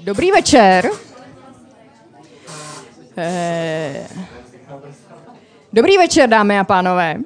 [0.00, 0.90] Dobrý večer.
[3.16, 4.06] Eh,
[5.72, 7.16] Dobrý večer, dámy a pánové.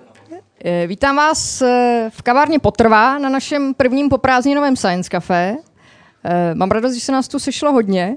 [0.65, 5.57] Eh, Vítám vás eh, v kavárně Potrvá na našem prvním poprázdninovém Science Café.
[6.54, 8.16] Mám radost, že se nás tu sešlo hodně,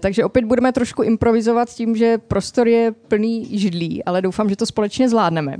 [0.00, 4.66] takže opět budeme trošku improvizovat tím, že prostor je plný židlí, ale doufám, že to
[4.66, 5.56] společně zvládneme.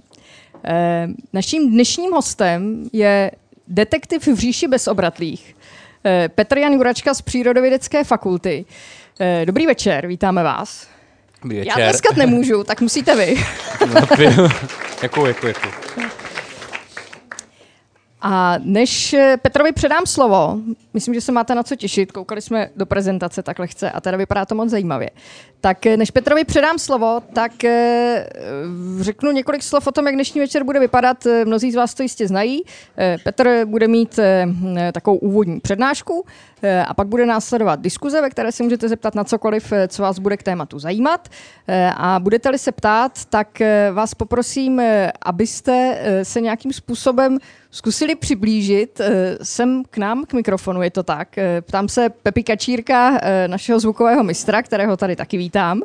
[1.33, 3.31] Naším dnešním hostem je
[3.69, 5.57] detektiv v říši bezobratlých,
[6.35, 8.65] Petr Jan Juračka z Přírodovědecké fakulty.
[9.21, 10.89] Eh, Dobrý večer, vítáme vás.
[11.43, 11.83] Dobrý Já večer.
[11.83, 13.37] dneska nemůžu, tak musíte vy.
[15.03, 15.69] Jakou, jakou, jakou.
[18.23, 20.59] A než eh, Petrovi předám slovo,
[20.95, 24.17] myslím, že se máte na co těšit, koukali jsme do prezentace tak lehce a teda
[24.17, 25.11] vypadá to moc zajímavě.
[25.61, 28.27] Tak eh, než Petrovi předám slovo, tak eh,
[29.01, 31.27] řeknu několik slov o tom, jak dnešní večer bude vypadat.
[31.45, 32.63] Mnozí z vás to jistě znají.
[33.25, 34.19] Petr bude mít
[34.93, 36.25] takovou úvodní přednášku
[36.89, 40.19] a pak bude následovat diskuze, ve které se můžete zeptat na cokoliv, eh, co vás
[40.19, 41.29] bude k tématu zajímat.
[41.69, 47.39] Eh, A budete-li se ptát, tak eh, vás poprosím, eh, abyste eh, se nějakým způsobem
[47.71, 51.39] zkusili přiblížit eh, sem k nám, k mikrofonu, je to tak.
[51.39, 55.83] Eh, Ptám se Pepi Kačírka, eh, našeho zvukového mistra, kterého tady taky vítám.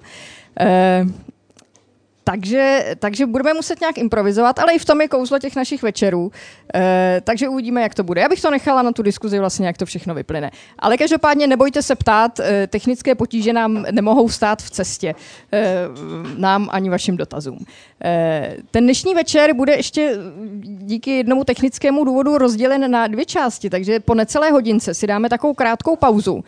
[2.28, 6.32] Takže, takže budeme muset nějak improvizovat, ale i v tom je kouzlo těch našich večerů.
[6.76, 8.22] E, takže uvidíme, jak to bude.
[8.22, 10.52] Já bych to nechala na tu diskuzi vlastně, jak to všechno vyplyne.
[10.80, 15.16] Ale každopádně nebojte se ptát, e, technické potíže nám nemohou stát v cestě.
[15.54, 15.76] E,
[16.38, 17.60] nám ani vašim dotazům.
[18.04, 20.18] E, ten dnešní večer bude ještě
[20.64, 25.54] díky jednomu technickému důvodu rozdělen na dvě části, takže po necelé hodince si dáme takovou
[25.54, 26.44] krátkou pauzu,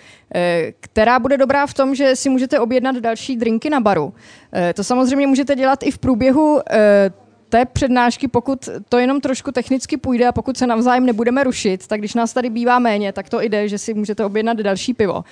[0.80, 4.14] která bude dobrá v tom, že si můžete objednat další drinky na baru.
[4.53, 7.11] E, To samozřejmě můžete dělat i v průběhu e,
[7.50, 12.00] té přednášky, pokud to jenom trošku technicky půjde a pokud se navzájem nebudeme rušit, tak
[12.00, 15.23] když nás tady bývá méně, tak to jde, že si můžete objednat další pivo.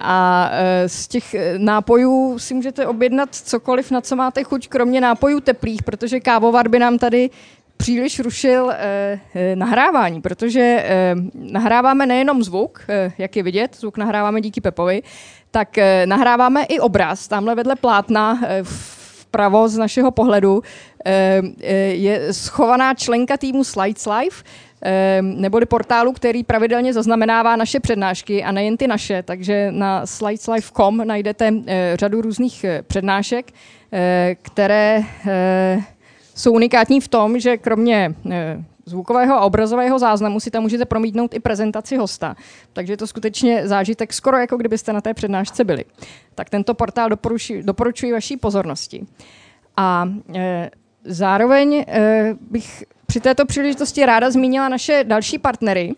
[0.00, 0.50] A
[0.86, 6.20] z těch nápojů si můžete objednat cokoliv, na co máte chuť, kromě nápojů teplých, protože
[6.20, 7.30] kávovar by nám tady
[7.76, 13.96] příliš rušil eh, eh, nahrávání, protože eh, nahráváme nejenom zvuk, eh, jak je vidět, zvuk
[13.98, 15.02] nahráváme díky Pepovi,
[15.50, 17.28] tak eh, nahráváme i obraz.
[17.28, 18.64] Tamhle vedle plátna eh,
[19.34, 20.62] vpravo z našeho pohledu
[21.04, 24.36] eh, eh, je schovaná členka týmu Slides Live,
[24.82, 31.02] eh, neboli portálu, který pravidelně zaznamenává naše přednášky a nejen ty naše, takže na slideslive.com
[31.06, 31.52] najdete
[31.94, 33.52] řadu různých přednášek,
[34.42, 35.02] které
[36.34, 41.34] jsou unikátní v tom, že kromě eh, zvukového a obrazového záznamu si tam můžete promítnout
[41.34, 42.36] i prezentaci hosta.
[42.72, 45.84] Takže je to skutečně zážitek skoro jako kdybyste na té přednášce byli.
[46.34, 49.06] Tak tento portál doporučuji, doporučuji vaší pozornosti.
[49.76, 50.70] A e,
[51.04, 55.94] zároveň e, bych při této příležitosti ráda zmínila naše další partnery,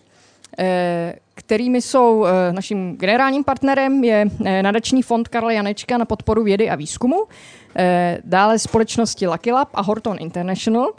[0.58, 1.14] e,
[1.46, 6.70] kterými jsou e, naším generálním partnerem je e, nadační fond Karla Janečka na podporu vědy
[6.70, 7.24] a výzkumu,
[7.76, 10.92] e, dále společnosti Lucky Lab a Horton International.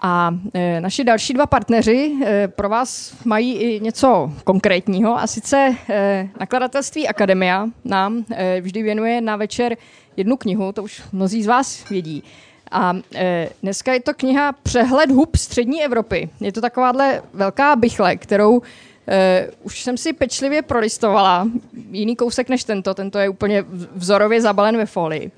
[0.00, 0.34] A
[0.80, 2.14] naši další dva partneři
[2.46, 5.76] pro vás mají i něco konkrétního, a sice
[6.40, 8.24] nakladatelství Akademia nám
[8.60, 9.76] vždy věnuje na večer
[10.16, 12.22] jednu knihu, to už mnozí z vás vědí.
[12.70, 12.94] A
[13.62, 16.28] dneska je to kniha Přehled hub střední Evropy.
[16.40, 18.62] Je to takováhle velká bychle, kterou
[19.08, 21.48] e, už jsem si pečlivě prolistovala.
[21.90, 25.30] Jiný kousek než tento, tento je úplně vzorově zabalen ve folii.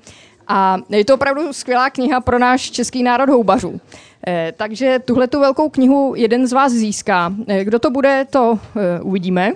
[0.47, 3.81] A je to opravdu skvělá kniha pro náš český národ houbařů.
[4.27, 7.33] Eh, takže tuhle tu velkou knihu jeden z vás získá.
[7.47, 9.51] Eh, kdo to bude, to eh, uvidíme.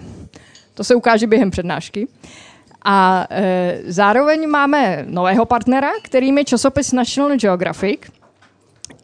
[0.74, 2.08] To se ukáže během přednášky.
[2.86, 8.02] A eh, zároveň máme nového partnera, kterým je časopis National Geographic.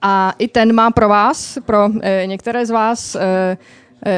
[0.02, 3.18] A i ten má pro vás, pro eh, některé z vás,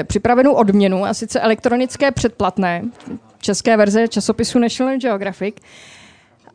[0.04, 2.82] připravenou odměnu, a sice elektronické předplatné
[3.42, 5.56] české verze časopisu National Geographic.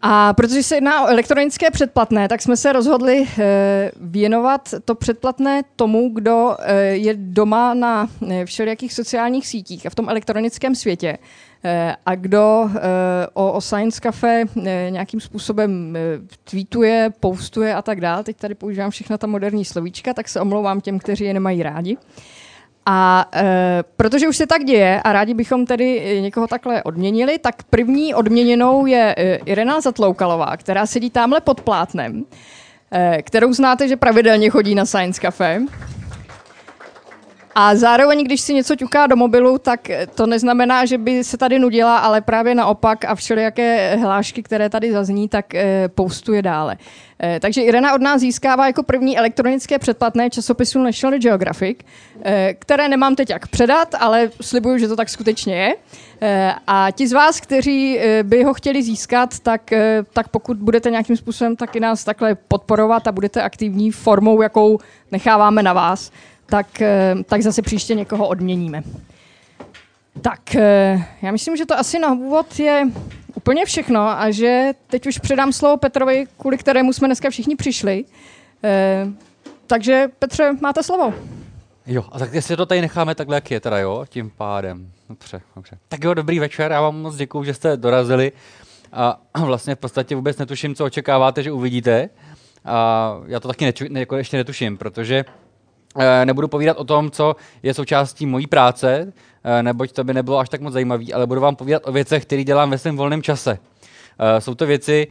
[0.06, 5.62] A protože se jedná o elektronické předplatné, tak jsme se rozhodli eh, věnovat to předplatné
[5.76, 11.18] tomu, kdo eh, je doma na eh, všelijakých sociálních sítích a v tom elektronickém světě.
[11.64, 12.80] Eh, a kdo eh,
[13.32, 16.00] o, Science Cafe eh, nějakým způsobem eh,
[16.50, 18.24] tweetuje, postuje a tak dále.
[18.24, 21.96] Teď tady používám všechna ta moderní slovíčka, tak se omlouvám těm, kteří je nemají rádi.
[22.86, 23.44] A e,
[23.96, 28.14] protože už se tak děje a rádi bychom tedy eh, někoho takhle odměnili, tak první
[28.14, 32.24] odměněnou je e, Irena Zatloukalová, která sedí tamhle pod plátnem,
[32.90, 35.60] e, kterou znáte, že pravidelně chodí na Science Cafe.
[37.54, 41.58] A zároveň, když si něco ťuká do mobilu, tak to neznamená, že by se tady
[41.58, 46.76] nudila, ale právě naopak a všelijaké hlášky, které tady zazní, tak e, poustuje dále.
[47.22, 51.78] E, takže Irena od nás získává jako první elektronické předplatné časopisu National Geographic,
[52.24, 55.74] e, které nemám teď jak předat, ale slibuju, že to tak skutečně je.
[56.66, 59.70] A ti z vás, kteří by ho chtěli získat, tak,
[60.12, 64.78] tak pokud budete nějakým způsobem taky nás takhle podporovat a budete aktivní formou, jakou
[65.12, 66.10] necháváme na vás,
[66.46, 68.82] tak, eh, tak zase příště někoho odměníme.
[70.20, 72.86] Tak, eh, já myslím, že to asi na úvod je
[73.34, 78.04] úplně všechno a že teď už předám slovo Petrovi, kvůli kterému jsme dneska všichni přišli.
[78.64, 79.06] Eh,
[79.66, 81.14] takže Petře, máte slovo.
[81.86, 84.90] Jo, a tak jestli to tady necháme takhle, jak je teda, jo, tím pádem.
[85.08, 85.78] Dobře, dobře.
[85.88, 88.32] Tak jo, dobrý večer, já vám moc děkuju, že jste dorazili
[88.92, 92.08] a vlastně v podstatě vůbec netuším, co očekáváte, že uvidíte.
[92.64, 95.24] A já to taky neču, ne, jako ještě netuším, protože
[96.24, 99.12] nebudu povídat o tom, co je součástí mojí práce,
[99.44, 102.22] eh, neboť to by nebylo až tak moc zajímavé, ale budu vám povídat o věcech,
[102.24, 103.58] které dělám ve svém volném čase.
[104.20, 105.06] Uh, jsou to věci,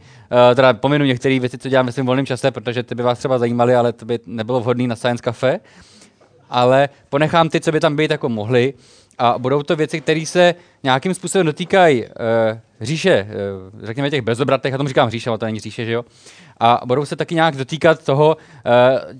[0.54, 3.38] teda pominu některé věci, co dělám ve svém volném čase, protože ty by vás třeba
[3.38, 5.60] zajímaly, ale to by nebylo vhodné na Science Cafe.
[6.50, 8.74] Ale ponechám ty, co by tam být jako mohly.
[9.18, 12.10] A budou to věci, které se nějakým způsobem dotýkají uh,
[12.80, 13.28] říše,
[13.82, 16.04] řekněme těch bezobratech, já tomu říkám říše, ale to není říše, že jo?
[16.60, 18.36] A budou se taky nějak dotýkat toho,
[18.66, 18.70] eh,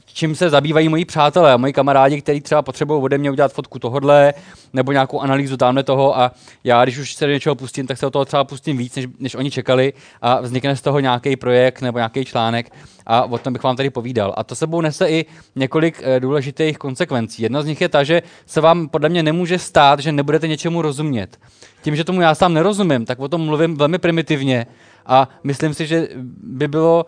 [0.05, 3.79] čím se zabývají moji přátelé a moji kamarádi, kteří třeba potřebují ode mě udělat fotku
[3.79, 4.35] tohodle
[4.73, 6.33] nebo nějakou analýzu tamhle toho a
[6.65, 9.07] já, když už se do něčeho pustím, tak se o toho třeba pustím víc, než,
[9.19, 9.93] než oni čekali
[10.23, 12.73] a vznikne z toho nějaký projekt nebo nějaký článek
[13.07, 14.35] a o tom bych vám tady povídal.
[14.37, 15.27] A to sebou nese i
[15.57, 17.43] několik eh, důležitých konsekvencí.
[17.43, 20.83] Jedna z nich je ta, že se vám podle mě nemůže stát, že nebudete něčemu
[20.83, 21.39] rozumět.
[21.83, 24.67] Tím, že tomu já sám nerozumím, tak o tom mluvím velmi primitivně
[25.07, 26.09] a myslím si, že
[26.43, 27.07] by bylo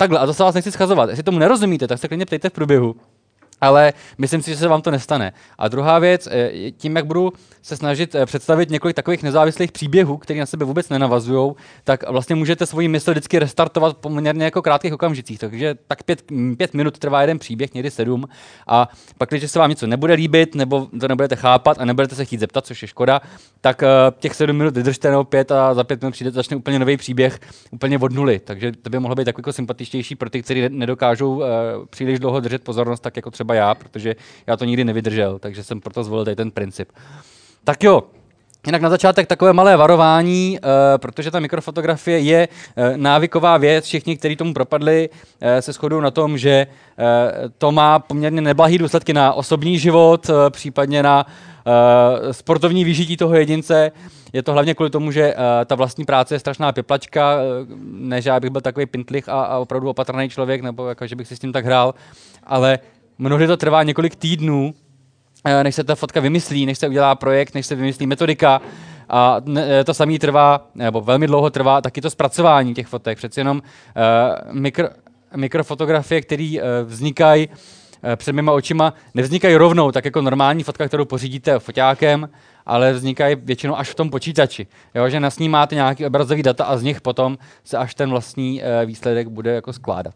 [0.00, 1.10] takhle, a to se vás nechci schazovat.
[1.10, 2.96] Jestli tomu nerozumíte, tak se klidně ptejte v průběhu
[3.60, 5.32] ale myslím si, že se vám to nestane.
[5.58, 10.16] A druhá věc, eh, tím, jak budu se snažit eh, představit několik takových nezávislých příběhů,
[10.16, 11.52] které na sebe vůbec nenavazují,
[11.84, 15.38] tak vlastně můžete svoji mysl vždycky restartovat poměrně jako krátkých okamžicích.
[15.38, 16.22] Takže tak pět,
[16.56, 18.24] pět minut trvá jeden příběh, někdy sedm.
[18.66, 22.24] A pak, když se vám něco nebude líbit, nebo to nebudete chápat a nebudete se
[22.24, 23.20] chtít zeptat, což je škoda,
[23.60, 26.78] tak uh, těch sedm minut vydržte nebo pět a za pět minut přijde začne úplně
[26.78, 27.40] nový příběh,
[27.70, 28.38] úplně od nuly.
[28.38, 31.42] Takže to by mohlo být takový jako sympatičtější pro ty, kteří nedokážou
[31.90, 34.16] příliš dlouho držet pozornost, tak jako třeba třeba já, protože
[34.46, 36.88] já to nikdy nevydržel, takže jsem proto zvolil tady ten princip.
[37.64, 38.02] Tak jo,
[38.66, 43.84] Jinak na začátek takové malé varování, uh, protože ta mikrofotografie je uh, návyková věc.
[43.84, 46.66] Všichni, kteří tomu propadli, uh, se shodují na tom, že
[47.58, 51.26] to má poměrně neblahý důsledky na osobní život, případně na
[52.30, 53.92] sportovní vyžití toho jedince.
[54.32, 55.34] Je to hlavně kvůli tomu, že
[55.66, 57.38] ta vlastní práce je strašná pěplačka,
[57.84, 61.16] ne, že já bych byl takový pintlich a, a opravdu opatrný člověk, nebo jako, že
[61.16, 61.94] bych si s tím tak hrál,
[62.44, 62.78] ale
[63.22, 64.74] Mnohdy to trvá několik týdnů,
[65.44, 68.60] eh, než se ta fotka vymyslí, než se udělá projekt, než se vymyslí metodika.
[69.08, 73.18] A eh, to samý trvá, nebo velmi dlouho trvá taky to zpracování těch fotek.
[73.18, 74.88] Přeci jenom uh, mikro,
[75.36, 77.48] mikrofotografie, které vznikají
[78.16, 82.28] před mýma očima, nevznikají rovnou, tak jako normální fotka, kterou pořídíte foťákem,
[82.66, 84.66] ale vznikají většinou až v tom počítači.
[84.94, 89.28] Jo, že nasnímáte nějaký obrazový data a z nich potom se až ten vlastní výsledek
[89.28, 90.14] bude jako skládat.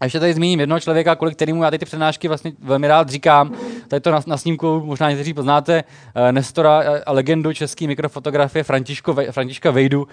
[0.00, 3.52] A ještě tady zmíním jednoho člověka, kvůli kterému já ty přednášky vlastně velmi rád říkám.
[3.88, 5.84] Tady to na, na snímku možná někteří poznáte,
[6.16, 10.02] uh, Nestora a legendu české mikrofotografie Františko, Františka Vejdu.
[10.02, 10.08] Uh,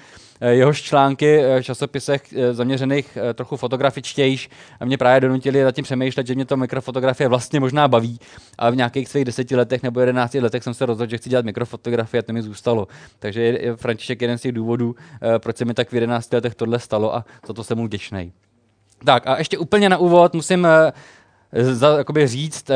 [0.50, 4.50] jehož články v časopisech zaměřených trochu fotografičtějš
[4.86, 8.20] mě právě donutili zatím přemýšlet, že mě to mikrofotografie vlastně možná baví.
[8.58, 11.46] A v nějakých svých deseti letech nebo jedenácti letech jsem se rozhodl, že chci dělat
[11.46, 12.88] mikrofotografie a to mi zůstalo.
[13.20, 14.96] Takže je František jeden z těch důvodů,
[15.38, 18.34] proč se mi tak v jedenácti letech tohle stalo a za to jsem mu vděčný.
[19.06, 20.70] Tak a ještě úplně na úvod musím uh,
[21.74, 22.76] za, jakoby říct uh,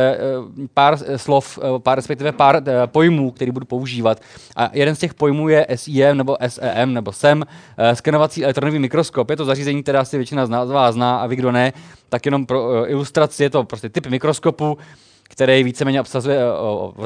[0.74, 4.22] pár slov, pár, respektive pár pojmů, který budu používat.
[4.56, 7.46] A jeden z těch pojmů je SIM nebo SEM nebo SEM,
[7.94, 9.30] skenovací elektronový mikroskop.
[9.30, 11.74] Je to zařízení, které asi většina z vás zná a vy, kdo ne,
[12.10, 14.78] tak jenom pro ilustraci je to prostě typ mikroskopu,
[15.24, 16.40] který víceméně obsazuje,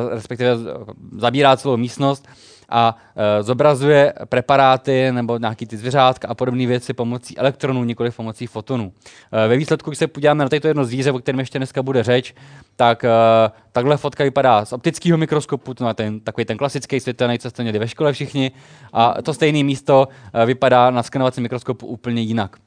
[0.10, 0.58] respektive
[1.18, 2.28] zabírá celou místnost
[2.72, 8.48] a e, zobrazuje preparáty nebo nějaký ty zvěřátka a podobné věci pomocí elektronů, nikoli pomocí
[8.48, 8.94] fotonů.
[9.32, 12.04] E, ve výsledku, když se podíváme na toto jedno zvíře, o kterém ještě dneska bude
[12.04, 12.34] řeč,
[12.76, 13.10] tak e,
[13.72, 17.80] takhle fotka vypadá z optického mikroskopu, to ten, takový ten klasický světelný, co jste měli
[17.80, 18.52] ve škole všichni,
[18.94, 20.08] a to stejné místo
[20.46, 22.58] vypadá na skenovacím mikroskopu úplně jinak.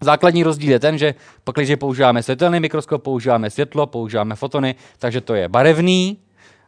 [0.00, 1.14] Základní rozdíl je ten, že
[1.54, 6.18] když používáme světelný mikroskop, používáme světlo, používáme fotony, takže to je barevný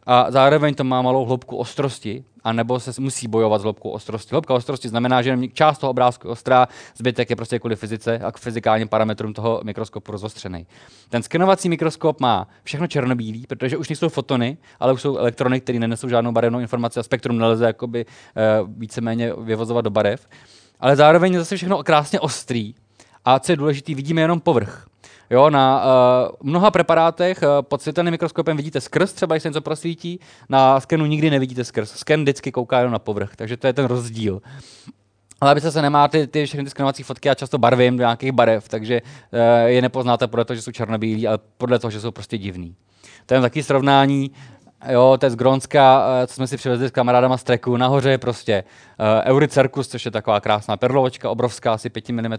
[0.06, 4.30] a zároveň to má malou hloubku ostrosti anebo se musí bojovat s hloubkou ostrosti.
[4.30, 8.38] Hloubka ostrosti znamená, že část toho obrázku ostrá, zbytek je prostě kvůli fyzice a k
[8.38, 10.66] fyzikálním parametrům toho mikroskopu rozostřený.
[11.08, 15.78] Ten skenovací mikroskop má všechno černobílý, protože už nejsou fotony, ale už jsou elektrony, které
[15.78, 20.28] nenesou žádnou barevnou informaci a spektrum nelze jakoby, uh, víceméně vyvozovat do barev.
[20.80, 22.74] Ale zároveň je zase všechno krásně ostrý.
[23.24, 24.87] A co je důležité, vidíme jenom povrch.
[25.30, 29.60] Jo, na uh, mnoha preparátech uh, pod světelným mikroskopem vidíte skrz, třeba když se něco
[29.60, 31.90] prosvítí, na skenu nikdy nevidíte skrz.
[31.90, 34.42] Sken vždycky kouká jenom na povrch, takže to je ten rozdíl.
[35.40, 38.32] Ale abyste se nemá ty, ty všechny ty skenovací fotky, já často barvím do nějakých
[38.32, 42.10] barev, takže uh, je nepoznáte podle toho, že jsou černobílí, ale podle toho, že jsou
[42.10, 42.74] prostě divný.
[43.26, 44.30] To je taky srovnání.
[44.86, 47.76] Jo, to je z Gronska, co jsme si přivezli s kamarádama z treku.
[47.76, 48.64] Nahoře je prostě
[48.98, 52.34] uh, Euricercus, což je taková krásná perlovočka, obrovská, asi 5 mm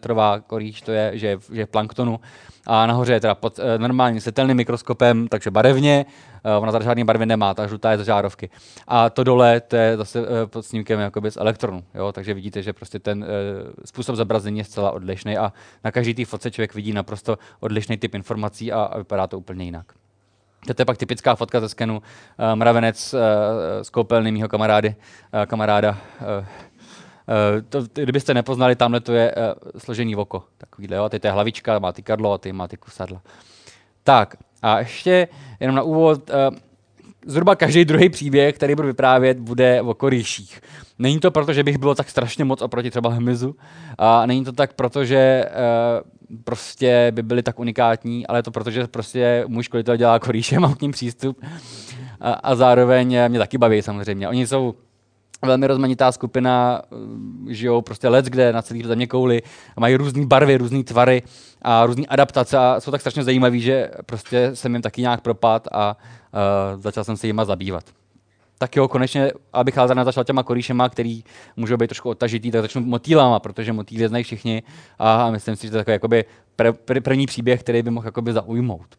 [0.47, 2.19] koríž, to je, že je, že je planktonu
[2.67, 6.05] a nahoře je teda pod uh, normálním světelným mikroskopem, takže barevně,
[6.45, 8.49] uh, ona tady žádný barvy nemá, ta žlutá je z žárovky.
[8.87, 12.11] A to dole, to je zase uh, pod snímkem jakoby z elektronu, jo?
[12.11, 13.27] takže vidíte, že prostě ten uh,
[13.85, 15.53] způsob zobrazení je zcela odlišný a
[15.83, 19.65] na každý té fotce člověk vidí naprosto odlišný typ informací a, a vypadá to úplně
[19.65, 19.98] jinak.
[20.65, 21.97] To je pak typická fotka ze skenu.
[21.97, 23.19] Uh, mravenec uh,
[23.81, 24.95] z koupelny mýho kamarády,
[25.33, 25.97] uh, kamaráda.
[26.39, 26.45] Uh,
[27.29, 30.43] Uh, to, kdybyste nepoznali, tamhle to je uh, složený oko.
[30.57, 31.09] Takovýhle, jo.
[31.09, 33.21] Teď to je hlavička, má ty kadlo a ty má ty kusadla.
[34.03, 35.27] Tak a ještě
[35.59, 36.35] jenom na úvod, uh,
[37.25, 40.61] zhruba každý druhý příběh, který budu vyprávět, bude o korýších.
[40.99, 43.55] Není to proto, že bych byl tak strašně moc oproti třeba hmyzu,
[43.97, 46.01] a není to tak proto, že uh,
[46.43, 50.73] prostě by byly tak unikátní, ale to proto, že prostě můj školitel dělá korýše, mám
[50.73, 51.41] k ním přístup
[52.21, 54.27] a, a zároveň mě taky baví samozřejmě.
[54.29, 54.75] Oni jsou
[55.45, 59.41] velmi rozmanitá skupina, eh, žijou prostě let kde na celý země kouli,
[59.79, 61.23] mají různé barvy, různé tvary
[61.61, 65.67] a různé adaptace a jsou tak strašně zajímaví, že prostě jsem jim taky nějak propad
[65.71, 65.97] a
[66.75, 67.83] uh, začal jsem se jima zabývat.
[68.61, 71.23] Tak jo, konečně, abych ale začal těma koríšema, který
[71.55, 74.63] můžou být trošku odtažitý, tak začnu motýlama, protože motýly znají všichni
[74.99, 76.25] a myslím si, že to je takový jakoby
[76.57, 78.95] pr- pr- první příběh, který by mohl jakoby zaujmout.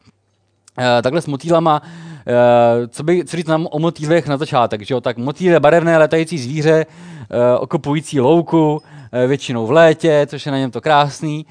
[0.78, 4.94] Uh, takhle s motýlama, uh, co, by, co říct nám o motýlech na začátek, že
[4.94, 5.00] jo?
[5.00, 8.80] tak motýl je barevné letající zvíře, uh, okopující louku, uh,
[9.26, 11.46] většinou v létě, což je na něm to krásný.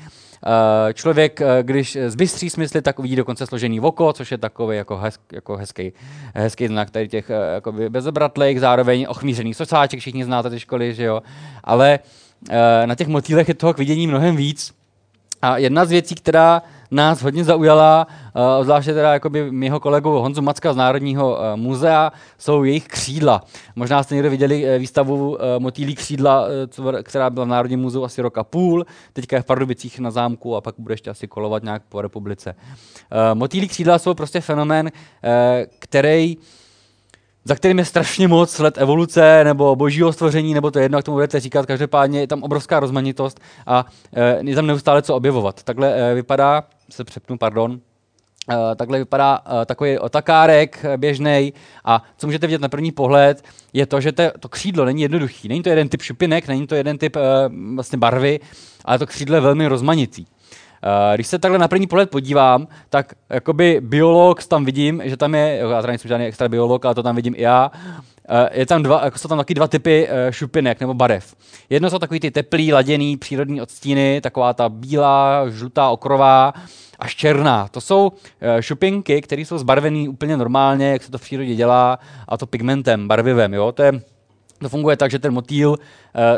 [0.93, 5.19] Člověk, uh, když zbystří smysly, tak uvidí dokonce složený oko, což je takový jako, hez,
[5.31, 5.93] jako hezký,
[6.35, 7.31] hezký znak tady těch
[7.67, 11.21] uh, bezobratlejk, zároveň ochmířený socáček, všichni znáte ty školy, že jo.
[11.63, 11.99] Ale
[12.85, 14.73] na těch motýlech je toho k vidění mnohem víc.
[15.41, 18.07] A jedna z věcí, která nás hodně zaujala,
[18.57, 23.43] uh, zvláště teda jakoby mého kolegu Honzu Macka z Národního uh, muzea, jsou jejich křídla.
[23.75, 26.45] Možná jste někdo viděli uh, výstavu uh, motýlí křídla,
[26.79, 30.11] uh, která byla v Národním muzeu asi rok a půl, teďka je v Pardubicích na
[30.11, 32.55] zámku a pak bude ještě asi kolovat nějak po republice.
[32.55, 35.31] Uh, motýlí křídla jsou prostě fenomén, uh,
[35.79, 36.37] který
[37.45, 41.15] za kterým je strašně moc let evoluce nebo božího stvoření, nebo to jedno, jak tomu
[41.15, 45.63] budete říkat, každopádně je tam obrovská rozmanitost a e, je tam neustále co objevovat.
[45.63, 47.79] Takhle e, vypadá, se přepnu, pardon,
[48.51, 51.53] e, takhle vypadá takový otakárek běžný
[51.85, 53.43] a co můžete vidět na první pohled,
[53.73, 55.47] je to, že to, křídlo není jednoduchý.
[55.47, 57.17] Není to jeden typ šupinek, není to jeden typ
[57.75, 58.39] vlastně barvy,
[58.85, 60.25] ale to křídlo je velmi rozmanitý.
[60.83, 65.35] Uh, když se takhle na první pohled podívám, tak jakoby biolog tam vidím, že tam
[65.35, 67.71] je, já teda nejsem žádný extra biolog, ale to tam vidím i já,
[68.29, 71.35] uh, je tam dva, jako jsou tam taky dva typy uh, šupinek nebo barev.
[71.69, 76.53] Jedno jsou takový ty teplý, laděný, přírodní odstíny, taková ta bílá, žlutá, okrová,
[76.99, 77.67] až černá.
[77.71, 78.11] To jsou
[78.59, 83.07] šupinky, které jsou zbarvené úplně normálně, jak se to v přírodě dělá, a to pigmentem,
[83.07, 83.53] barvivem.
[83.53, 83.71] Jo?
[83.71, 84.01] To je
[84.59, 85.77] to funguje tak, že ten motýl uh,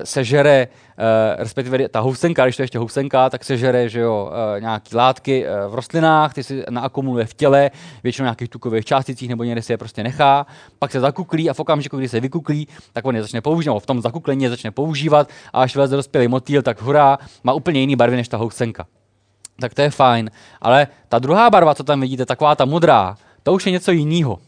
[0.04, 1.04] sežere, uh,
[1.38, 5.46] respektive ta housenka, když to je ještě housenka, tak sežere že jo, uh, nějaký látky
[5.46, 7.72] uh, v rostlinách, ty si naakumuluje v těle,
[8.04, 10.46] většinou nějakých tukových částicích nebo někde si je prostě nechá,
[10.80, 13.86] pak se zakuklí a v okamžiku, kdy se vykuklí, tak on je začne používat, v
[13.86, 17.96] tom zakuklení je začne používat a až vyleze dospělý motýl, tak hurá, má úplně jiný
[17.96, 18.86] barvy než ta housenka.
[19.62, 20.32] Tak to je fajn.
[20.62, 24.40] Ale ta druhá barva, co tam vidíte, taková ta modrá, to už je něco jiného.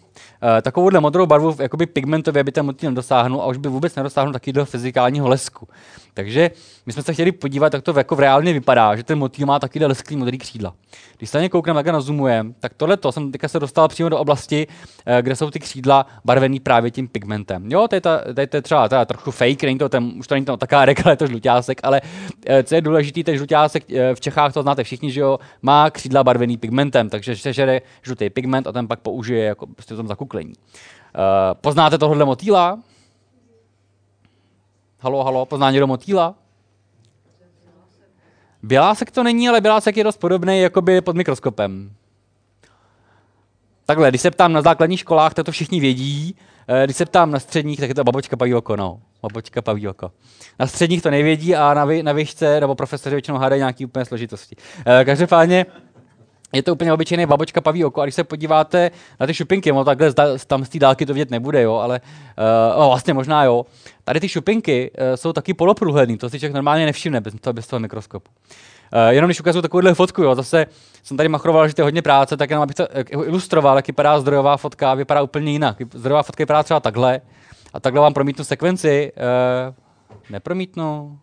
[0.43, 4.33] Uh, takovouhle modrou barvu jakoby pigmentově by ten motýl nedosáhnul a už by vůbec nedosáhnul
[4.33, 5.67] taky do fyzikálního lesku.
[6.13, 6.51] Takže
[6.85, 9.59] my jsme se chtěli podívat, jak to jako v reálně vypadá, že ten motýl má
[9.59, 10.73] taky lesklý modrý křídla.
[11.17, 14.09] Když se na ně koukneme, jak nazumujeme, tak tohle to jsem teďka se dostal přímo
[14.09, 14.67] do oblasti,
[15.05, 17.71] eh, kde jsou ty křídla barvený právě tím pigmentem.
[17.71, 20.35] Jo, to je, ta, to je třeba teda trochu fake, není to ten, už to
[20.35, 22.01] není ten otakárek, ale je to žluťásek, ale
[22.45, 26.23] eh, co je důležitý, ten žluťásek v Čechách to znáte všichni, že jo, má křídla
[26.23, 30.33] barvený pigmentem, takže se žere žlutý pigment a ten pak použije jako prostě tom zakuk
[30.33, 30.53] zakuklení.
[30.53, 32.79] Uh, poznáte tohle motýla?
[34.99, 36.35] Halo, halo, pozná někdo motýla?
[38.63, 41.91] Bělásek to není, ale bělásek je dost podobný jakoby pod mikroskopem.
[43.85, 46.35] takhle, když se ptám na základních školách, tak to všichni vědí,
[46.67, 48.99] Eh, když se ptám na středních, tak je to babočka paví oko, no.
[49.21, 50.11] Babočka paví oko.
[50.59, 54.05] Na středních to nevědí a na, vy, na výšce nebo profesoři většinou hádají nějaký úplně
[54.05, 54.55] složitosti.
[54.85, 55.65] E, každopádně
[56.53, 59.83] je to úplně obyčejný babočka paví oko a když se podíváte na ty šupinky, no
[59.83, 60.13] takhle
[60.47, 62.01] tam z té dálky to vidět nebude, jo, ale
[62.73, 63.65] uh, no, vlastně možná jo.
[64.03, 67.79] Tady ty šupinky uh, jsou taky poloprůhledný, to si člověk normálně nevšimne bez bez toho
[67.79, 68.31] mikroskopu.
[68.93, 70.65] Uh, jenom když ukazuju takovouhle fotku, jo, zase
[71.03, 74.19] jsem tady machroval, že to je hodně práce, tak jenom abych to ilustroval, jak vypadá
[74.19, 75.77] zdrojová fotka a vypadá úplně jinak.
[75.93, 77.21] Zdrojová fotka vypadá třeba takhle
[77.73, 79.11] a takhle vám promítnu sekvenci.
[79.67, 79.75] Uh,
[80.29, 81.19] nepromítnu.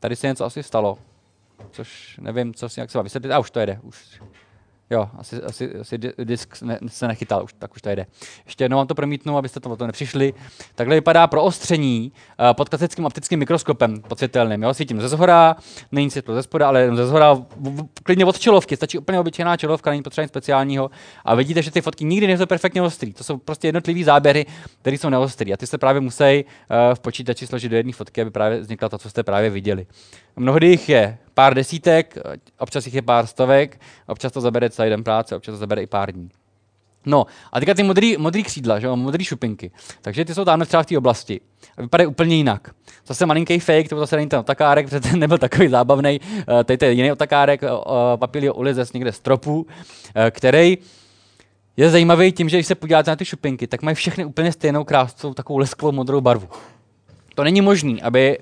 [0.00, 0.98] Tady se něco asi stalo,
[1.72, 3.32] což nevím, co si jak se má vysvětlit.
[3.32, 3.78] A už to jede.
[3.82, 4.20] Už.
[4.90, 8.06] Jo, asi, asi, asi disk ne, se nechytal, už, tak už to jde.
[8.44, 10.34] Ještě jednou vám to promítnu, abyste to, to nepřišli.
[10.74, 14.62] Takhle vypadá proostření uh, pod klasickým optickým mikroskopem podsvětelným.
[14.62, 14.74] Jo?
[14.74, 15.56] Svítím ze zhora,
[15.92, 17.42] není světlo ze spoda, ale ze zhora
[18.02, 18.76] klidně od čelovky.
[18.76, 20.90] Stačí úplně obyčejná čelovka, není potřeba nic speciálního.
[21.24, 23.12] A vidíte, že ty fotky nikdy nejsou perfektně ostrý.
[23.12, 24.46] To jsou prostě jednotlivé záběry,
[24.80, 25.52] které jsou neostrý.
[25.52, 28.88] A ty se právě musí uh, v počítači složit do jedné fotky, aby právě vznikla
[28.88, 29.86] to, co jste právě viděli.
[30.36, 32.18] Mnohdy jich je pár desítek,
[32.58, 35.86] občas jich je pár stovek, občas to zabere celý den práce, občas to zabere i
[35.86, 36.30] pár dní.
[37.06, 39.70] No, a teďka ty modrý, modrý křídla, že jo, modrý šupinky.
[40.02, 41.40] Takže ty jsou tam třeba v té oblasti.
[41.76, 42.74] A vypadají úplně jinak.
[43.06, 46.20] Zase malinký fake, to zase není ten otakárek, protože ten nebyl takový zábavný.
[46.20, 47.68] Uh, tady to je jiný otakárek, uh,
[48.16, 49.66] papilio ulizes někde z tropu, uh,
[50.30, 50.78] který
[51.76, 54.84] je zajímavý tím, že když se podíváte na ty šupinky, tak mají všechny úplně stejnou
[54.84, 56.48] krásnou, takovou lesklou modrou barvu.
[57.34, 58.38] To není možné, aby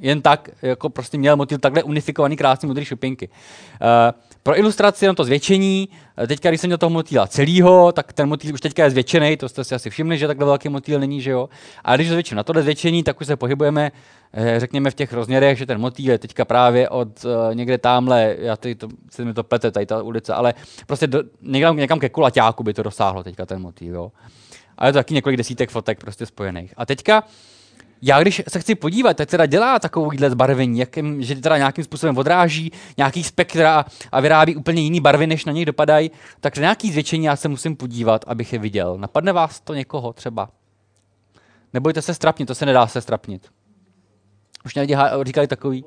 [0.00, 3.28] jen tak jako prostě měl motiv takhle unifikovaný krásný modrý šupinky.
[3.28, 8.12] Uh, pro ilustraci na to zvětšení, eh, teďka když jsem měl toho motýla celýho, tak
[8.12, 11.00] ten motýl už teďka je zvětšený, to jste si asi všimli, že takhle velký motýl
[11.00, 11.48] není, že jo.
[11.84, 13.92] A když zvětším na tohle zvětšení, tak už se pohybujeme,
[14.32, 18.36] eh, řekněme, v těch rozměrech, že ten motýl je teďka právě od uh, někde tamhle,
[18.38, 20.54] já tady to, se mi to plete, tady ta ulice, ale
[20.86, 24.12] prostě do, někam, někam ke kulaťáku by to dosáhlo teďka ten motýl, jo.
[24.78, 26.74] A je to taky několik desítek fotek prostě spojených.
[26.76, 27.24] A teďka
[28.02, 32.18] já když se chci podívat, tak teda dělá takovýhle zbarvení, jakým, že teda nějakým způsobem
[32.18, 37.24] odráží nějaký spektra a vyrábí úplně jiný barvy, než na něj dopadají, tak nějaký zvětšení
[37.24, 38.98] já se musím podívat, abych je viděl.
[38.98, 40.48] Napadne vás to někoho třeba?
[41.72, 43.48] Nebojte se strapnit, to se nedá se strapnit.
[44.64, 45.84] Už někdy říkali takový.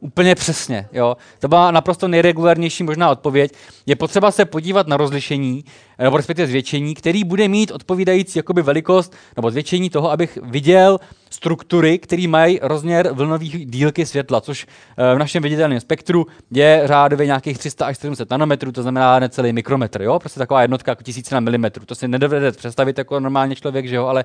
[0.00, 1.16] Úplně přesně, jo.
[1.38, 3.52] To byla naprosto nejregulárnější možná odpověď.
[3.86, 5.64] Je potřeba se podívat na rozlišení,
[5.98, 11.00] nebo respektive zvětšení, který bude mít odpovídající jakoby velikost nebo zvětšení toho, abych viděl
[11.30, 17.26] struktury, které mají rozměr vlnových dílky světla, což eh, v našem viditelném spektru je řádově
[17.26, 20.18] nějakých 300 až 700 nanometrů, to znamená necelý mikrometr, jo?
[20.18, 21.86] Prostě taková jednotka jako tisíc na milimetru.
[21.86, 24.24] To si nedovedete představit jako normálně člověk, že jo, ale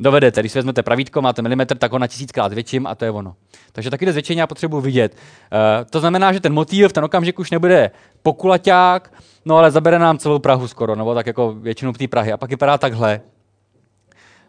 [0.00, 0.40] dovedete.
[0.40, 3.34] Když si vezmete pravítko, máte milimetr, tak ho na tisíckrát zvětším a to je ono.
[3.72, 5.14] Takže taky zvětšení já potřebuji vidět.
[5.14, 7.90] Uh, to znamená, že ten motiv v ten okamžik už nebude
[8.22, 9.12] pokulaťák,
[9.44, 12.32] no ale zabere nám celou Prahu skoro, nebo tak jako většinu té Prahy.
[12.32, 13.20] A pak vypadá takhle.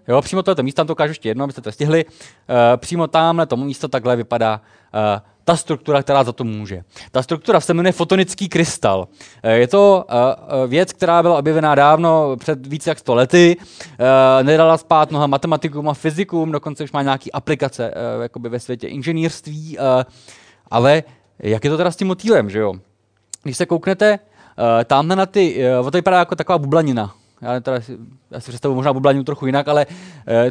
[0.08, 2.06] Jo, přímo tohle místo, tam to ukážu ještě jedno, abyste to stihli.
[2.06, 2.12] Uh,
[2.78, 4.62] přímo tamhle to místo takhle vypadá
[4.94, 6.84] uh, ta struktura, která za to může.
[7.12, 9.08] Ta struktura se jmenuje fotonický krystal.
[9.44, 13.58] Eh, je to uh, věc, která byla objevená dávno, před více jak 100 lety.
[14.44, 19.78] Nedala spát mnoha matematikům a fyzikům, dokonce už má nějaké aplikace jakoby ve světě inženýrství.
[20.72, 21.04] Ale
[21.40, 22.74] jak je to teda s tím motýlem, že jo?
[23.44, 24.20] Když se kouknete
[24.86, 27.14] tamhle na ty, to vypadá jako taková bublanina.
[27.42, 27.80] Já, teda,
[28.32, 29.86] já si představuji možná bublaninu trochu jinak, ale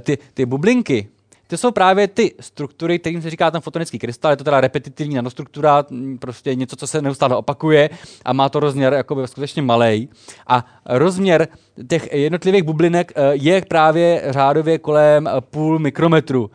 [0.00, 1.08] ty, ty bublinky,
[1.50, 5.14] to jsou právě ty struktury, kterým se říká ten fotonický krystal, je to teda repetitivní
[5.14, 5.84] nanostruktura,
[6.18, 7.90] prostě něco, co se neustále opakuje
[8.24, 10.08] a má to rozměr jakoby skutečně malý.
[10.46, 11.48] A rozměr
[11.88, 16.50] těch jednotlivých bublinek eh, je právě řádově kolem eh, půl mikrometru,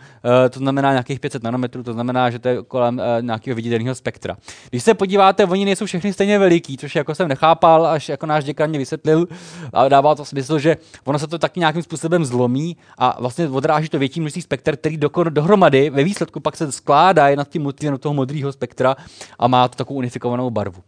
[0.45, 4.37] eh, to znamená nějakých 500 nanometrů, to znamená, že to je kolem nějakého viditelného spektra.
[4.69, 8.43] Když se podíváte, oni nejsou všechny stejně veliký, což jako jsem nechápal, až jako náš
[8.43, 9.27] děkan mě vysvětlil
[9.73, 13.89] a dává to smysl, že ono se to taky nějakým způsobem zlomí a vlastně odráží
[13.89, 17.97] to větší množství spektr, který do, dohromady ve výsledku pak se skládá nad tím motivem
[17.97, 18.95] toho modrého spektra
[19.39, 20.81] a má to takovou unifikovanou barvu.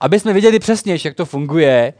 [0.00, 1.92] Aby jsme věděli přesně, jak to funguje,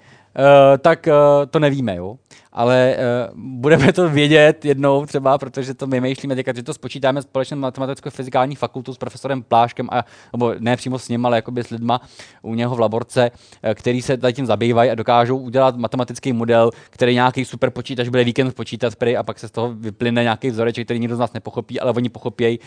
[0.78, 2.16] tak uh, to nevíme, jo.
[2.52, 7.22] Ale uh, budeme to vědět jednou třeba, protože to my myšlíme teďka, že to spočítáme
[7.22, 11.70] společně matematicko-fyzikální fakultu s profesorem Pláškem, a, nebo ne přímo s ním, ale jakoby s
[11.70, 12.00] lidma
[12.42, 13.30] u něho v laborce,
[13.74, 18.54] který se tím zabývají a dokážou udělat matematický model, který nějaký super počítač bude víkend
[18.54, 21.80] počítat prý, a pak se z toho vyplyne nějaký vzoreček, který nikdo z nás nepochopí,
[21.80, 22.58] ale oni pochopí,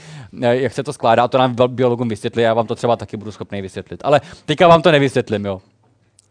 [0.41, 1.23] jak se to skládá.
[1.23, 4.01] A to nám biologům vysvětlí, já vám to třeba taky budu schopný vysvětlit.
[4.03, 5.61] Ale teďka vám to nevysvětlím, jo.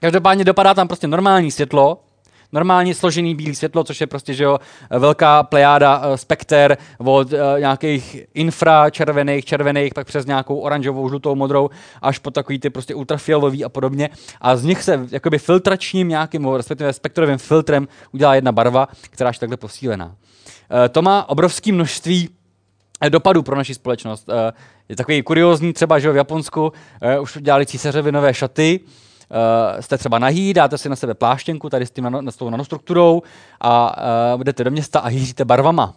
[0.00, 2.00] Každopádně dopadá tam prostě normální světlo,
[2.52, 4.58] normálně složený bílý světlo, což je prostě že jo,
[4.90, 11.34] velká plejáda uh, spekter od uh, nějakých infra červených, červených, pak přes nějakou oranžovou, žlutou,
[11.34, 11.70] modrou,
[12.02, 14.10] až po takový ty prostě ultrafialový a podobně.
[14.40, 19.38] A z nich se jakoby filtračním nějakým, respektive spektrovým filtrem udělá jedna barva, která je
[19.40, 20.06] takhle posílená.
[20.06, 20.12] Uh,
[20.90, 22.28] to má obrovské množství
[23.08, 24.28] dopadů pro naši společnost.
[24.88, 26.72] Je takový kuriózní třeba, že v Japonsku
[27.20, 28.80] už dělali císařovi nové šaty,
[29.30, 32.50] uh, jste třeba nahý, dáte si na sebe pláštěnku tady s, tím nano, s tou
[32.50, 33.22] nanostrukturou
[33.60, 33.96] a
[34.34, 35.94] uh, jdete do města a hýříte barvama.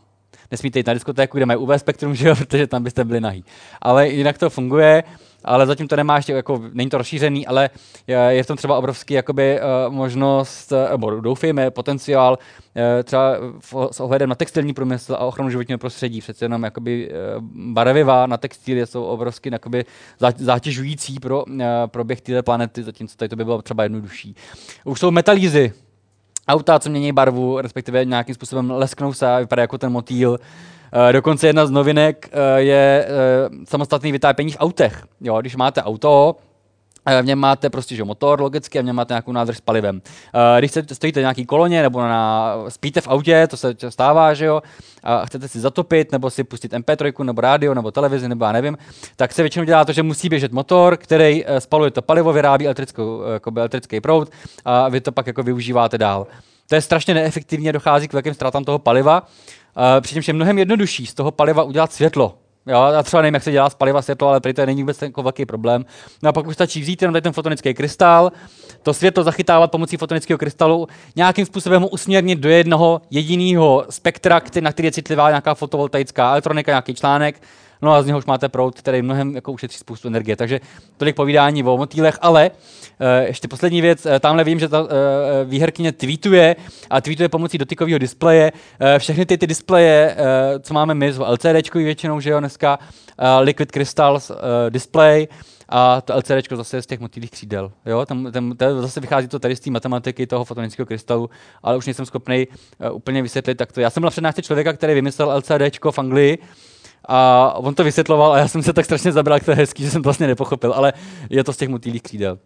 [0.51, 3.45] Nesmíte jít na diskotéku, kde mají UV spektrum, že jo, protože tam byste byli nahý.
[3.81, 5.03] Ale jinak to funguje
[5.43, 7.69] ale zatím to nemá ještě, jako, není to rozšířený, ale
[8.07, 12.37] je, v tom třeba obrovský jakoby, uh, možnost, uh, nebo doufejme, potenciál,
[12.75, 13.35] uh, třeba
[13.91, 16.21] s ohledem na textilní průmysl a ochranu životního prostředí.
[16.21, 17.11] Přece jenom jakoby,
[17.53, 19.85] barviva na textilie jsou obrovsky jakoby,
[20.37, 21.43] zátěžující pro
[21.85, 24.35] proběh této planety, zatímco tady to by bylo třeba jednodušší.
[24.85, 25.73] Už jsou metalízy,
[26.47, 30.29] auta, co mění barvu, respektive nějakým způsobem lesknou se a vypadá jako ten motýl.
[30.31, 30.37] Uh,
[31.11, 33.07] dokonce jedna z novinek uh, je
[33.49, 35.03] uh, samostatný vytápění v autech.
[35.21, 36.35] Jo, když máte auto,
[37.21, 40.01] v něm máte prostě že motor logicky a v něm máte nějakou nádrž s palivem.
[40.59, 44.61] Když stojíte v nějaký koloně nebo na, spíte v autě, to se stává, že jo,
[45.03, 48.77] a chcete si zatopit nebo si pustit MP3 nebo rádio nebo televizi nebo já nevím,
[49.15, 53.21] tak se většinou dělá to, že musí běžet motor, který spaluje to palivo, vyrábí elektrickou,
[53.21, 54.29] jako elektrický proud
[54.65, 56.27] a vy to pak jako využíváte dál.
[56.67, 59.27] To je strašně neefektivně, dochází k velkým ztrátám toho paliva.
[59.77, 62.37] Uh, přičemž je mnohem jednodušší z toho paliva udělat světlo.
[62.67, 65.01] Jo, já třeba nevím, jak se dělá z paliva světlo, ale prý to není vůbec
[65.01, 65.85] jako velký problém.
[66.23, 68.31] No a pak už stačí vzít jenom ten fotonický krystal,
[68.83, 74.71] to světlo zachytávat pomocí fotonického krystalu, nějakým způsobem ho usměrnit do jednoho jediného spektra, na
[74.71, 77.41] který je citlivá nějaká fotovoltaická elektronika, nějaký článek,
[77.81, 80.35] no a z něho už máte proud, který mnohem jako ušetří spoustu energie.
[80.35, 80.59] Takže
[80.97, 84.89] tolik povídání o motýlech, ale uh, ještě poslední věc, uh, tamhle vím, že ta uh,
[85.45, 86.55] výherkyně tweetuje
[86.89, 88.51] a tweetuje pomocí dotykového displeje.
[88.51, 92.79] Uh, všechny ty, ty displeje, uh, co máme my, jsou LCD většinou, že jo, dneska,
[92.79, 94.37] uh, Liquid Crystals uh,
[94.69, 95.27] display,
[95.71, 97.71] a to LCD zase z těch motýlých křídel.
[97.85, 98.05] Jo?
[98.05, 101.29] Tam, tam, tam, zase vychází to tady z té matematiky toho fotonického krystalu,
[101.63, 103.55] ale už nejsem schopný uh, úplně vysvětlit.
[103.55, 103.81] Tak to.
[103.81, 106.37] Já jsem byl přednášce člověka, který vymyslel LCD v Anglii,
[107.05, 109.83] a on to vysvětloval a já jsem se tak strašně zabral, jak to je hezký,
[109.83, 110.93] že jsem to vlastně nepochopil, ale
[111.29, 112.37] je to z těch motýlých křídel.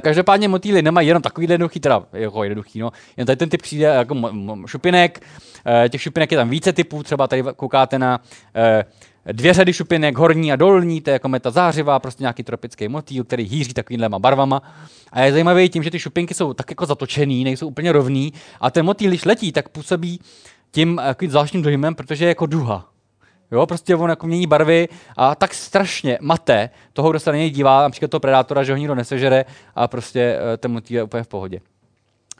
[0.00, 3.94] Každopádně motýly nemají jenom takový jednoduchý, teda jako jednoduchý, no, jen tady ten typ křídel
[3.94, 4.16] jako
[4.66, 5.26] šupinek,
[5.66, 8.20] eh, těch šupinek je tam více typů, třeba tady koukáte na
[8.54, 8.84] eh,
[9.32, 13.24] dvě řady šupinek, horní a dolní, to je jako meta zářivá, prostě nějaký tropický motýl,
[13.24, 14.62] který hýří takovýmhle barvama.
[15.12, 18.70] A je zajímavý tím, že ty šupinky jsou tak jako zatočený, nejsou úplně rovný a
[18.70, 20.20] ten motýl, když letí, tak působí
[20.70, 22.93] tím eh, zvláštním dojmem, protože je jako duha.
[23.52, 27.50] Jo, prostě on jako mění barvy a tak strašně mate toho, kdo se na něj
[27.50, 31.22] dívá, například toho predátora, že ho nikdo nesežere a prostě uh, ten motýl je úplně
[31.22, 31.60] v pohodě.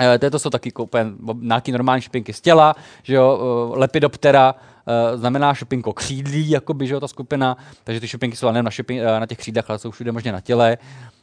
[0.01, 1.07] Uh, to jsou taky úplně
[1.41, 3.39] nějaký normální šupinky z těla, že jo,
[3.71, 8.51] uh, lepidoptera, uh, znamená šupinko křídlí, jakoby, že jo, ta skupina, takže ty šupinky jsou
[8.51, 10.79] nejen na, šupin, na těch křídlech, ale jsou všude možně na těle.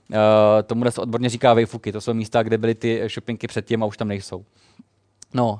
[0.10, 0.18] Uh,
[0.64, 3.98] tomu se odborně říká vejfuky, to jsou místa, kde byly ty šupinky předtím a už
[3.98, 4.46] tam nejsou.
[5.34, 5.60] No,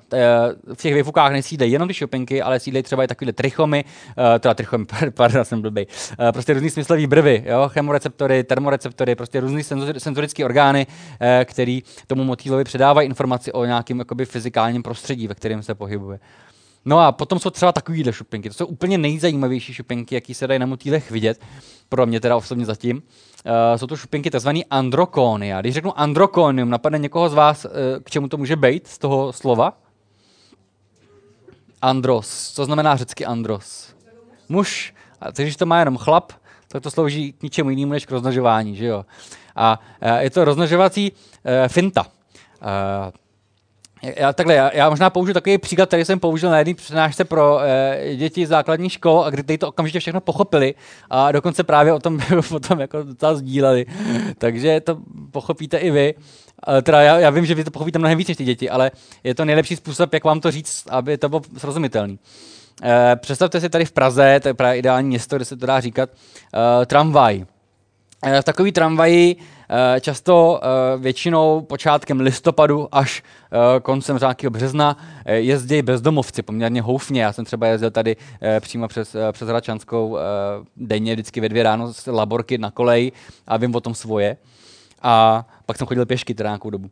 [0.74, 4.54] v těch výfukách nesídlejí jenom ty šupinky, ale sídlejí třeba i takové trichomy, uh, teda
[4.54, 9.64] trichomy, pardon, jsem blbý, uh, prostě různý smyslový brvy, jo, chemoreceptory, termoreceptory, prostě různý
[9.98, 10.88] senzorické orgány,
[11.46, 16.20] který tomu motýlovi předávají informaci o nějakém fyzikálním prostředí, ve kterém se pohybuje.
[16.86, 18.50] No a potom jsou třeba takovýhle šupinky.
[18.50, 21.42] To jsou úplně nejzajímavější šupinky, jaký se dají na motýlech vidět,
[21.90, 22.98] pro mě teda osobně zatím.
[22.98, 24.50] Uh, jsou to šupinky tzv.
[24.70, 25.62] androkonia.
[25.62, 27.72] Když řeknu androkonium, napadne někoho z vás, uh,
[28.04, 29.78] k čemu to může být z toho slova?
[31.82, 32.52] Andros.
[32.54, 33.96] Co znamená řecky andros?
[34.50, 34.94] Muž.
[35.22, 36.34] A když to má jenom chlap,
[36.68, 39.06] tak to slouží k ničemu jinému než k roznožování, že jo?
[39.56, 42.06] A uh, je to roznožovací uh, finta.
[42.06, 42.08] Uh,
[44.02, 47.60] já, takhle, já, já možná použiju takový příklad, který jsem použil na jedné přednášce pro
[47.62, 50.74] e, děti základní škol, a kdy to okamžitě všechno pochopili
[51.10, 52.20] a dokonce právě o tom,
[52.56, 53.86] o tom jako docela sdíleli.
[54.38, 54.98] Takže to
[55.32, 56.14] pochopíte i vy.
[56.84, 58.92] Teda já, já, vím, že vy to pochopíte mnohem víc než ty děti, ale
[59.24, 62.16] je to nejlepší způsob, jak vám to říct, aby to bylo srozumitelné.
[62.84, 65.80] E, představte si tady v Praze, to je právě ideální město, kde se to dá
[65.80, 66.10] říkat,
[66.82, 67.46] e, tramvaj.
[68.26, 69.61] E, v takový tramvaji Eh,
[70.02, 77.24] často eh, většinou počátkem listopadu až eh, koncem nějakého března jezdí bezdomovci poměrně houfně.
[77.24, 78.16] Já jsem třeba jezdil tady
[78.60, 80.18] přímo přes, přes Hračanskou
[80.78, 83.12] denně vždycky ve dvě ráno z laborky na kolej
[83.48, 84.38] a vím o tom svoje.
[85.02, 86.90] A pak jsem chodil pěšky teda nějakou dobu.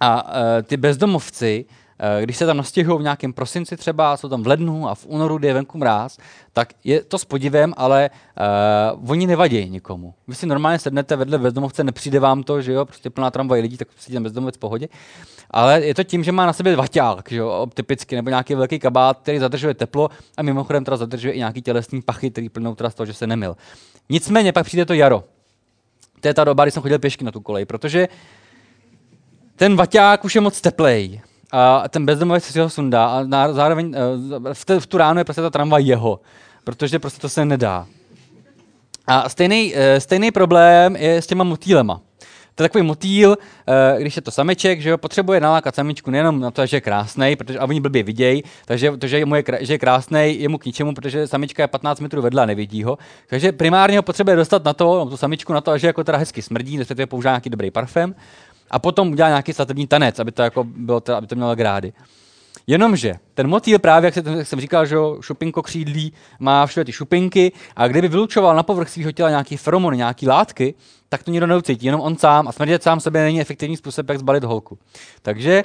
[0.00, 1.85] A ty bezdomovci Eh,
[2.20, 5.38] když se tam nastihou v nějakém prosinci třeba, jsou tam v lednu a v únoru,
[5.38, 6.18] kdy je venku mráz,
[6.52, 8.10] tak je to s podivem, ale
[9.00, 10.14] uh, oni nevadí nikomu.
[10.28, 13.76] Vy si normálně sednete vedle bezdomovce, nepřijde vám to, že jo, prostě plná tramvaj lidí,
[13.76, 14.88] tak si tam bezdomovec v pohodě.
[15.50, 18.78] Ale je to tím, že má na sobě vaťák, že jo, typicky, nebo nějaký velký
[18.78, 22.90] kabát, který zadržuje teplo a mimochodem teda zadržuje i nějaký tělesný pachy, který plnou teda
[22.90, 23.56] z toho, že se nemil.
[24.08, 25.24] Nicméně pak přijde to jaro.
[26.20, 28.08] To je ta doba, kdy jsem chodil pěšky na tu kolej, protože
[29.56, 31.20] ten vaťák už je moc teplej
[31.52, 35.18] a ten bezdomovec si ho sundá a na, zároveň eh, v, te, v tu ránu
[35.18, 36.20] je prostě ta tramvaj jeho,
[36.64, 37.86] protože prostě to se nedá.
[39.06, 42.00] A stejný, eh, stejný problém je s těma motýlema.
[42.56, 46.40] To je takový motýl, eh, když je to sameček, že jo, potřebuje nalákat samičku nejenom
[46.40, 49.26] na to, že je krásný, protože a oni blbě vidějí, takže to, že, je,
[49.60, 52.82] že je krásný, je mu k ničemu, protože samička je 15 metrů vedle a nevidí
[52.82, 52.98] ho.
[53.26, 56.18] Takže primárně ho potřebuje dostat na to, no, tu samičku na to, že jako teda
[56.18, 58.14] hezky smrdí, respektive používá nějaký dobrý parfém
[58.70, 61.92] a potom udělá nějaký svatební tanec, aby to, jako bylo, teda, aby to mělo grády.
[62.66, 67.88] Jenomže ten motýl právě, jak, jsem říkal, že šupinko křídlí má všude ty šupinky a
[67.88, 70.74] kdyby vylučoval na povrch svého těla nějaký feromony, nějaký látky,
[71.08, 74.18] tak to nikdo neucítí, jenom on sám a smrdět sám sobě není efektivní způsob, jak
[74.18, 74.78] zbalit holku.
[75.22, 75.64] Takže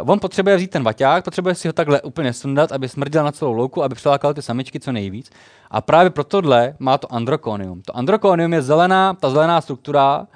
[0.00, 3.32] uh, on potřebuje vzít ten vaťák, potřebuje si ho takhle úplně sundat, aby smrděl na
[3.32, 5.30] celou louku, aby přilákal ty samičky co nejvíc.
[5.70, 7.82] A právě pro tohle má to androkonium.
[7.82, 10.26] To androkonium je zelená, ta zelená struktura,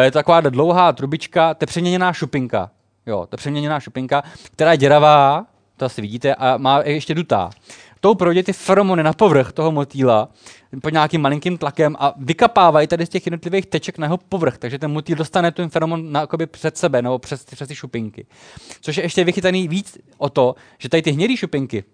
[0.00, 2.70] je to taková dlouhá trubička, to je přeměněná šupinka.
[3.06, 7.50] Jo, to je přeměněná šupinka, která je děravá, to asi vidíte, a má ještě dutá.
[8.00, 10.28] Tou projde ty feromony na povrch toho motýla
[10.82, 14.78] pod nějakým malinkým tlakem a vykapávají tady z těch jednotlivých teček na jeho povrch, takže
[14.78, 18.26] ten motýl dostane ten feromon na, před sebe nebo přes, přes ty šupinky.
[18.80, 21.84] Což je ještě vychytaný víc o to, že tady ty hnědé šupinky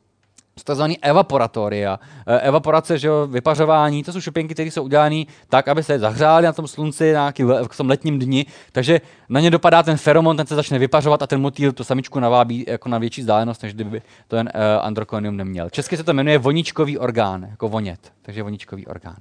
[0.63, 0.83] tzv.
[1.03, 2.01] evaporatoria.
[2.27, 6.45] Eh, evaporace, že jo, vypařování, to jsou šupinky, které jsou udělané tak, aby se zahřály
[6.47, 10.37] na tom slunci nějaký le, v tom letním dni, takže na ně dopadá ten feromon,
[10.37, 13.75] ten se začne vypařovat a ten motýl tu samičku navábí jako na větší vzdálenost, než
[13.75, 15.71] kdyby to ten uh, androkonium neměl.
[15.71, 19.17] Česky se to jmenuje voničkový orgán, jako vonět, takže voničkový orgán.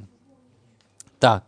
[1.19, 1.43] Tak.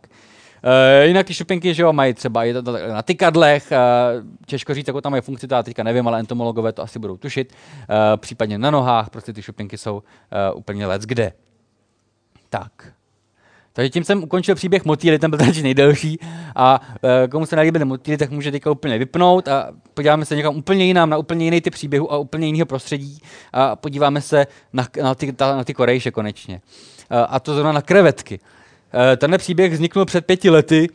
[0.64, 2.54] Uh, jinak ty šupinky, že jo, mají třeba i
[2.92, 6.82] na tykadlech, uh, těžko říct, jako tam je funkci, to teďka nevím, ale entomologové to
[6.82, 11.32] asi budou tušit, uh, případně na nohách, prostě ty šupinky jsou uh, úplně let kde.
[12.48, 12.92] Tak.
[13.72, 16.18] Takže tím jsem ukončil příběh motýly, ten byl tady nejdelší
[16.54, 20.56] a uh, komu se nelíbily motýly, tak může teďka úplně vypnout a podíváme se někam
[20.56, 23.18] úplně jinam, na úplně jiný typ příběhu a úplně jiného prostředí
[23.52, 26.60] a podíváme se na, na, ty, na ty korejše konečně.
[27.10, 28.40] Uh, a to zrovna na krevetky.
[29.16, 30.88] Tenhle příběh vzniknul před pěti lety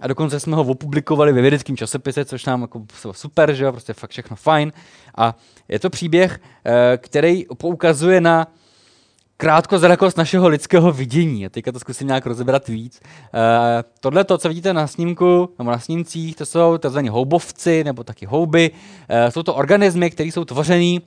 [0.00, 3.92] a dokonce jsme ho opublikovali ve vědeckém časopise, což nám jako super, že jo, prostě
[3.92, 4.72] fakt všechno fajn.
[5.16, 5.36] A
[5.68, 8.46] je to příběh, eh, který poukazuje na
[9.36, 11.46] krátkozrakost našeho lidského vidění.
[11.46, 13.00] A teďka to zkusím nějak rozebrat víc.
[13.04, 16.98] Eh, tohle, to, co vidíte na snímku, nebo na snímcích, to jsou tzv.
[16.98, 18.70] houbovci, nebo taky houby.
[19.28, 21.02] Jsou to organismy, které jsou tvořený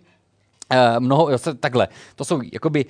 [0.99, 2.85] mnoho, takhle, to jsou jakoby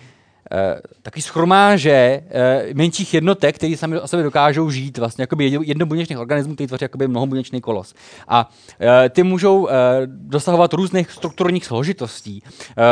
[1.02, 6.54] takový schromáže uh, menších jednotek, které sami o sobě dokážou žít, vlastně jakoby jednobuněčných organismů,
[6.54, 7.94] který tvoří jakoby mnohobuněčný kolos.
[8.28, 9.70] A uh, ty můžou
[10.06, 12.44] dosahovat různých strukturních složitostí.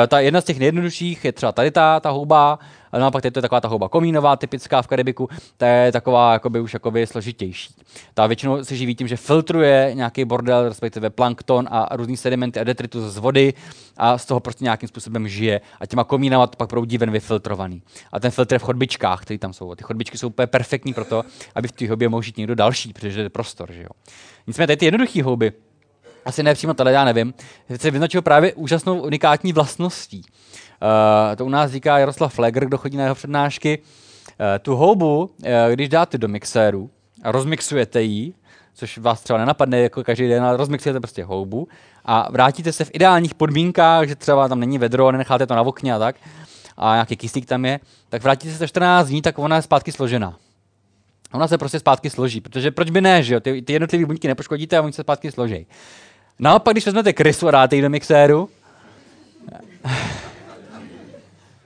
[0.07, 2.59] Ta jedna z těch nejjednodušších je třeba tady ta, ta houba,
[2.95, 6.59] a naopak to je taková ta houba komínová, typická v Karibiku, ta je taková jakoby
[6.59, 7.75] už jakoby složitější.
[8.13, 12.63] Ta většinou se živí tím, že filtruje nějaký bordel, respektive plankton a různý sedimenty a
[12.63, 13.53] detritus z vody
[13.97, 15.61] a z toho prostě nějakým způsobem žije.
[15.79, 17.81] A těma komínama to pak proudí ven vyfiltrovaný.
[18.11, 19.75] A ten filtr je v chodbičkách, které tam jsou.
[19.75, 21.23] Ty chodbičky jsou úplně perfektní pro to,
[21.55, 23.71] aby v té houbě mohl žít někdo další, protože je prostor.
[23.71, 23.89] Že jo?
[24.47, 25.53] Nicméně tady ty jednoduché houby,
[26.25, 27.33] asi ne přímo tady, já nevím,
[27.77, 30.21] se vyznačují právě úžasnou unikátní vlastností.
[30.81, 33.79] Uh, to u nás říká Jaroslav Flegr, kdo chodí na jeho přednášky.
[33.79, 36.89] Uh, tu houbu, uh, když dáte do mixéru
[37.23, 38.33] a rozmixujete ji,
[38.73, 41.67] což vás třeba nenapadne jako každý den, ale rozmixujete prostě houbu
[42.05, 45.93] a vrátíte se v ideálních podmínkách, že třeba tam není vedro, nenecháte to na okně
[45.93, 46.15] a tak,
[46.77, 50.35] a nějaký kyslík tam je, tak vrátíte se 14 dní, tak ona je zpátky složená.
[51.33, 53.39] Ona se prostě zpátky složí, protože proč by ne, že jo?
[53.39, 55.67] Ty, ty jednotlivé buňky nepoškodíte a oni se zpátky složí.
[56.39, 58.49] Naopak, když vezmete krysu a dáte ji do mixéru,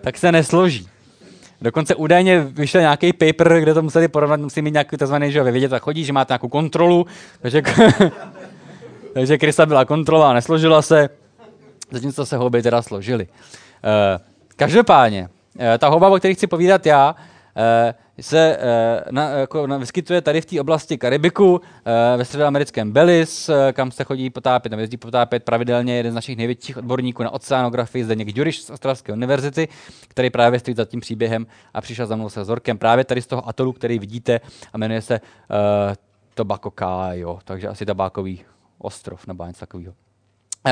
[0.02, 0.88] tak se nesloží.
[1.62, 5.16] Dokonce údajně vyšel nějaký paper, kde to museli porovnat, musí mít nějaký tzv.
[5.28, 7.06] že vědět, tak chodí, že máte nějakou kontrolu,
[7.42, 7.62] takže,
[9.14, 11.10] takže krysa byla kontrola a nesložila se,
[11.92, 13.28] zatímco se houby teda složily.
[13.28, 14.22] Uh,
[14.56, 17.16] každopádně, uh, ta houba, o které chci povídat já,
[18.22, 21.60] se uh, na, jako, na, vyskytuje tady v té oblasti Karibiku, uh,
[22.18, 26.78] ve středoamerickém Belize, kam se chodí potápět, nebo jezdí potápět pravidelně jeden z našich největších
[26.78, 29.68] odborníků na oceanografii, Zdeněk Ďuriš z Ostravské univerzity,
[30.08, 33.28] který právě stojí za tím příběhem a přišel za mnou se vzorkem právě tady z
[33.28, 34.42] toho atolu, který vidíte
[34.74, 35.96] a jmenuje se uh,
[36.34, 38.42] Tobacco Cayo, takže asi tabákový
[38.78, 40.09] ostrov nebo něco takového.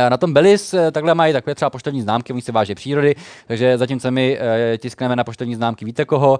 [0.10, 3.16] Na tom Belis takhle mají takové třeba poštovní známky, oni se váže přírody,
[3.48, 4.40] takže zatímco my
[4.78, 6.40] tiskneme na poštovní známky, víte koho,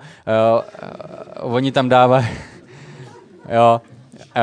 [1.42, 2.28] oni tam dávají,
[3.56, 3.82] jo,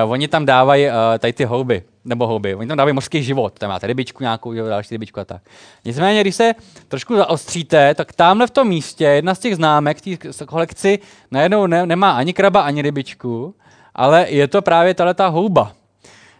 [0.06, 0.86] oni tam dávají
[1.18, 2.54] tady ty houby, nebo houby.
[2.54, 5.42] Oni tam dávají mořský život, tam máte rybičku nějakou, jo, další rybičku a tak.
[5.84, 6.54] Nicméně, když se
[6.88, 10.98] trošku zaostříte, tak tamhle v tom místě jedna z těch známek té kolekci
[11.30, 13.54] najednou ne, nemá ani kraba, ani rybičku,
[13.94, 15.72] ale je to právě tahle ta houba.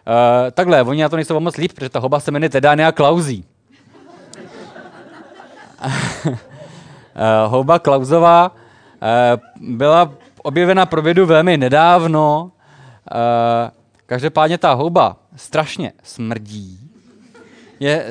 [0.06, 3.44] Uh, takhle, oni na to nejsou moc líp, protože ta houba se jmenuje Tedania Klauzí.
[6.26, 6.36] uh,
[7.46, 8.56] houba Klauzová uh,
[9.76, 10.12] byla
[10.42, 12.42] objevena pro vědu velmi nedávno.
[12.44, 12.50] Uh,
[14.06, 16.90] každopádně ta houba strašně smrdí,
[17.80, 18.06] je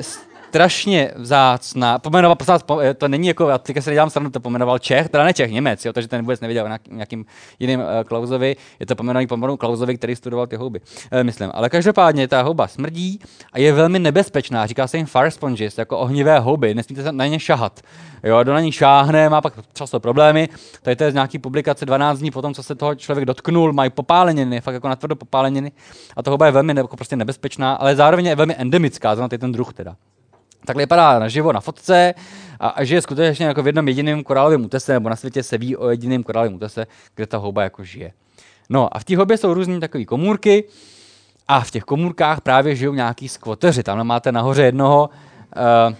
[0.54, 1.98] strašně vzácná.
[1.98, 2.36] Pomenoval,
[2.98, 5.84] to není jako, já teďka se nedělám stranu, to pomenoval Čech, teda ne Čech, Němec,
[5.84, 7.26] jo, takže ten vůbec nevěděl o nějakým
[7.58, 11.50] jiným uh, Klausovi, je to pomenovaný pomenovaný Klausovi, který studoval ty houby, uh, myslím.
[11.54, 13.20] Ale každopádně ta houba smrdí
[13.52, 17.26] a je velmi nebezpečná, říká se jim fire sponges, jako ohnivé houby, nesmíte se na
[17.26, 17.80] ně šahat.
[18.22, 20.48] Jo, kdo na ní šáhne, má pak často problémy.
[20.82, 23.90] Tady to je z nějaký publikace 12 dní potom, co se toho člověk dotknul, mají
[23.90, 25.72] popáleniny, fakt jako natvrdo popáleniny.
[26.16, 29.52] A ta houba je velmi jako prostě nebezpečná, ale zároveň je velmi endemická, znamená ten
[29.52, 29.96] druh teda.
[30.64, 32.14] Takhle vypadá naživo na fotce
[32.60, 35.76] a, a žije skutečně jako v jednom jediném korálovém útese, nebo na světě se ví
[35.76, 38.12] o jediném korálovém útese, kde ta houba jako žije.
[38.70, 40.64] No a v té houbě jsou různé takové komůrky
[41.48, 43.82] a v těch komůrkách právě žijou nějaký skvoteři.
[43.82, 45.10] Tam máte nahoře jednoho
[45.88, 45.94] uh,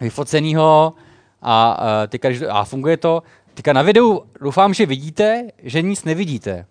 [0.00, 0.94] vyfoceného
[1.42, 3.22] a, uh, teďka, a funguje to.
[3.54, 6.66] Teďka na videu doufám, že vidíte, že nic nevidíte.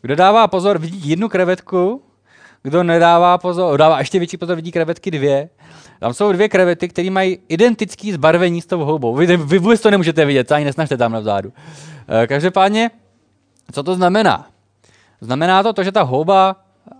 [0.00, 2.02] Kdo dává pozor, vidí jednu krevetku,
[2.62, 5.48] kdo nedává pozor, dává ještě větší pozor, vidí krevetky dvě.
[6.00, 9.14] Tam jsou dvě krevety, které mají identické zbarvení s tou houbou.
[9.14, 11.52] Vy, vy vůbec to nemůžete vidět, ani nesnažte tam vzadu.
[12.22, 12.90] E, každopádně,
[13.72, 14.46] co to znamená?
[15.20, 16.56] Znamená to to, že ta houba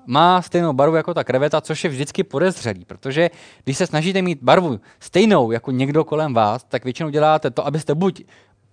[0.07, 3.31] má stejnou barvu jako ta kreveta, což je vždycky podezřelý, protože
[3.65, 7.95] když se snažíte mít barvu stejnou jako někdo kolem vás, tak většinou děláte to, abyste
[7.95, 8.25] buď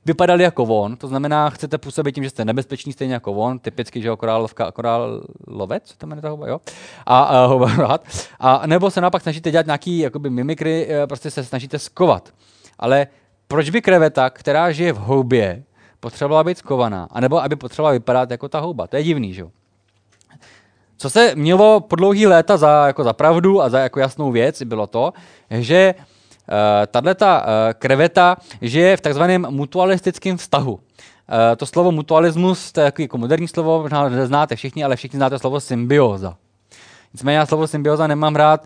[0.10, 4.02] vypadali jako on, to znamená, chcete působit tím, že jste nebezpeční stejně jako on, typicky,
[4.02, 6.62] že jo, korálovka, korálovec, to jmenuje ta houba, jo,
[7.06, 8.00] a, a, houba,
[8.40, 12.34] a nebo se naopak snažíte dělat nějaký jakoby mimikry, eh, prostě se snažíte skovat.
[12.80, 13.08] Ale
[13.48, 15.64] proč by kreveta, která žije v houbě,
[16.00, 18.88] potřebovala být skovaná, anebo aby potřebovala vypadat jako ta houba?
[18.88, 19.50] To je divný, že jo?
[20.98, 24.64] Co se mělo po dlouhý léta za, jako za pravdu a za jako jasnou věc,
[24.64, 25.14] bylo to,
[25.50, 26.19] že Eh,
[26.88, 30.80] tahle ta eh, kreveta žije v takzvaném mutualistickém vztahu.
[30.80, 35.40] Eh, to slovo mutualismus, to je jako moderní slovo, možná neznáte všichni, ale všichni znáte
[35.40, 36.36] slovo symbioza.
[37.14, 38.66] Nicméně já slovo symbioza nemám rád,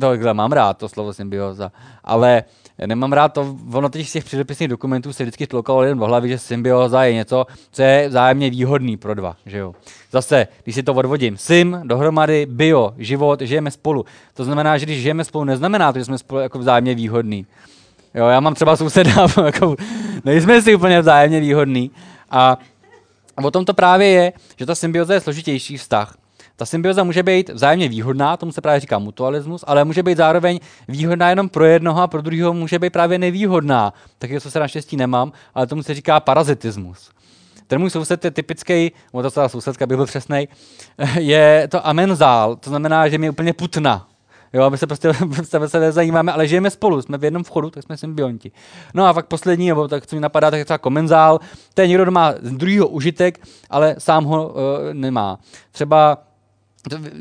[0.00, 1.72] to, mám rád to slovo symbioza,
[2.04, 2.44] ale
[2.86, 6.30] nemám rád to, ono teď z těch předepisných dokumentů se vždycky tlokalo jen v hlavě,
[6.30, 9.36] že symbioza je něco, co je vzájemně výhodný pro dva.
[9.46, 9.74] Že jo?
[10.12, 14.04] Zase, když si to odvodím, sim, dohromady, bio, život, žijeme spolu.
[14.34, 17.46] To znamená, že když žijeme spolu, neznamená to, že jsme spolu jako vzájemně výhodný.
[18.14, 19.76] Jo, já mám třeba souseda, jako,
[20.24, 21.90] nejsme si úplně vzájemně výhodný.
[22.30, 22.58] A
[23.42, 26.16] o tom to právě je, že ta symbioza je složitější vztah.
[26.60, 30.60] Ta symbioza může být vzájemně výhodná, tomu se právě říká mutualismus, ale může být zároveň
[30.88, 33.92] výhodná jenom pro jednoho a pro druhého může být právě nevýhodná.
[34.18, 37.10] Taky co se naštěstí nemám, ale tomu se říká parazitismus.
[37.66, 40.48] Ten můj soused je typický, nebo to sousedka, by byl přesný,
[41.18, 44.06] je to amenzál, to znamená, že mi je úplně putna.
[44.52, 47.82] Jo, aby se prostě sebe se nezajímáme, ale žijeme spolu, jsme v jednom vchodu, tak
[47.82, 48.52] jsme symbionti.
[48.94, 51.40] No a fakt poslední, nebo tak, co mi napadá, tak je třeba komenzál,
[51.74, 54.54] to je někdo, kdo má z druhého užitek, ale sám ho uh,
[54.92, 55.38] nemá.
[55.72, 56.18] Třeba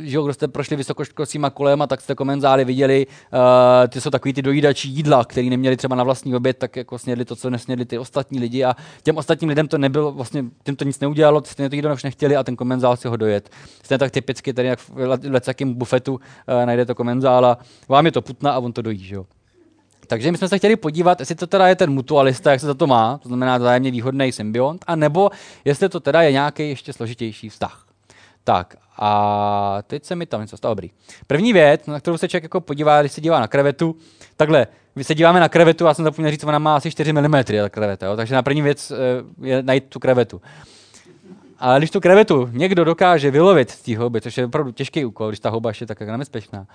[0.02, 3.40] že jo, kdo jste prošli vysokoškolskýma kolem, tak jste komenzály viděli, uh,
[3.88, 7.26] ty jsou takový ty dojídačí jídla, který neměli třeba na vlastní oběd, tak jako snědli
[7.26, 10.84] to, co nesnědli ty ostatní lidi a těm ostatním lidem to nebylo, vlastně těm to
[10.84, 13.50] nic neudělalo, stejně to jídlo už nechtěli a ten komenzál si ho dojet.
[13.84, 16.20] Stejně tak typicky tady jak v lecakým bufetu uh,
[16.66, 17.58] najdete komenzála,
[17.90, 19.26] vám je to putna a on to dojí, že jo.
[20.08, 22.74] Takže my jsme se chtěli podívat, jestli to teda je ten mutualista, jak se za
[22.74, 25.30] to má, to znamená vzájemně výhodný symbiont, a nebo
[25.66, 27.89] jestli to teda je nějaký ještě složitější vztah.
[28.44, 30.92] Tak a teď se mi tam něco stalo dobrý.
[31.28, 33.96] První věc, na kterou se člověk jako podívá, když se dívá na krevetu,
[34.38, 37.44] takhle, my se díváme na krevetu, já jsem zapomněl říct, ona má asi 4 mm,
[37.44, 38.16] ta kreveta, jo?
[38.16, 38.96] takže na první věc eh,
[39.48, 40.42] je najít tu krevetu.
[41.60, 45.28] Ale když tu krevetu někdo dokáže vylovit z té houby, což je opravdu těžký úkol,
[45.30, 46.68] když ta houba je tak nebezpečná,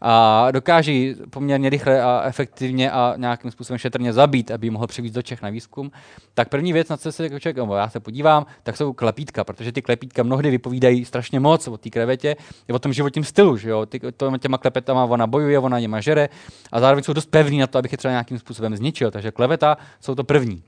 [0.00, 0.92] a dokáže
[1.30, 5.50] poměrně rychle a efektivně a nějakým způsobem šetrně zabít, aby mohl přivést do Čech na
[5.50, 5.90] výzkum,
[6.34, 9.44] tak první věc, na co se jako člověk, nebo já se podívám, tak jsou klepítka,
[9.44, 12.36] protože ty klepítka mnohdy vypovídají strašně moc o té krevetě,
[12.68, 13.86] je o tom životním stylu, že jo?
[13.86, 14.00] Ty,
[14.38, 16.28] těma klepetama ona bojuje, ona něma žere
[16.72, 19.10] a zároveň jsou dost pevný na to, abych je třeba nějakým způsobem zničil.
[19.10, 20.62] Takže kleveta jsou to první.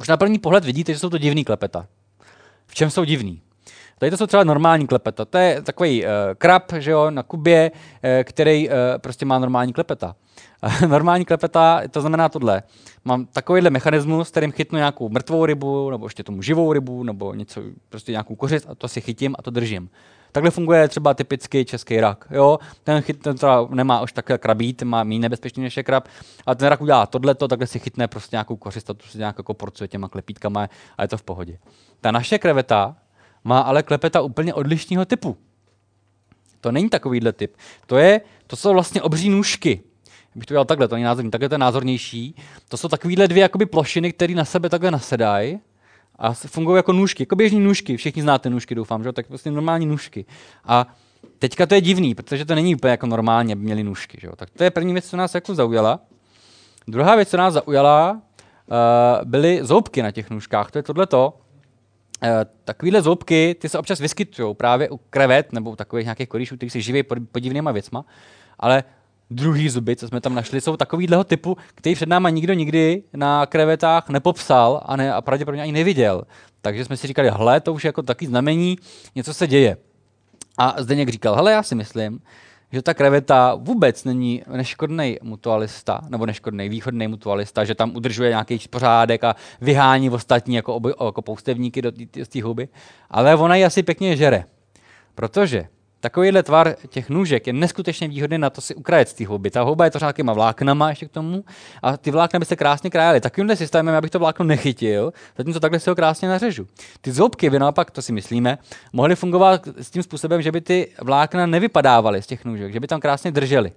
[0.00, 1.86] Už na první pohled vidíte, že jsou to divný klepeta.
[2.68, 3.42] V čem jsou divní?
[3.98, 5.24] Tady to jsou třeba normální klepeta.
[5.24, 9.72] To je takový uh, krab, že jo, na Kubě, uh, který uh, prostě má normální
[9.72, 10.16] klepeta.
[10.88, 12.62] normální klepeta, to znamená tohle.
[13.04, 17.60] Mám takovýhle mechanismus, kterým chytnu nějakou mrtvou rybu, nebo ještě tomu živou rybu, nebo něco,
[17.88, 19.90] prostě nějakou kořist a to si chytím a to držím.
[20.32, 22.28] Takhle funguje třeba typický český rak.
[22.30, 22.58] Jo?
[22.84, 26.08] Ten, chyt, ten třeba nemá už takhle krabít, má méně nebezpečný než je krab,
[26.46, 29.38] a ten rak udělá tohleto, takhle si chytne prostě nějakou kořist a to si nějak
[29.38, 31.58] jako porcuje těma klepítkama a je to v pohodě.
[32.00, 32.96] Ta naše kreveta
[33.44, 35.36] má ale klepeta úplně odlišného typu.
[36.60, 37.56] To není takovýhle typ.
[37.86, 39.80] To, je, to jsou vlastně obří nůžky.
[40.34, 42.34] Bych to dělal takhle, to není názorný, takhle to je názornější.
[42.68, 45.58] To jsou takovýhle dvě jakoby plošiny, které na sebe takhle nasedají
[46.18, 47.96] a fungují jako nůžky, jako běžní nůžky.
[47.96, 49.12] Všichni znáte nůžky, doufám, že?
[49.12, 50.24] Tak prostě normální nůžky.
[50.64, 50.86] A
[51.38, 54.18] teďka to je divný, protože to není úplně jako normálně, aby měli nůžky.
[54.20, 54.28] Že?
[54.36, 56.00] Tak to je první věc, co nás jako zaujala.
[56.88, 58.18] Druhá věc, co nás zaujala, uh,
[59.24, 60.70] byly zoubky na těch nůžkách.
[60.70, 61.34] To je tohleto.
[62.22, 62.28] Uh,
[62.64, 66.70] takovýhle zoubky, ty se občas vyskytují právě u krevet nebo u takových nějakých koríšů, kteří
[66.70, 68.04] se živí pod, podivnýma věcma,
[68.58, 68.84] ale
[69.30, 73.46] druhý zuby, co jsme tam našli, jsou takovýhleho typu, který před náma nikdo nikdy na
[73.46, 76.22] krevetách nepopsal a, ne, a pravděpodobně ani neviděl.
[76.60, 78.78] Takže jsme si říkali, hle, to už je jako taky znamení,
[79.14, 79.76] něco se děje.
[80.58, 82.20] A Zdeněk říkal, hele, já si myslím,
[82.72, 88.58] že ta kreveta vůbec není neškodný mutualista, nebo neškodný východný mutualista, že tam udržuje nějaký
[88.70, 91.92] pořádek a vyhání ostatní jako, oby, jako poustevníky do
[92.28, 92.68] té huby,
[93.10, 94.44] ale ona ji asi pěkně žere.
[95.14, 95.68] Protože
[96.00, 99.50] Takovýhle tvar těch nůžek je neskutečně výhodný na to si ukrajet z té houby.
[99.50, 101.44] Ta houba je to nějakýma vláknama ještě k tomu
[101.82, 103.20] a ty vlákna by se krásně krájely.
[103.20, 106.66] Takovýmhle systémem, abych to vlákno nechytil, zatímco takhle si ho krásně nařežu.
[107.00, 108.58] Ty zoubky by naopak, to si myslíme,
[108.92, 112.86] mohly fungovat s tím způsobem, že by ty vlákna nevypadávaly z těch nůžek, že by
[112.86, 113.72] tam krásně držely.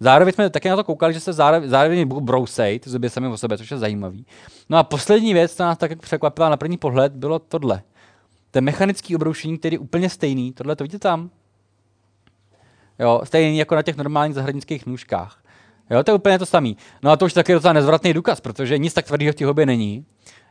[0.00, 3.36] Zároveň jsme také na to koukali, že se zároveň, zároveň brousej, ty zuby sami o
[3.36, 4.26] sobě, což je zajímavý.
[4.68, 7.82] No a poslední věc, co nás tak překvapila na první pohled, bylo tohle.
[8.50, 11.30] Ten mechanický obroušení, který je úplně stejný, tohle to vidíte tam?
[12.98, 15.42] Jo, stejný jako na těch normálních zahradnických nůžkách.
[15.90, 16.72] Jo, to je úplně to samé.
[17.02, 19.66] No a to už taky docela nezvratný důkaz, protože nic tak tvrdého v té hobě
[19.66, 20.04] není,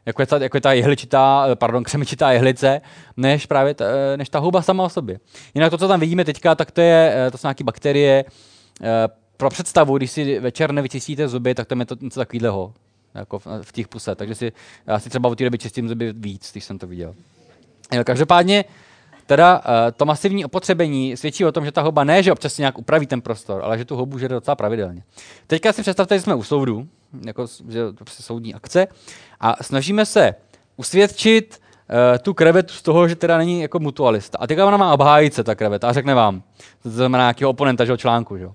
[0.05, 2.81] jako je ta, jako je ta jehličitá, pardon, křemičitá jehlice,
[3.17, 3.85] než právě ta,
[4.15, 5.19] než ta houba sama o sobě.
[5.53, 8.25] Jinak to, co tam vidíme teďka, tak to, je, to jsou nějaké bakterie.
[8.81, 12.73] Eh, pro představu, když si večer nevyčistíte zuby, tak to je to něco takového
[13.15, 14.15] jako v, v těch puse.
[14.15, 14.51] Takže si,
[14.87, 17.15] já si třeba od té doby čistím zuby víc, když jsem to viděl.
[17.93, 18.65] Jo, každopádně
[19.25, 19.63] Teda uh,
[19.97, 23.07] to masivní opotřebení svědčí o tom, že ta houba ne, že občas si nějak upraví
[23.07, 25.03] ten prostor, ale že tu houbu žere docela pravidelně.
[25.47, 26.87] Teďka si představte, že jsme u soudu,
[27.25, 28.87] jako že prostě soudní akce,
[29.39, 30.35] a snažíme se
[30.77, 34.37] usvědčit uh, tu krevetu z toho, že teda není jako mutualista.
[34.37, 36.43] A teďka ona má obhájice, ta kreveta, a řekne vám,
[36.83, 38.37] to znamená nějakého oponenta že, článku.
[38.37, 38.47] Že?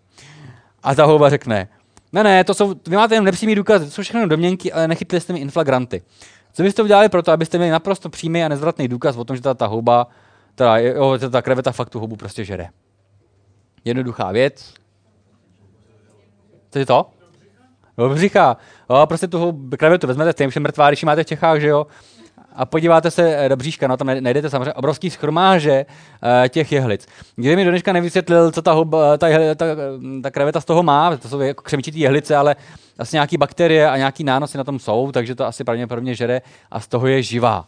[0.83, 1.69] A ta houba řekne,
[2.13, 5.21] ne, ne, to jsou, vy máte jen nepřímý důkaz, to jsou všechno domněnky, ale nechytli
[5.21, 6.03] jste mi inflagranty.
[6.53, 9.43] Co byste udělali pro to, abyste měli naprosto přímý a nezvratný důkaz o tom, že
[9.43, 10.07] ta, ta houba
[10.55, 12.69] teda, jo, ta kreveta fakt tu hubu prostě žere.
[13.85, 14.75] Jednoduchá věc.
[16.71, 17.07] Co je to?
[17.99, 18.57] Do břicha.
[18.91, 21.87] Jo, prostě tu krevetu vezmete, stejně je mrtvá, když máte v Čechách, že jo,
[22.55, 25.87] a podíváte se eh, do bříška, no tam najdete samozřejmě obrovský schromáže
[26.23, 27.07] uh, těch jehlic.
[27.37, 29.27] Kdyby mi dneška nevysvětlil, co ta, huba, ta,
[29.57, 29.65] ta,
[30.23, 32.57] ta kreveta z toho má, to jsou jako křemičitý jehlice, ale
[32.99, 36.81] asi nějaký bakterie a nějaký nánosy na tom jsou, takže to asi pravděpodobně žere a
[36.81, 37.65] z toho je živá.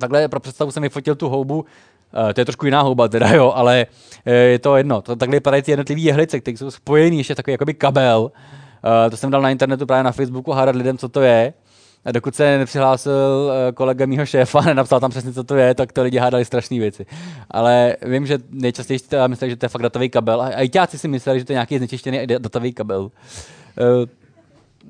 [0.00, 1.64] Takhle pro představu jsem vyfotil tu houbu,
[2.12, 3.86] Uh, to je trošku jiná houba teda, jo, ale
[4.26, 5.02] uh, je to jedno.
[5.02, 8.22] To, takhle vypadají ty jednotlivé jehlice, které jsou spojený ještě takový jakoby kabel.
[8.22, 11.52] Uh, to jsem dal na internetu právě na Facebooku hádat lidem, co to je.
[12.04, 16.02] A dokud se nepřihlásil kolega mýho šéfa nenapsal tam přesně, co to je, tak to
[16.02, 17.06] lidi hádali strašné věci.
[17.50, 20.42] Ale vím, že nejčastěji si mysleli, že to je fakt datový kabel.
[20.42, 23.10] A ajťáci si mysleli, že to je nějaký znečištěný datový kabel.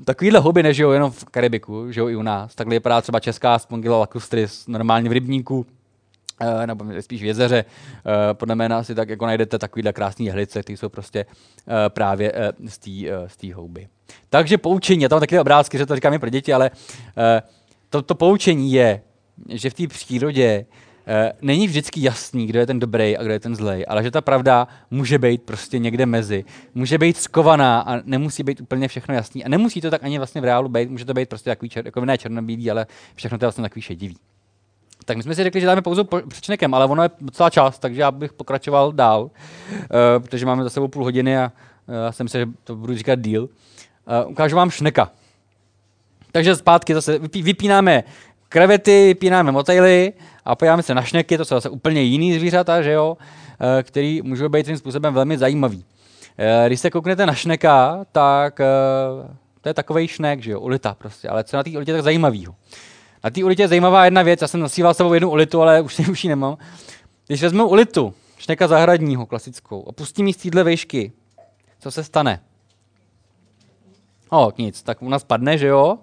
[0.04, 2.54] Takovýhle houby nežijou jenom v Karibiku, žijou i u nás.
[2.54, 5.66] Takhle vypadá třeba česká Spongilla lacustris, normálně v rybníku
[6.66, 7.64] nebo spíš v jezeře.
[7.64, 12.32] Eh, podle mě asi tak jako najdete takovýhle krásný jehlice, které jsou prostě eh, právě
[13.28, 13.88] z té houby.
[14.30, 16.70] Takže poučení, já tam takové obrázky, že to říkám i pro děti, ale
[17.90, 19.00] to, to poučení je,
[19.48, 20.66] že v té přírodě
[21.42, 24.20] není vždycky jasný, kdo je ten dobrý a kdo je ten zlej, ale že ta
[24.20, 26.44] pravda může být prostě někde mezi.
[26.74, 29.44] Může být skovaná a nemusí být úplně všechno jasný.
[29.44, 31.84] A nemusí to tak ani vlastně v reálu být, může to být prostě takový čer,
[31.86, 34.16] jako ne černobílý, ale všechno to je vlastně takový šedivý.
[35.04, 38.00] Tak my jsme si řekli, že dáme pauzu přečnekem, ale ono je docela čas, takže
[38.00, 39.30] já bych pokračoval dál, uh,
[40.18, 41.52] protože máme za sebou půl hodiny a
[41.86, 43.42] uh, já jsem si, že to budu říkat díl.
[43.42, 45.10] Uh, ukážu vám šneka.
[46.32, 48.04] Takže zpátky zase vypí, vypínáme
[48.48, 50.12] krevety, vypínáme motejly
[50.44, 54.22] a podíváme se na šneky, to jsou zase úplně jiný zvířata, že jo, uh, který
[54.22, 55.78] můžou být tím způsobem velmi zajímavý.
[55.78, 59.30] Uh, když se kouknete na šneka, tak uh,
[59.60, 62.54] to je takový šnek, že jo, ulita prostě, ale co na té ulitě tak zajímavého.
[63.24, 65.98] Na té ulitě je zajímavá jedna věc, já jsem nasíval sebou jednu ulitu, ale už,
[66.10, 66.58] už ji nemám.
[67.26, 71.12] Když vezmu ulitu, šneka zahradního, klasickou, a pustím ji z téhle vejšky,
[71.80, 72.40] co se stane?
[74.30, 75.98] O, nic, tak u nás padne, že jo?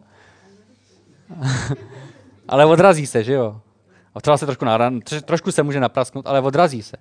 [2.47, 3.61] ale odrazí se, že jo?
[4.15, 6.97] A třeba se trošku náran, trošku se může naprasknout, ale odrazí se.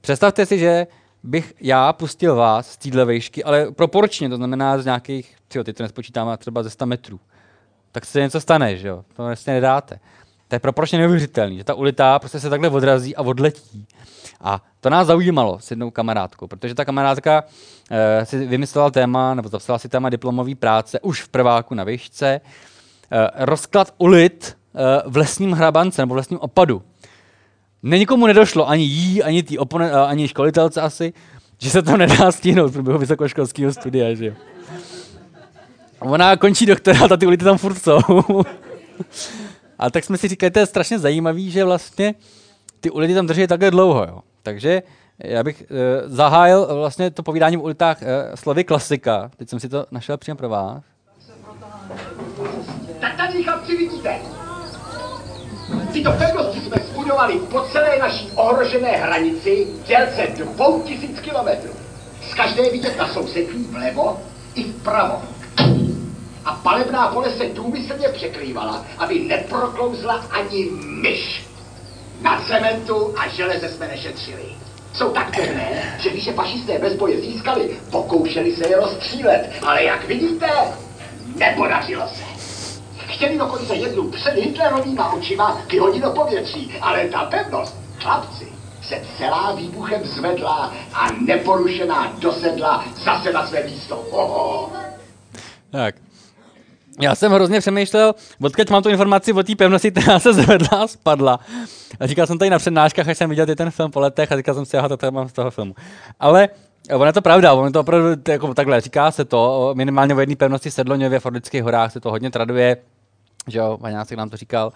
[0.00, 0.86] Představte si, že
[1.22, 5.76] bych já pustil vás z téhle vejšky, ale proporčně, to znamená z nějakých, tyjo, teď
[5.76, 7.20] to nespočítáme, třeba ze 100 metrů.
[7.92, 9.04] Tak se něco stane, že jo?
[9.16, 10.00] To vlastně nedáte.
[10.48, 13.86] To je proporčně neuvěřitelný, že ta ulita prostě se takhle odrazí a odletí.
[14.40, 17.44] A to nás zaujímalo s jednou kamarádkou, protože ta kamarádka
[17.90, 22.26] e, si vymyslela téma, nebo zapsala si téma diplomové práce už v prváku na výšce,
[22.26, 22.40] e,
[23.44, 26.82] rozklad ulit e, v lesním hrabance nebo v lesním opadu.
[27.82, 31.12] Nikomu nedošlo, ani jí, ani, tý opone, ani školitelce asi,
[31.58, 34.14] že se to nedá stihnout v průběhu vysokoškolského studia.
[34.14, 34.34] Že jo?
[36.04, 37.98] Ona končí doktora a ty ulity tam furt jsou.
[39.78, 42.14] a tak jsme si říkali, to je strašně zajímavý, že vlastně
[42.80, 44.04] ty ulity tam drží takhle dlouho.
[44.04, 44.20] Jo?
[44.42, 44.82] Takže
[45.18, 45.76] já bych uh,
[46.06, 49.30] zahájil vlastně to povídání v ulitách uh, slovy klasika.
[49.36, 50.82] Teď jsem si to našel přímo pro vás.
[53.00, 54.18] Tak tady chlapci vidíte.
[55.92, 61.70] Tyto pevnosti jsme zbudovali po celé naší ohrožené hranici v délce dvou tisíc kilometrů.
[62.30, 64.20] Z každé vidět na sousední vlevo
[64.54, 65.22] i vpravo.
[66.44, 71.46] A palebná pole se důmyslně překrývala, aby neproklouzla ani myš.
[72.20, 74.44] Na cementu a železe jsme nešetřili.
[74.94, 79.52] Jsou tak pevné, že když je fašisté bez boje získali, pokoušeli se je rozstřílet.
[79.66, 80.48] Ale jak vidíte,
[81.36, 82.22] nepodařilo se.
[83.06, 89.52] Chtěli dokonce jednu před Hitlerovýma očima vyhodit do povětří, ale ta pevnost, chlapci, se celá
[89.52, 93.96] výbuchem zvedla a neporušená dosedla zase na své místo.
[94.10, 94.72] Oho.
[95.70, 95.94] Tak,
[97.00, 100.86] já jsem hrozně přemýšlel, odkud mám tu informaci o té pevnosti, která se zvedla a
[100.86, 101.40] spadla.
[102.00, 104.54] A říkal jsem tady na přednáškách, až jsem viděl ten film po letech a říkal
[104.54, 105.74] jsem si, aha, to mám z toho filmu.
[106.20, 106.48] Ale
[106.90, 110.36] Ono je to pravda, ono to opravdu jako takhle, říká se to, minimálně o jedné
[110.36, 112.76] pevnosti Sedloňově v Orlických horách se to hodně traduje,
[113.48, 114.72] že jo, Vaňásek nám to říkal.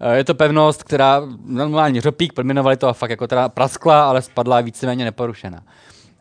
[0.00, 4.22] Eh, je to pevnost, která normálně řopík, podminovali to a fakt jako teda praskla, ale
[4.22, 5.62] spadla víceméně neporušená.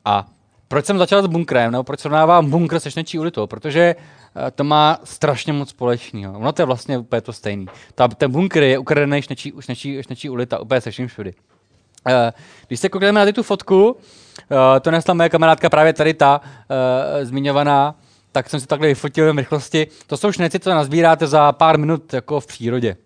[0.05, 0.25] A
[0.67, 3.47] proč jsem začal s bunkrem, nebo proč srovnávám bunkr se šnečí ulitou?
[3.47, 4.16] Protože Eh,
[4.55, 6.39] to má strašně moc společného.
[6.39, 7.65] Ono to je vlastně úplně to stejný.
[7.95, 11.33] Ta, ten bunkr je ukradený šnečí, šnečí, šnečí ulita úplně se vším všudy.
[12.07, 12.13] Uh,
[12.67, 16.41] když se koukneme na tu fotku, uh, to nesla moje kamarádka právě tady ta
[17.21, 17.95] zmiňovaná,
[18.31, 19.87] tak jsem si takhle vyfotil v rychlosti.
[20.07, 22.97] To jsou šneci, co nazbíráte za pár minut jako v přírodě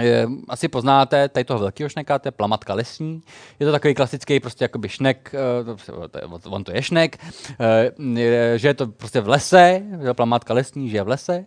[0.00, 3.20] je, asi poznáte tady toho velkého šneka, to je plamatka lesní.
[3.60, 7.18] Je to takový klasický prostě jakoby šnek, eh, on to je šnek,
[7.60, 11.46] eh, že je to prostě v lese, je plamatka lesní, že je v lese.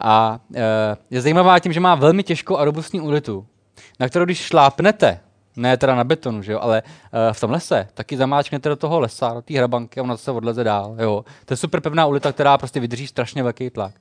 [0.00, 3.46] A eh, je zajímavá tím, že má velmi těžkou a robustní úlitu,
[4.00, 5.20] na kterou když šlápnete,
[5.56, 9.00] ne teda na betonu, že jo, ale uh, v tom lese, taky zamáčknete do toho
[9.00, 10.96] lesa, do té hrabanky a ona se odleze dál.
[10.98, 11.24] Jo.
[11.44, 13.94] To je super pevná ulita, která prostě vydrží strašně velký tlak.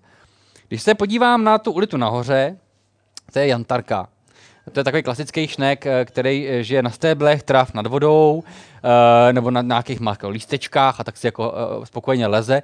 [0.68, 2.58] Když se podívám na tu ulitu nahoře,
[3.34, 4.08] to je jantarka.
[4.72, 8.44] To je takový klasický šnek, eh, který eh, žije na stéblech, tráv nad vodou,
[8.84, 11.54] eh, nebo na nějakých jako lístečkách a tak si jako
[11.84, 12.62] spokojeně leze.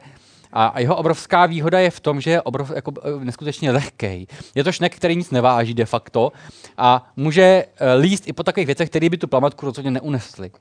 [0.53, 4.27] A jeho obrovská výhoda je v tom, že je obrov, jako, neskutečně lehký.
[4.55, 6.31] Je to šnek, který nic neváží de facto
[6.77, 7.65] a může
[7.99, 10.51] líst i po takových věcech, které by tu plamatku rozhodně neunesly.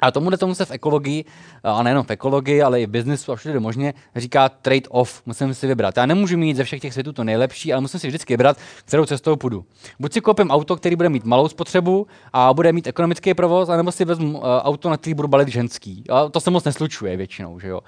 [0.00, 1.24] A tomu tomu se v ekologii,
[1.64, 5.22] a nejenom v ekologii, ale i v biznesu a všude možně, říká trade-off.
[5.26, 5.96] Musím si vybrat.
[5.96, 9.06] Já nemůžu mít ze všech těch světů to nejlepší, ale musím si vždycky vybrat, kterou
[9.06, 9.64] cestou půjdu.
[10.00, 13.92] Buď si koupím auto, který bude mít malou spotřebu a bude mít ekonomický provoz, anebo
[13.92, 16.04] si vezmu uh, auto, na který budu balit ženský.
[16.10, 17.80] A to se moc neslučuje většinou, že jo.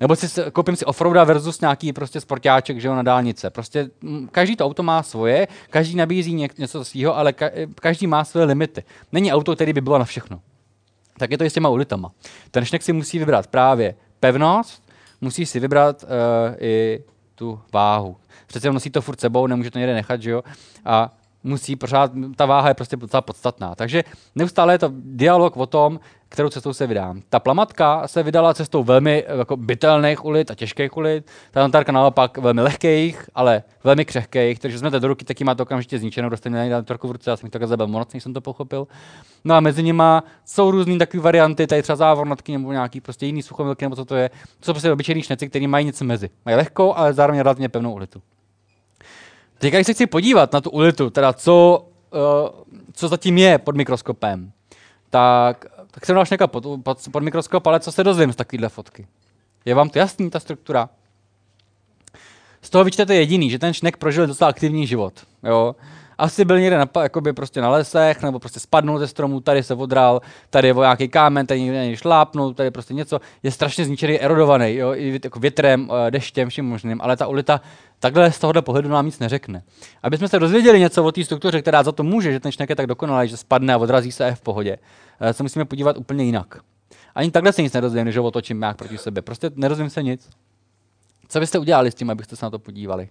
[0.00, 3.50] Nebo si koupím si offroada versus nějaký prostě sportáček, že jo, na dálnice.
[3.50, 3.90] Prostě
[4.30, 7.34] každý to auto má svoje, každý nabízí něco svého, ale
[7.74, 8.84] každý má své limity.
[9.12, 10.40] Není auto, který by bylo na všechno
[11.18, 12.10] tak je to i s těma ulitama.
[12.50, 14.82] Ten šnek si musí vybrat právě pevnost,
[15.20, 16.08] musí si vybrat uh,
[16.58, 17.04] i
[17.34, 18.16] tu váhu.
[18.46, 20.42] Přece nosí to furt sebou, nemůže to někde nechat, že jo?
[20.84, 21.10] A
[21.44, 23.74] musí pořád, ta váha je prostě docela podstatná.
[23.74, 27.22] Takže neustále je to dialog o tom, kterou cestou se vydám.
[27.28, 32.38] Ta plamatka se vydala cestou velmi jako bytelných ulit a těžkých ulit, ta Antárka naopak
[32.38, 36.68] velmi lehkých, ale velmi křehkých, takže jsme do ruky, taky má to okamžitě zničeno, dostane
[36.70, 38.86] na trochu v ruce, já jsem to zabil moc, jsem to pochopil.
[39.44, 40.02] No a mezi nimi
[40.44, 44.16] jsou různé takové varianty, tady třeba závornatky nebo nějaký prostě jiný suchomilky, nebo co to
[44.16, 44.28] je.
[44.28, 46.30] To jsou prostě obyčejní šneci, které mají něco mezi.
[46.44, 48.22] Mají lehkou, ale zároveň relativně pevnou ulitu.
[49.64, 53.76] Teď, když se chci podívat na tu ulitu, teda co, uh, co zatím je pod
[53.76, 54.52] mikroskopem,
[55.10, 58.68] tak, tak jsem dal šneka pod, pod, pod mikroskop, ale co se dozvím z takovéhle
[58.68, 59.06] fotky?
[59.64, 60.88] Je vám to jasný, ta struktura?
[62.62, 65.26] Z toho vyčtete jediný, že ten šnek prožil docela aktivní život.
[65.42, 65.76] Jo?
[66.18, 69.74] Asi byl někde na, jakoby prostě na lesech, nebo prostě spadnul ze stromu, tady se
[69.74, 73.20] odral, tady je nějaký kámen, tady někde šlápnul, tady prostě něco.
[73.42, 77.60] Je strašně zničený, erodovaný, jo, i jako větrem, eh, deštěm, vším možným, ale ta ulita
[77.98, 79.62] takhle z tohohle pohledu nám nic neřekne.
[80.02, 82.70] Aby jsme se dozvěděli něco o té struktuře, která za to může, že ten šnek
[82.70, 84.78] je tak dokonalý, že spadne a odrazí se v pohodě,
[85.20, 86.58] eh, se musíme podívat úplně jinak.
[87.14, 89.22] Ani takhle se nic nedozvím, když ho otočím jak proti sebe.
[89.22, 90.30] Prostě nerozvím se nic.
[91.28, 93.08] Co byste udělali s tím, abyste se na to podívali?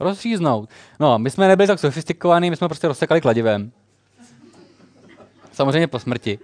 [0.00, 0.70] Rozříznout.
[1.00, 3.72] No, my jsme nebyli tak sofistikovaní, my jsme prostě rozsekali kladivem.
[5.52, 6.38] Samozřejmě po smrti.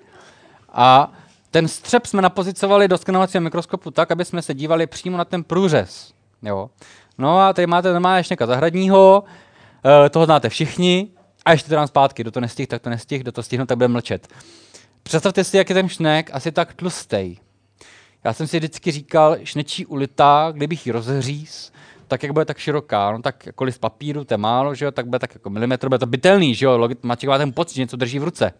[0.73, 1.13] A
[1.51, 5.45] ten střep jsme napozicovali do skenovacího mikroskopu tak, aby jsme se dívali přímo na ten
[5.45, 6.13] průřez.
[6.43, 6.71] Jo.
[7.19, 9.25] No a tady máte normálně šněka zahradního,
[10.07, 11.09] eh, toho znáte všichni,
[11.45, 13.79] a ještě to dám zpátky, kdo to nestih, tak to nestih, kdo to stihne, tak
[13.79, 14.29] bude mlčet.
[15.03, 17.37] Představte si, jak je ten šnek asi tak tlustý.
[18.25, 21.72] Já jsem si vždycky říkal, šnečí ulita, kdybych ji rozhříz,
[22.13, 24.91] tak jak bude tak široká, no tak kolik z papíru, to je málo, že jo,
[24.91, 27.83] tak bude tak jako milimetr, bude to bytelný, že jo, Logit, má ten pocit, že
[27.83, 28.53] něco drží v ruce.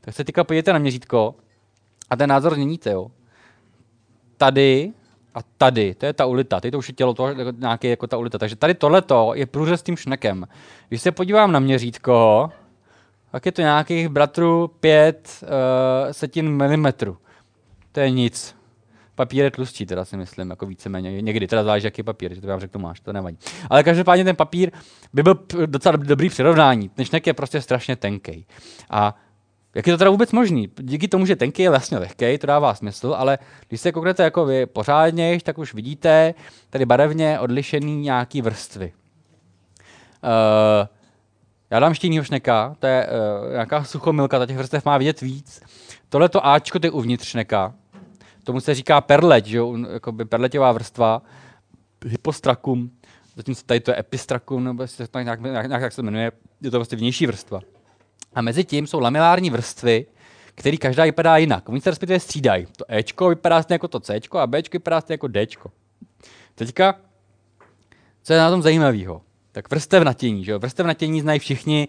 [0.00, 1.34] Tak se teďka podívejte na měřítko
[2.10, 3.10] a ten názor změníte, jo.
[4.36, 4.92] Tady
[5.34, 8.06] a tady, to je ta ulita, tady to už je tělo toho, jako nějaký jako
[8.06, 8.38] ta ulita.
[8.38, 10.46] Takže tady tohleto je průřez s tím šnekem.
[10.88, 12.50] Když se podívám na měřítko,
[13.32, 17.16] tak je to nějakých bratrů 5 uh, eh, setin milimetru.
[17.92, 18.59] To je nic.
[19.14, 21.22] Papír je tlustší, teda si myslím, jako víceméně.
[21.22, 23.38] Někdy, teda záleží, jaký papír, že to vám řeknu máš, to nevadí.
[23.70, 24.70] Ale každopádně ten papír
[25.12, 26.88] by byl docela dobrý přirovnání.
[26.88, 28.46] Ten šnek je prostě strašně tenký.
[28.90, 29.16] A
[29.74, 30.70] jak je to teda vůbec možný?
[30.80, 33.38] Díky tomu, že tenký je vlastně lehký, to dává smysl, ale
[33.68, 36.34] když se kouknete jako vy pořádně, tak už vidíte
[36.70, 38.92] tady barevně odlišený nějaký vrstvy.
[40.22, 40.88] Uh,
[41.70, 45.62] já dám ještě šneka, to je uh, nějaká suchomilka, ta těch vrstev má vidět víc.
[46.08, 47.74] Tohle to Ačko, to je uvnitř šneka.
[48.44, 49.76] Tomu se říká perleť, že jo,
[50.28, 51.22] perleťová vrstva,
[52.06, 52.90] hypostrakum,
[53.36, 56.70] zatímco tady to je epistrakum, nebo se to nějak, nějak, nějak, jak se jmenuje, je
[56.70, 57.60] to vlastně vnější vrstva.
[58.34, 60.06] A mezi tím jsou lamilární vrstvy,
[60.54, 61.68] který každá vypadá jinak.
[61.68, 62.66] Oni se respektive střídají.
[62.76, 65.70] To Ečko vypadá stejně jako to Cčko a Bčko vypadá stejně jako Dčko.
[66.54, 66.94] Teďka,
[68.22, 69.22] co je na tom zajímavého?
[69.52, 70.58] Tak vrstev natění, že jo?
[70.58, 71.88] Vrstev natění znají všichni.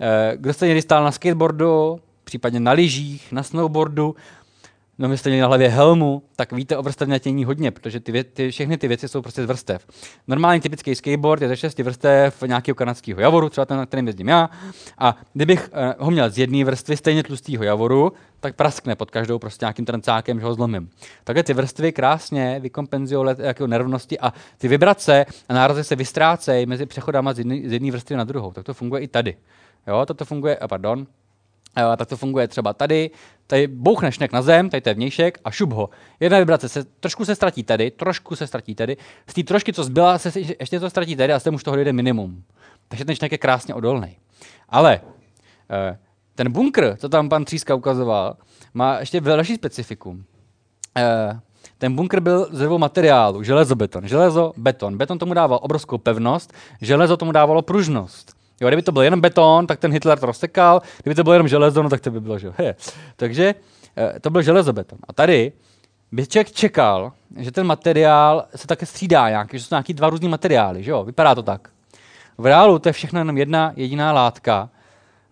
[0.00, 4.16] Eh, kdo jste někdy stál na skateboardu, případně na lyžích, na snowboardu,
[4.98, 8.24] no my jste měli na hlavě helmu, tak víte o vrstevnatění hodně, protože ty, vě-
[8.32, 9.86] ty, všechny ty věci jsou prostě z vrstev.
[10.26, 14.28] Normální typický skateboard je ze šesti vrstev nějakého kanadského javoru, třeba ten, na kterým jezdím
[14.28, 14.50] já.
[14.98, 19.38] A kdybych uh, ho měl z jedné vrstvy stejně tlustého javoru, tak praskne pod každou
[19.38, 20.90] prostě nějakým trancákem, že ho zlomím.
[21.24, 26.86] Takhle ty vrstvy krásně vykompenzují jako nerovnosti a ty vibrace a nárazy se vystrácejí mezi
[26.86, 28.52] přechodama z jedné vrstvy na druhou.
[28.52, 29.36] Tak to funguje i tady.
[29.86, 31.06] Jo, toto funguje, a pardon,
[31.76, 33.10] a tak to funguje třeba tady,
[33.46, 35.90] tady bouchneš šnek na zem, tady to je vnějšek a šup ho.
[36.20, 38.96] Jedna vibrace se, trošku se ztratí tady, trošku se ztratí tady,
[39.26, 41.92] z té trošky, co zbyla, se ještě to ztratí tady a z už toho jde
[41.92, 42.42] minimum.
[42.88, 44.16] Takže ten šnek je krásně odolný.
[44.68, 45.00] Ale
[45.70, 45.98] eh,
[46.34, 48.36] ten bunkr, co tam pan Tříska ukazoval,
[48.74, 50.24] má ještě další specifikum.
[50.96, 51.40] Eh,
[51.78, 54.08] ten bunkr byl z dvou materiálu, železobeton.
[54.08, 54.98] Železo, beton.
[54.98, 58.35] Beton tomu dával obrovskou pevnost, železo tomu dávalo pružnost.
[58.60, 61.48] Jo, kdyby to byl jenom beton, tak ten Hitler to rozsekal, kdyby to bylo jenom
[61.48, 62.74] železo, no tak to by bylo, že he.
[63.16, 63.54] Takže
[63.96, 64.98] eh, to byl železobeton.
[65.08, 65.52] A tady
[66.12, 70.28] by člověk čekal, že ten materiál se také střídá nějaký, že jsou nějaký dva různý
[70.28, 71.04] materiály, že jo?
[71.04, 71.68] Vypadá to tak.
[72.38, 74.68] V reálu to je všechno jenom jedna jediná látka.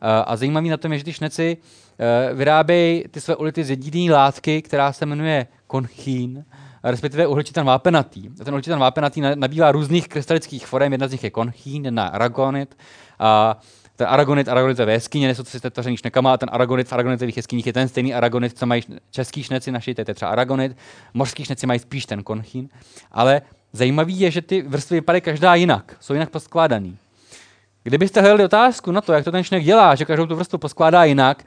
[0.00, 1.56] Eh, a zajímavý na tom je, že ty šneci
[1.98, 6.44] eh, vyrábějí ty své ulity z jediné látky, která se jmenuje konchín,
[6.82, 8.28] respektive uhličitan vápenatý.
[8.40, 12.76] A ten uhličitan vápenatý nabývá různých krystalických forem, jedna z nich je konchín, jedna aragonit,
[13.18, 13.60] a
[13.96, 17.66] ten aragonit, aragonit ve jeskyně, nejsou si tvořený šnekama, a ten aragonit v aragonitových jeskyních
[17.66, 20.76] je ten stejný aragonit, co mají český šneci naši, to je třeba aragonit,
[21.14, 22.68] mořský šneci mají spíš ten konchín,
[23.12, 23.42] ale
[23.72, 26.98] zajímavý je, že ty vrstvy vypadají každá jinak, jsou jinak poskládaný.
[27.82, 31.04] Kdybyste hledali otázku na to, jak to ten šnek dělá, že každou tu vrstvu poskládá
[31.04, 31.44] jinak,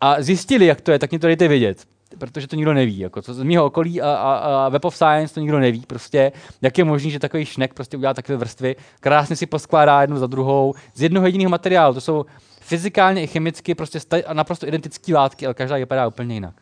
[0.00, 1.86] a zjistili, jak to je, tak mě to dejte vědět
[2.22, 2.98] protože to nikdo neví.
[2.98, 5.82] Jako, co z mého okolí a, a, a Web of Science to nikdo neví.
[5.86, 10.18] Prostě, jak je možné, že takový šnek prostě udělá takové vrstvy, krásně si poskládá jednu
[10.18, 11.94] za druhou z jednoho jediného materiálu.
[11.94, 12.26] To jsou
[12.60, 13.98] fyzikálně i chemicky prostě
[14.32, 16.54] naprosto identické látky, ale každá vypadá úplně jinak.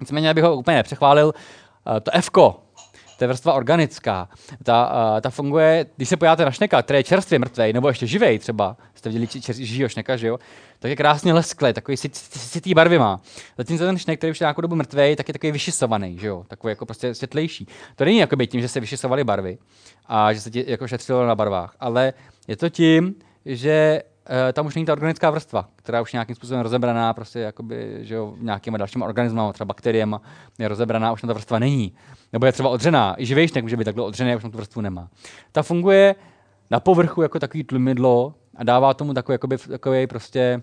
[0.00, 4.28] Nicméně, abych ho úplně nepřechválil, uh, to F, to je vrstva organická.
[4.62, 8.06] Ta, uh, ta funguje, když se podíváte na šneka, který je čerstvě mrtvý, nebo ještě
[8.06, 9.28] živej třeba, jste viděli
[9.64, 10.38] živého šneka, že jo,
[10.78, 13.20] tak je krásně lesklý, takový sitý barvy má.
[13.58, 16.44] Zatímco ten šnek, který už je nějakou dobu mrtvý, tak je takový vyšisovaný, že jo,
[16.48, 17.66] takový jako prostě světlejší.
[17.96, 19.58] To není jako tím, že se vyšisovaly barvy
[20.06, 22.12] a že se ti jako šetřilo na barvách, ale
[22.48, 26.60] je to tím, že uh, tam už není ta organická vrstva, která už nějakým způsobem
[26.60, 30.16] rozebraná, prostě jakoby, že jo, nějakýma dalšíma organismy, třeba bakteriemi,
[30.58, 31.92] je rozebraná, už na ta vrstva není.
[32.32, 33.14] Nebo je třeba odřená.
[33.18, 35.08] I živejšnek může být takhle odřený, už na tu vrstvu nemá.
[35.52, 36.14] Ta funguje
[36.70, 40.62] na povrchu jako takový tlumidlo a dává tomu takový, jakoby, takový prostě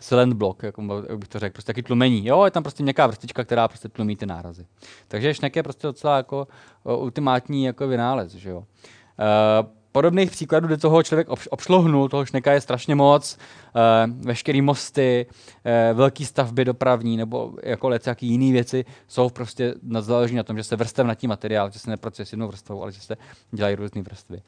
[0.00, 0.74] silent block, jak
[1.16, 2.26] bych to řekl, prostě taky tlumení.
[2.26, 4.66] Jo, je tam prostě měkká vrstička, která prostě tlumí ty nárazy.
[5.08, 6.48] Takže šnek je prostě docela jako
[6.82, 8.58] ultimátní jako vynález, že jo.
[8.58, 8.64] Uh,
[9.92, 13.38] podobných příkladů, kde toho člověk obšlohnul, toho šneka je strašně moc,
[13.74, 15.26] uh, veškerý mosty,
[15.94, 20.76] velký stavby dopravní nebo jako jaký jiné věci jsou prostě záleží na tom, že se
[20.76, 23.16] vrstev na tím materiál, že se nepracuje s jednou vrstvou, ale že se
[23.52, 24.42] dělají různé vrstvy.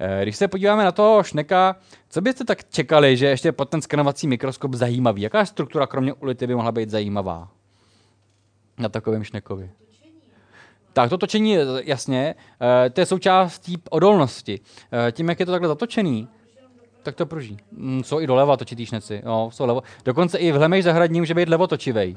[0.00, 1.76] Uh, když se podíváme na toho šneka,
[2.08, 5.22] co byste tak čekali, že ještě pod ten skenovací mikroskop zajímavý?
[5.22, 7.48] Jaká struktura kromě ulity by mohla být zajímavá
[8.78, 9.70] na takovém šnekovi?
[10.92, 14.60] Tak to točení, jasně, uh, to je součástí odolnosti.
[14.60, 16.28] Uh, tím, jak je to takhle zatočený,
[17.02, 17.56] tak to pruží.
[17.72, 19.22] Mm, jsou i doleva točitý šneci.
[19.24, 19.82] No, jsou levo.
[20.04, 22.16] Dokonce i v hlemej zahradní může být levotočivej.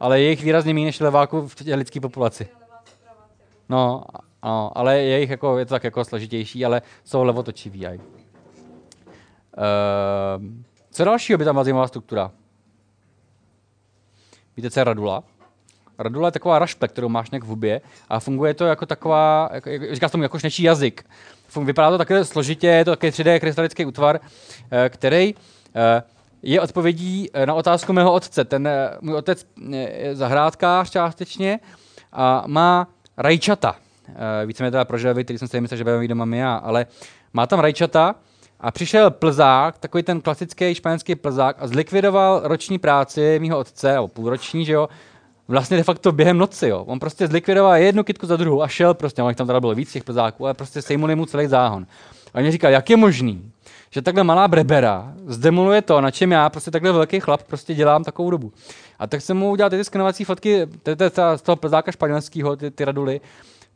[0.00, 2.48] Ale je jich výrazně méně než leváků v lidské populaci.
[3.68, 4.02] No,
[4.44, 7.86] no, ale je jich jako, je to tak jako složitější, ale jsou levotočivý.
[7.86, 7.94] Uh,
[10.90, 12.30] co dalšího by tam byla zajímavá struktura?
[14.56, 15.22] Víte, co je radula?
[15.98, 19.70] Radula je taková rašpe, kterou máš nějak v hubě a funguje to jako taková, jako,
[19.92, 21.04] říká tomu jako šnečí jazyk.
[21.64, 24.20] Vypadá to takhle složitě, je to takový 3D krystalický útvar,
[24.70, 25.34] eh, který
[25.74, 26.02] eh,
[26.42, 28.44] je odpovědí eh, na otázku mého otce.
[28.44, 28.68] Ten
[29.00, 31.60] můj otec je zahrádkář částečně
[32.12, 33.76] a má rajčata.
[34.46, 36.86] Víceméně teda pro želvy, který jsem si myslel, že budeme doma my já, ale
[37.32, 38.14] má tam rajčata
[38.60, 44.08] a přišel plzák, takový ten klasický španělský plzák a zlikvidoval roční práci mého otce, nebo
[44.08, 44.88] půlroční, že jo,
[45.48, 46.68] vlastně de facto během noci.
[46.68, 46.84] Jo.
[46.84, 49.92] On prostě zlikvidoval jednu kitku za druhou a šel prostě, on tam teda bylo víc
[49.92, 51.86] těch plzáků, ale prostě sejmuli mu celý záhon.
[52.34, 53.50] A on říkal, jak je možný,
[53.90, 58.04] že takhle malá brebera zdemoluje to, na čem já prostě takhle velký chlap prostě dělám
[58.04, 58.52] takovou dobu.
[58.98, 60.66] A tak jsem mu udělal ty skenovací fotky
[61.36, 63.20] z toho plzáka španělského, ty, ty raduly.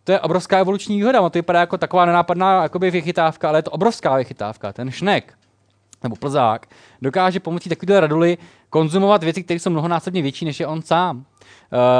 [0.08, 3.62] To je obrovská evoluční výhoda, on to vypadá jako taková nenápadná jakoby vychytávka, ale je
[3.62, 4.72] to obrovská vychytávka.
[4.72, 5.34] Ten šnek,
[6.02, 6.66] nebo plzák,
[7.02, 8.38] dokáže pomocí takovéhle raduly
[8.70, 11.16] konzumovat věci, které jsou mnohonásobně větší, než je on sám.
[11.16, 11.24] Uh,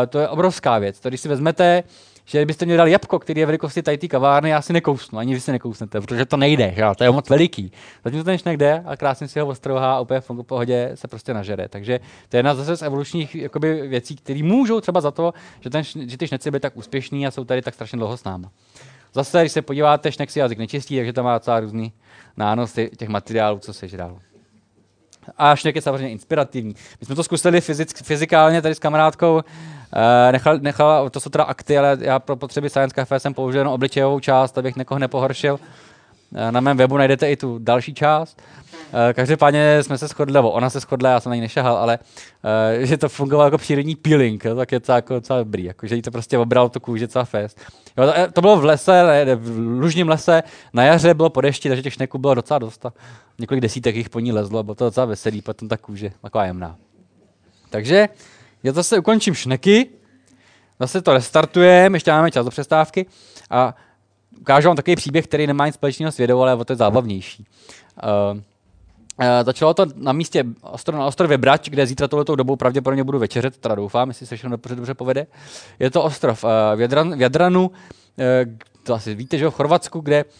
[0.09, 1.01] to je obrovská věc.
[1.01, 1.83] To, když si vezmete,
[2.29, 5.41] že kdybyste mě dali jabko, který je velikosti tady kavárny, já si nekousnu, ani vy
[5.41, 6.83] si nekousnete, protože to nejde, že?
[6.97, 7.73] to je moc veliký.
[8.05, 11.35] Zatím to ten jde a krásně si ho ostrouhá a úplně v pohodě se prostě
[11.35, 11.69] nažere.
[11.69, 15.71] Takže to je jedna zase z evolučních jakoby, věcí, které můžou třeba za to, že,
[15.71, 18.51] ten, že ty šneci byly tak úspěšní a jsou tady tak strašně dlouho s náma.
[19.15, 21.93] Zase, když se podíváte, šnek si jazyk nečistí, takže tam má celá různý
[22.37, 24.19] nánosy těch materiálů, co se žral.
[25.39, 26.75] A šnek je samozřejmě inspirativní.
[27.01, 29.43] My jsme to zkusili fyzick, fyzikálně tady s kamarádkou,
[30.33, 33.73] nechal, nechal, to jsou teda akty, ale já pro potřeby Science Cafe jsem použil jenom
[33.73, 35.55] obličejovou část, abych někoho nepohoršil.
[35.55, 38.43] Uh, na mém webu najdete i tu další část.
[38.73, 41.99] Uh, každopádně jsme se shodli, nebo ona se shodla, já jsem na ní nešahal, ale
[42.79, 46.03] že to fungovalo jako přírodní peeling, tak je to jako docela dobrý, jako, že jí
[46.03, 47.61] to prostě obral tu kůži celá fest.
[47.99, 51.69] Jo, to, to, bylo v lese, ne, v lužním lese, na jaře bylo po dešti,
[51.69, 52.87] takže těch šneků bylo docela dost.
[53.39, 56.77] Několik desítek jich po ní lezlo, bylo to docela veselý, potom ta kůže, taková jemná.
[57.71, 58.09] Takže
[58.63, 59.89] já zase ukončím šneky,
[60.81, 63.07] zase to restartujeme, ještě máme čas do přestávky
[63.51, 63.75] a
[64.41, 67.47] ukážu vám takový příběh, který nemá nic společného s vědou, ale o to je zábavnější.
[68.33, 68.41] Uh,
[69.21, 73.19] Uh, začalo to na místě ostro, na ostrově Brať, kde zítra tohletou dobou pravděpodobně budu
[73.19, 75.27] večeřet, teda doufám, jestli se všechno dobře, dobře povede.
[75.79, 77.75] Je to ostrov uh, v, Jadran, v Jadranu, uh,
[78.83, 80.31] to asi víte, že v Chorvatsku, kde uh,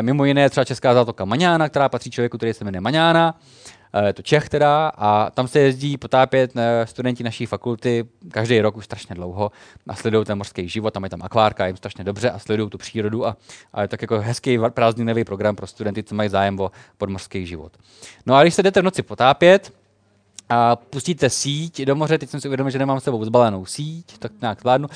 [0.00, 3.34] mimo jiné třeba Česká zátoka Maňána, která patří člověku, který se jmenuje Maňána.
[3.34, 8.60] Eh, je to Čech teda, a tam se jezdí potápět eh, studenti naší fakulty každý
[8.60, 9.52] rok už strašně dlouho
[9.88, 12.78] a sledují ten mořský život, tam je tam akvárka, jim strašně dobře a sledují tu
[12.78, 13.36] přírodu a,
[13.72, 17.72] a je tak jako hezký prázdninový program pro studenty, co mají zájem o podmořský život.
[18.26, 19.72] No a když se jdete v noci potápět,
[20.50, 24.18] a pustíte síť do moře, teď jsem si uvědomil, že nemám s sebou zbalenou síť,
[24.18, 24.94] tak nějak zvládnu, uh,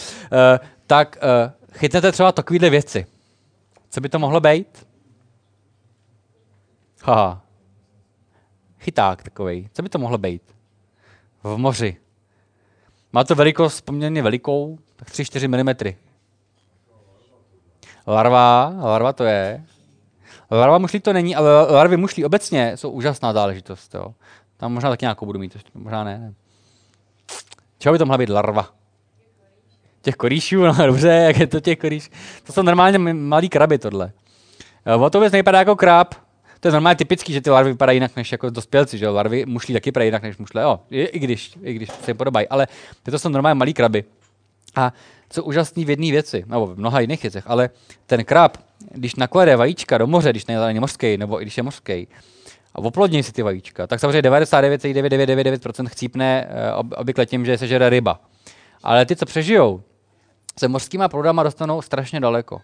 [0.87, 3.07] tak uh, chytnete třeba takovýhle věci.
[3.91, 4.87] Co by to mohlo být?
[7.03, 7.44] Haha,
[8.85, 9.69] chyták takový.
[9.73, 10.43] Co by to mohlo být?
[11.43, 11.97] V moři.
[13.13, 15.95] Má to velikost poměrně velikou, tak 3-4 mm.
[18.07, 19.65] Larva, larva to je.
[20.51, 23.95] Larva mušlí to není, ale larvy mušlí obecně jsou úžasná záležitost.
[23.95, 24.15] Jo.
[24.57, 26.19] Tam možná taky nějakou budu mít, možná ne.
[26.19, 26.35] ne.
[27.79, 28.69] Čeho by to mohla být larva?
[30.03, 32.11] Těch korýšů, no dobře, jak je to těch korýš?
[32.47, 34.13] To jsou normálně malý kraby tohle.
[34.99, 36.15] O to vůbec nejpadá jako krab,
[36.65, 39.13] to je normálně typický, že ty larvy vypadají jinak než jako dospělci, že jo?
[39.13, 42.49] Larvy mušlí taky vypadají jinak než mušle, jo, i, i když, i když se podobají,
[42.49, 42.67] ale
[43.03, 44.05] to jsou normálně malý kraby.
[44.77, 44.93] A
[45.31, 47.71] co úžasný v jedné věci, nebo v mnoha jiných věcech, ale
[48.07, 48.57] ten krab,
[48.91, 52.09] když naklade vajíčka do moře, když není mořský, nebo i když je mořský,
[52.75, 57.91] a oplodní si ty vajíčka, tak samozřejmě 99,9999% chcípne eh, obvykle tím, že se sežere
[57.91, 58.21] ryba.
[58.83, 59.83] Ale ty, co přežijou,
[60.59, 62.61] se mořskýma proudama dostanou strašně daleko.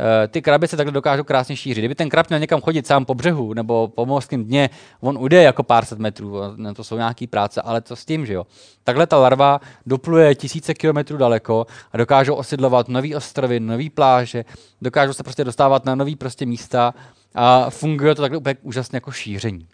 [0.00, 1.80] Eh, ty kraby se takhle dokážou krásně šířit.
[1.80, 4.70] Kdyby ten krab měl někam chodit sám po břehu nebo po mořském dně,
[5.00, 8.26] on ujde jako pár set metrů, na to jsou nějaký práce, ale co s tím,
[8.26, 8.46] že jo?
[8.84, 14.44] Takhle ta larva dopluje tisíce kilometrů daleko a dokážou osidlovat nový ostrovy, nový pláže,
[14.82, 16.94] dokážou se prostě dostávat na nový prostě místa
[17.34, 19.66] a funguje to takhle úplně úžasně jako šíření.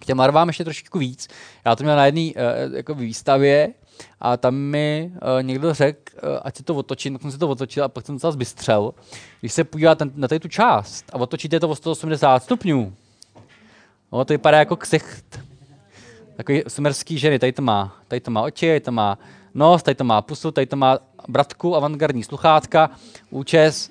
[0.00, 1.28] K těm larvám ještě trošičku víc.
[1.64, 3.68] Já to měl na jedné uh, jako výstavě,
[4.20, 7.48] a tam mi uh, někdo řekl, uh, ať se to otočí, tak jsem si to
[7.48, 8.94] otočil a pak jsem to zase bystřel.
[9.40, 12.94] Když se podíváte na tady tu část a otočíte to o 180 stupňů,
[14.12, 15.40] no, to vypadá jako ksicht.
[16.36, 19.18] Takový sumerský ženy, tady to má, tady to má oči, tady to má
[19.54, 22.90] nos, tady to má pusu, tady to má bratku, avantgardní sluchátka,
[23.30, 23.90] účes.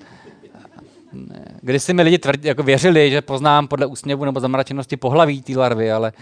[1.60, 5.58] Když si mi lidi tvrdí, jako věřili, že poznám podle úsměvu nebo zamračenosti pohlaví té
[5.58, 6.12] larvy, ale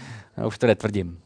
[0.45, 1.19] už to netvrdím.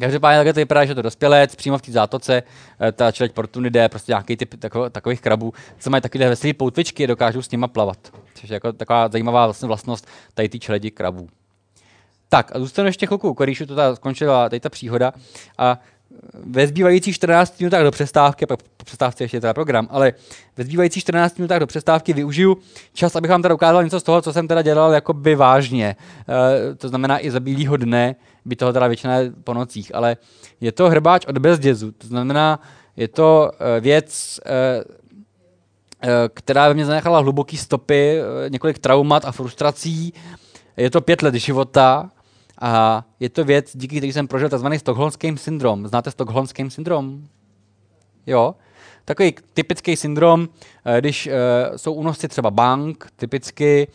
[0.00, 2.42] Každopádně takhle to vypadá, že to dospělec, přímo v té zátoce,
[2.80, 7.06] eh, ta čeleť portunide, prostě nějaký typ tako, takových krabů, co mají takové veselé poutvičky,
[7.06, 7.98] dokážou s nima plavat.
[8.34, 11.28] Což je jako taková zajímavá vlastně vlastnost tady té čeledi krabů.
[12.28, 15.12] Tak a zůstanu ještě chvilku korýšu, to ta skončila tady ta příhoda.
[15.58, 15.78] A
[16.34, 20.12] ve zbývajících 14 minutách do přestávky, po přestávce ještě teda program, ale
[20.56, 22.58] ve zbývajících 14 minutách do přestávky využiju
[22.94, 25.96] čas, abych vám teda ukázal něco z toho, co jsem teda dělal jakoby vážně.
[26.70, 28.16] E, to znamená i za bílýho dne,
[28.48, 30.16] by toho teda většina po nocích, ale
[30.60, 32.60] je to hrbáč od bezdězu, to znamená,
[32.96, 34.84] je to e, věc, e,
[36.34, 40.12] která ve mně zanechala hluboký stopy, několik traumat a frustrací.
[40.76, 42.10] Je to pět let života,
[42.60, 44.66] a je to věc, díky který jsem prožil tzv.
[44.76, 45.88] stokholmský syndrom.
[45.88, 47.28] Znáte stokholmský syndrom?
[48.26, 48.54] Jo.
[49.04, 50.48] Takový typický syndrom,
[50.84, 51.28] eh, když
[51.76, 53.88] jsou únosci třeba bank, typicky,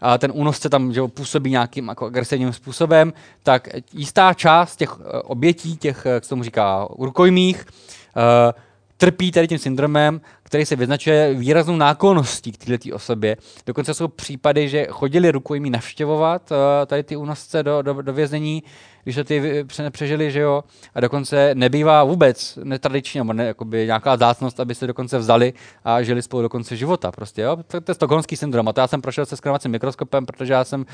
[0.00, 5.04] a ten únosce tam že působí nějakým jako agresivním způsobem, tak jistá část těch uh,
[5.24, 8.52] obětí, těch, jak se tomu říká, rukojmích, uh,
[8.96, 13.36] trpí tady tím syndromem, který se vyznačuje výraznou náklonností k této osobě.
[13.66, 18.62] Dokonce jsou případy, že chodili rukojmí navštěvovat uh, tady ty únosce do, do, do vězení,
[19.04, 24.16] když se ty přežili, že jo, a dokonce nebývá vůbec netradičně, nebo ne, jakoby nějaká
[24.16, 25.52] zácnost, aby se dokonce vzali
[25.84, 27.56] a žili spolu do konce života, prostě, jo.
[27.66, 30.64] To, to je stokholmský syndrom a to já jsem prošel se skrovacím mikroskopem, protože já
[30.64, 30.86] jsem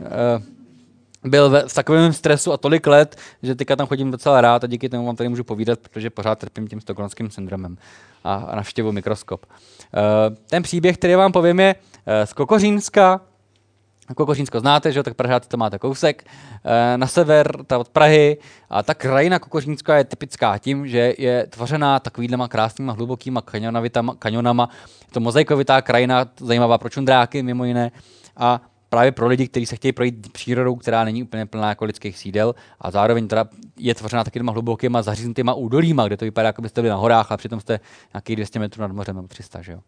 [0.00, 0.06] uh,
[1.24, 4.66] byl ve, v takovém stresu a tolik let, že teďka tam chodím docela rád a
[4.66, 7.76] díky tomu vám tady můžu povídat, protože pořád trpím tím stokholmským syndromem
[8.24, 9.46] a, a navštěvu mikroskop.
[9.46, 13.20] Uh, ten příběh, který vám povím, je uh, z Kokořínska.
[14.16, 18.36] Kokořínsko znáte, že tak Pražáci to máte kousek, uh, na sever, ta od Prahy.
[18.70, 23.42] A ta krajina Kokořínska je typická tím, že je tvořená takovýhlema krásnýma hlubokýma
[24.18, 24.68] kanionama.
[25.00, 27.90] Je to mozaikovitá krajina, zajímavá pro čundráky mimo jiné.
[28.36, 28.60] A
[28.92, 32.54] právě pro lidi, kteří se chtějí projít přírodou, která není úplně plná jako lidských sídel
[32.80, 33.44] a zároveň teda
[33.78, 37.32] je tvořena taky těma hlubokýma zaříznutýma údolíma, kde to vypadá, jako byste byli na horách
[37.32, 37.80] a přitom jste
[38.14, 39.62] nějakých 200 metrů nad mořem nebo 300.
[39.62, 39.80] Že jo?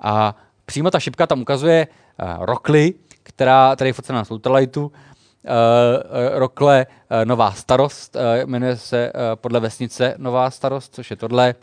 [0.00, 4.90] A přímo ta šipka tam ukazuje uh, rokly, která tady je focena na Slaughterlightu, uh,
[4.90, 11.16] uh, rokle uh, Nová starost, uh, jmenuje se uh, podle vesnice Nová starost, což je
[11.16, 11.54] tohle,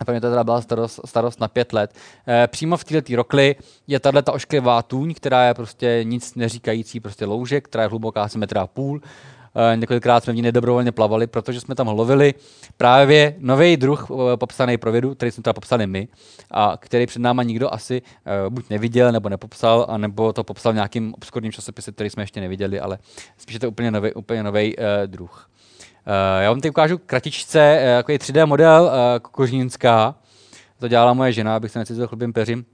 [0.00, 1.94] a pro mě to teda byla starost, starost na pět let.
[2.28, 7.00] E, přímo v této rokli je tahle ta ošklivá tůň, která je prostě nic neříkající,
[7.00, 9.00] prostě louže, která je hluboká asi metra a půl.
[9.72, 12.34] E, několikrát jsme v ní nedobrovolně plavali, protože jsme tam lovili
[12.76, 16.08] právě nový druh e, popsaný pro vědu, který jsme teda popsali my,
[16.50, 18.02] a který před náma nikdo asi
[18.46, 22.40] e, buď neviděl, nebo nepopsal, anebo to popsal v nějakým obskurním časopise, který jsme ještě
[22.40, 22.98] neviděli, ale
[23.36, 24.44] spíš je to úplně nový, úplně
[24.78, 25.50] e, druh.
[26.10, 30.14] Uh, já vám teď ukážu kratičce, jako je 3D model uh, kožínská.
[30.78, 32.64] To dělala moje žena, abych se necítil chlubím peřím.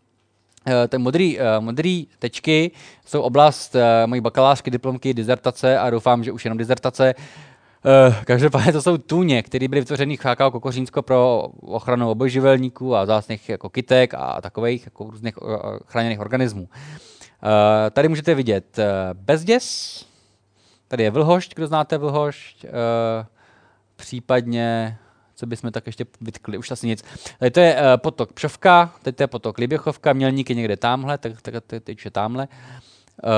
[0.88, 2.70] Ten modrý, modrý tečky
[3.06, 3.76] jsou oblast
[4.06, 7.14] mojí bakalářky, diplomky, dizertace a doufám, že už jenom dizertace.
[8.24, 13.48] Každopádně to jsou tůně, které byly vytvořeny v HKO Kokořínsko pro ochranu obojživelníků a zásných
[13.48, 15.34] jako kytek a takových jako různých
[15.86, 16.68] chráněných organismů.
[17.92, 18.78] Tady můžete vidět
[19.12, 20.06] bezděs,
[20.88, 22.70] Tady je vlhošť, kdo znáte vlhošť, uh,
[23.96, 24.98] případně,
[25.34, 27.04] co bychom tak ještě vytkli, už asi nic.
[27.38, 31.18] Tady to je uh, potok Pšovka, tady to je potok Liběchovka, Mělník je někde tamhle,
[31.18, 32.48] tak, tak teď je tamhle.
[33.24, 33.30] Uh,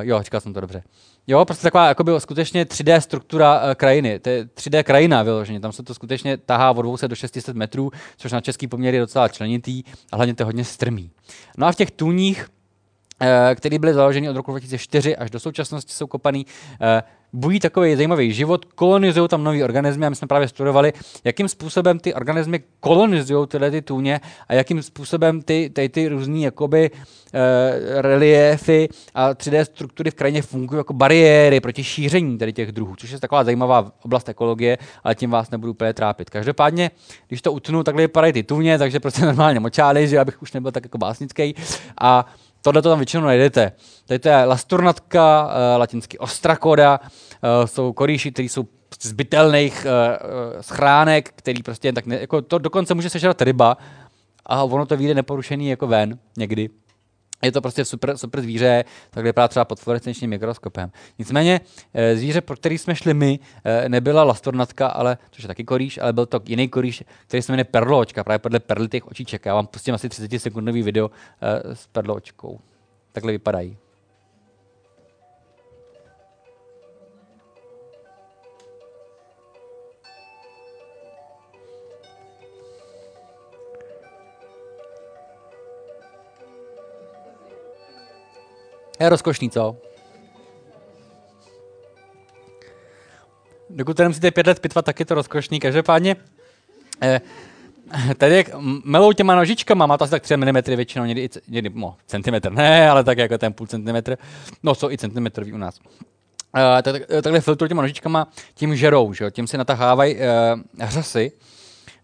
[0.00, 0.82] jo, říkal jsem to dobře.
[1.26, 4.18] Jo, prostě taková jakoby, skutečně 3D struktura uh, krajiny.
[4.18, 5.60] To je 3D krajina vyloženě.
[5.60, 9.00] Tam se to skutečně tahá od 200 do 600 metrů, což na český poměr je
[9.00, 9.82] docela členitý
[10.12, 11.10] a hlavně to je hodně strmý.
[11.58, 12.48] No a v těch tůních
[13.22, 16.46] eh, který byly založeny od roku 2004 až do současnosti, jsou kopaný,
[16.80, 17.02] eh,
[17.32, 20.92] bují takový zajímavý život, kolonizují tam nový organismy a my jsme právě studovali,
[21.24, 26.38] jakým způsobem ty organismy kolonizují tyhle ty tůně a jakým způsobem ty, ty, ty různé
[26.38, 26.90] jakoby
[27.32, 32.96] e, reliefy a 3D struktury v krajině fungují jako bariéry proti šíření tady těch druhů,
[32.96, 36.30] což je taková zajímavá oblast ekologie, ale tím vás nebudu úplně trápit.
[36.30, 36.90] Každopádně,
[37.28, 40.72] když to utnu, takhle vypadají ty tůně, takže prostě normálně močály, že abych už nebyl
[40.72, 41.54] tak jako básnický.
[42.00, 42.26] A
[42.62, 43.72] tohle to tam většinou najdete.
[44.06, 49.86] Tady to je lasturnatka, uh, latinsky ostrakoda, uh, jsou korýši, které jsou prostě z bytelných
[49.86, 53.76] uh, schránek, který prostě tak ne, jako to dokonce může sežrat ryba
[54.46, 56.70] a ono to vyjde neporušený jako ven někdy
[57.42, 60.90] je to prostě super, super zvíře, tak vypadá třeba pod fluorescenčním mikroskopem.
[61.18, 61.60] Nicméně
[61.94, 65.98] eh, zvíře, pro který jsme šli my, eh, nebyla lastornatka, ale, což je taky koríš,
[65.98, 69.46] ale byl to jiný koríš, který se jmenuje perločka, právě podle perly těch očíček.
[69.46, 71.10] Já vám pustím asi 30 sekundový video
[71.42, 72.60] eh, s perločkou.
[73.12, 73.81] Takhle vypadají.
[89.02, 89.76] Je rozkošný, co?
[93.70, 95.60] Dokud to nemusíte pět let pitvat, tak je to rozkošný.
[95.60, 96.16] Každopádně,
[97.02, 97.20] eh,
[98.16, 98.46] tady jak
[98.84, 102.90] melou těma nožičkama, má to asi tak 3 mm většinou, někdy, někdy no, centimetr, ne,
[102.90, 104.18] ale tak jako ten půl centimetr,
[104.62, 105.80] no jsou i centimetrový u nás.
[105.84, 109.30] Uh, tak, takhle filtrují těma nožičkama, tím žerou, že jo?
[109.30, 110.20] tím si natahávají uh,
[110.78, 111.32] hřasy,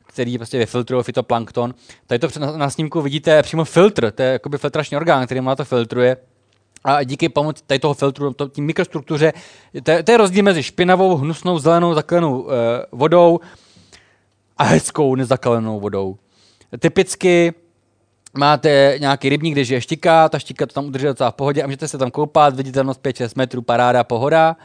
[0.06, 1.74] který prostě vyfiltrují fitoplankton.
[2.06, 5.56] Tady to na, na snímku vidíte přímo filtr, to je jakoby filtrační orgán, který má
[5.56, 6.16] to filtruje
[6.84, 9.32] a díky pomoci tady toho filtru, tím mikrostruktuře,
[9.82, 12.50] to, to je rozdíl mezi špinavou, hnusnou, zelenou, zakalenou uh,
[12.92, 13.40] vodou
[14.58, 16.16] a hezkou, nezakalenou vodou.
[16.78, 17.54] Typicky
[18.34, 21.66] máte nějaký rybník, kde žije štika, ta štika to tam udrží docela v pohodě a
[21.66, 24.56] můžete se tam koupat, viditelnost 5-6 metrů, paráda, pohoda.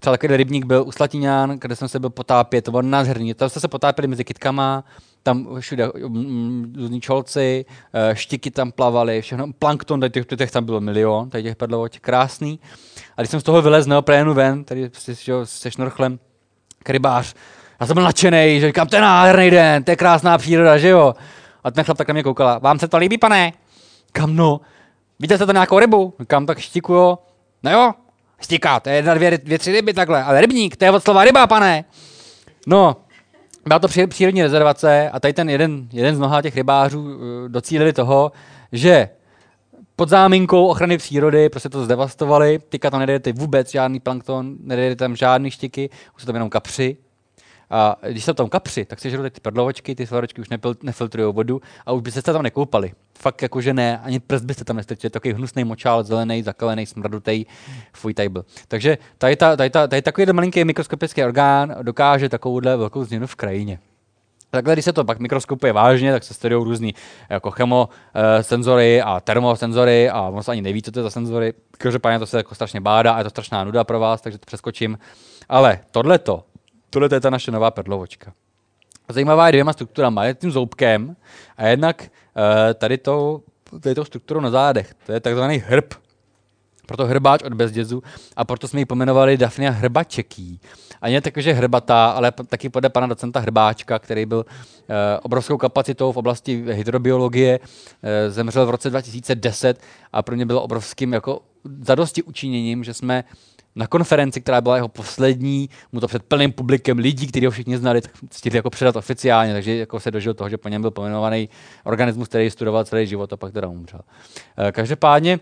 [0.00, 3.34] Třeba takový rybník byl u Slatiňán, kde jsem se byl potápět, to bylo nádherný.
[3.34, 4.84] Tam jste se potápěli mezi kytkama,
[5.28, 10.50] tam všude mm, mm, různí čolci, eh, štiky tam plavaly, všechno, plankton, tady těch, těch
[10.50, 12.60] tam bylo milion, tady těch perlovoť, krásný.
[13.16, 14.90] A když jsem z toho vylez neoprénu ven, tady
[15.44, 16.18] se šnorchlem,
[16.82, 17.34] krybář,
[17.80, 20.88] já jsem byl nadšený, že říkám, to je nádherný den, to je krásná příroda, že
[20.88, 21.14] jo?
[21.64, 23.52] A ten chlap tak na mě koukala, vám se to líbí, pane?
[24.12, 24.60] Kam no?
[25.20, 26.14] Víte to nějakou rybu?
[26.26, 27.18] Kam tak štiku, jo?
[27.62, 27.92] No jo,
[28.40, 31.24] Stika, to je jedna, dvě, dvě, tři ryby takhle, ale rybník, to je od slova
[31.24, 31.84] ryba, pane.
[32.66, 32.96] No,
[33.68, 37.10] byla to přírodní rezervace a tady ten jeden, jeden z mnoha těch rybářů uh,
[37.48, 38.32] docílili toho,
[38.72, 39.08] že
[39.96, 45.16] pod záminkou ochrany přírody prostě to zdevastovali, teďka tam nedejete vůbec žádný plankton, nedejete tam
[45.16, 46.96] žádný štiky, už jsou tam jenom kapři,
[47.70, 50.48] a když se tam kapři, tak se žerou ty prdlovočky, ty svaročky už
[50.82, 52.92] nefiltrují vodu a už byste se tam nekoupali.
[53.18, 57.44] Fakt jakože ne, ani prst byste tam nestrčili, takový hnusný močál, zelený, zakalený, smradutý,
[57.92, 58.44] fuj tady byl.
[58.68, 63.34] Takže tady, ta, tady, ta, tady takový malinký mikroskopický orgán dokáže takovouhle velkou změnu v
[63.34, 63.78] krajině.
[64.50, 66.94] Takhle, když se to pak mikroskopuje vážně, tak se studují různý
[67.30, 71.54] jako chemosenzory a termosenzory a on se ani neví, co to je za senzory.
[71.70, 74.46] Každopádně to se jako strašně bádá a je to strašná nuda pro vás, takže to
[74.46, 74.98] přeskočím.
[75.48, 76.44] Ale tohleto
[76.90, 78.32] Tohle je ta naše nová perlovočka.
[79.08, 80.24] Zajímavá je dvěma strukturama.
[80.24, 81.16] Je tím zoubkem
[81.56, 82.42] a jednak uh,
[82.74, 83.40] tady, to,
[83.80, 84.94] tady tou strukturou na zádech.
[85.06, 85.94] To je takzvaný hrb.
[86.86, 88.02] Proto hrbáč od bezdězu
[88.36, 90.60] a proto jsme ji pomenovali Daphnia hrbačeký.
[91.02, 96.12] A ne takže hrbatá, ale taky podle pana docenta Hrbáčka, který byl uh, obrovskou kapacitou
[96.12, 99.80] v oblasti hydrobiologie, uh, zemřel v roce 2010
[100.12, 101.40] a pro mě bylo obrovským jako
[101.80, 103.24] zadosti učiněním, že jsme
[103.76, 107.78] na konferenci, která byla jeho poslední, mu to před plným publikem lidí, kteří ho všichni
[107.78, 110.90] znali, tak stihli jako předat oficiálně, takže jako se dožil toho, že po něm byl
[110.90, 111.48] pomenovaný
[111.84, 114.00] organismus, který studoval celý život a pak teda umřel.
[114.58, 115.40] Eh, každopádně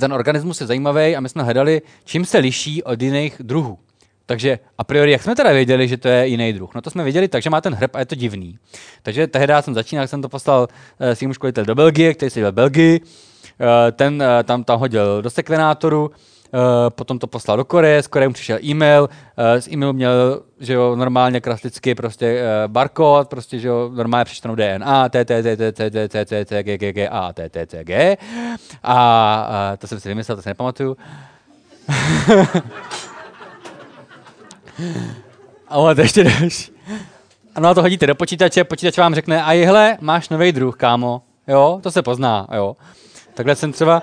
[0.00, 3.78] ten organismus je zajímavý a my jsme hledali, čím se liší od jiných druhů.
[4.26, 6.74] Takže a priori, jak jsme teda věděli, že to je jiný druh?
[6.74, 8.58] No to jsme věděli tak, že má ten hrb a je to divný.
[9.02, 12.54] Takže tehdy jsem začínal, jsem to poslal uh, svým školitel do Belgie, který se v
[12.54, 13.00] Belgii.
[13.00, 16.10] Uh, ten tam, tam hodil do sekvenátoru,
[16.88, 20.72] potom to poslal do Koreje, z Koreje mu přišel e-mail, uh, z e-mailu měl, že
[20.72, 25.56] jo, normálně klasicky prostě uh, barkód, prostě, že jo, normálně přečtenou DNA, T, T, T,
[25.56, 28.16] T, T, T, T, T, G, G, G, A, T, T, T, G.
[28.82, 30.96] A to jsem si vymyslel, to si nepamatuju.
[35.68, 36.72] A on to ještě další.
[37.54, 41.22] Ano, to hodíte do počítače, počítač vám řekne, a jehle, máš nový druh, kámo.
[41.48, 42.76] Jo, to se pozná, jo.
[43.34, 44.02] Takhle jsem třeba,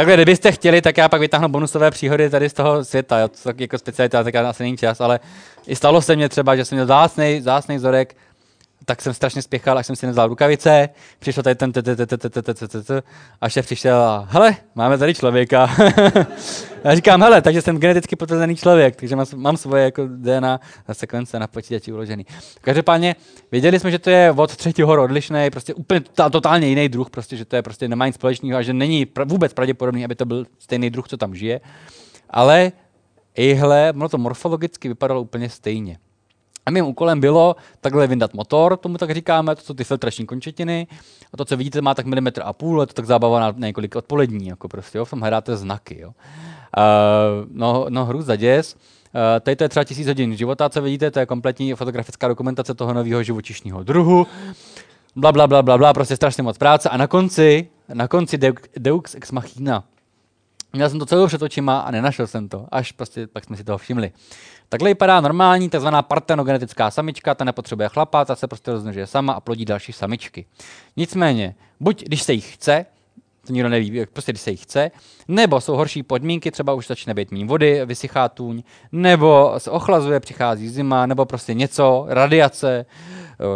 [0.00, 3.18] Takhle, kdybyste chtěli, tak já pak vytáhnu bonusové příhody tady z toho světa.
[3.18, 3.28] Jo.
[3.28, 5.20] To jako specialita, tak asi není čas, ale
[5.66, 8.16] i stalo se mně třeba, že jsem měl zásný, zásný vzorek
[8.90, 10.88] tak jsem strašně spěchal, až jsem si nevzal rukavice,
[11.18, 11.72] přišel tady ten
[13.40, 15.70] a šéf přišel a hele, máme tady člověka.
[16.84, 20.60] Já říkám, hele, takže jsem geneticky potvrzený člověk, takže mám, mám svoje jako DNA
[20.92, 22.26] sekvence na počítači uložený.
[22.60, 23.16] Každopádně
[23.52, 27.36] věděli jsme, že to je od třetího hor odlišný, prostě úplně totálně jiný druh, prostě,
[27.36, 30.46] že to je prostě nemá nic společného a že není vůbec pravděpodobný, aby to byl
[30.58, 31.60] stejný druh, co tam žije.
[32.30, 32.72] Ale
[33.36, 35.98] ihle, ono to morfologicky vypadalo úplně stejně.
[36.66, 40.86] A mým úkolem bylo takhle vyndat motor, tomu tak říkáme, to jsou ty filtrační končetiny.
[41.32, 43.96] A to, co vidíte, má tak milimetr a půl, je to tak zábava na několik
[43.96, 46.00] odpolední, jako prostě, jo, v tom hledáte znaky.
[46.00, 46.08] Jo.
[46.08, 46.14] Uh,
[47.52, 48.74] no, no, hru za děs.
[48.74, 48.80] Uh,
[49.40, 52.94] tady to je třeba tisíc hodin života, co vidíte, to je kompletní fotografická dokumentace toho
[52.94, 54.26] nového živočišního druhu.
[55.16, 56.88] Bla, bla, bla, bla, bla, prostě strašně moc práce.
[56.88, 58.38] A na konci, na konci
[58.78, 59.84] Deux Ex Machina,
[60.72, 63.64] Měl jsem to celou před očima a nenašel jsem to, až prostě pak jsme si
[63.64, 64.12] toho všimli.
[64.68, 65.88] Takhle vypadá normální tzv.
[66.02, 70.46] partenogenetická samička, ta nepotřebuje chlapa, ta se prostě rozmnožuje sama a plodí další samičky.
[70.96, 72.86] Nicméně, buď když se jich chce,
[73.46, 74.90] to nikdo neví, prostě když se jich chce,
[75.28, 78.62] nebo jsou horší podmínky, třeba už začne být méně vody, vysychá tůň,
[78.92, 82.86] nebo se ochlazuje, přichází zima, nebo prostě něco, radiace,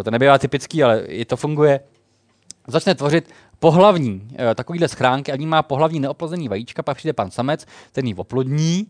[0.05, 1.81] to nebývá typický, ale i to funguje,
[2.67, 3.31] začne tvořit
[3.65, 8.87] pohlavní takovýhle schránky ní má pohlavní neoplozený vajíčka, pak přijde pan samec, ten ji oplodní,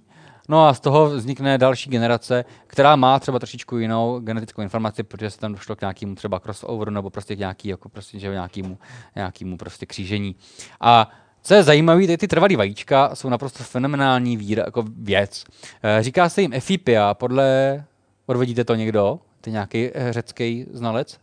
[0.49, 5.31] No a z toho vznikne další generace, která má třeba trošičku jinou genetickou informaci, protože
[5.31, 8.79] se tam došlo k nějakému třeba crossover nebo prostě k nějaký, jako prostě, že nějakému,
[9.15, 10.37] nějakému prostě křížení.
[10.81, 11.11] A
[11.43, 15.45] co je zajímavé, ty, ty trvalý vajíčka jsou naprosto fenomenální vír, jako věc.
[15.83, 17.85] E, říká se jim Efipia, podle,
[18.27, 19.19] odvedíte to někdo?
[19.41, 21.19] Ty nějaký eh, řecký znalec?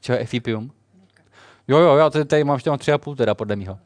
[0.00, 0.70] Co je Efipium?
[1.68, 3.78] Jo, jo, já tady, mám ještě mám tři a půl teda, podle mého.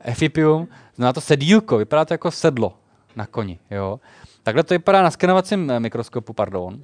[0.00, 2.74] Efipium, znamená to sedílko, vypadá to jako sedlo
[3.16, 3.58] na koni.
[3.70, 4.00] Jo?
[4.42, 6.82] Takhle to vypadá na skenovacím eh, mikroskopu, pardon.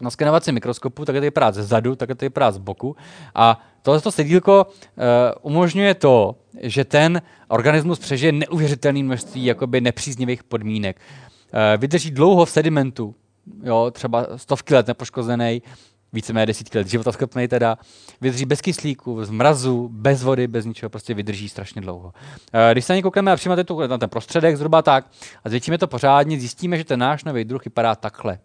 [0.00, 2.96] Na skenovacím mikroskopu, takhle to vypadá ze zadu, takhle to vypadá z boku.
[3.34, 5.02] A tohle sedílko uh,
[5.42, 10.96] umožňuje to, že ten organismus přežije neuvěřitelné množství jakoby nepříznivých podmínek.
[10.96, 13.14] Uh, vydrží dlouho v sedimentu,
[13.62, 15.62] jo, třeba stovky let nepoškozený,
[16.12, 17.78] víceméně desítky let života schopný teda,
[18.20, 22.12] vydrží bez kyslíku, z mrazu, bez vody, bez ničeho, prostě vydrží strašně dlouho.
[22.52, 25.06] Eh, když se na ně koukneme a přijímáte na ten prostředek zhruba tak
[25.44, 28.38] a zvětšíme to pořádně, zjistíme, že ten náš nový druh vypadá takhle.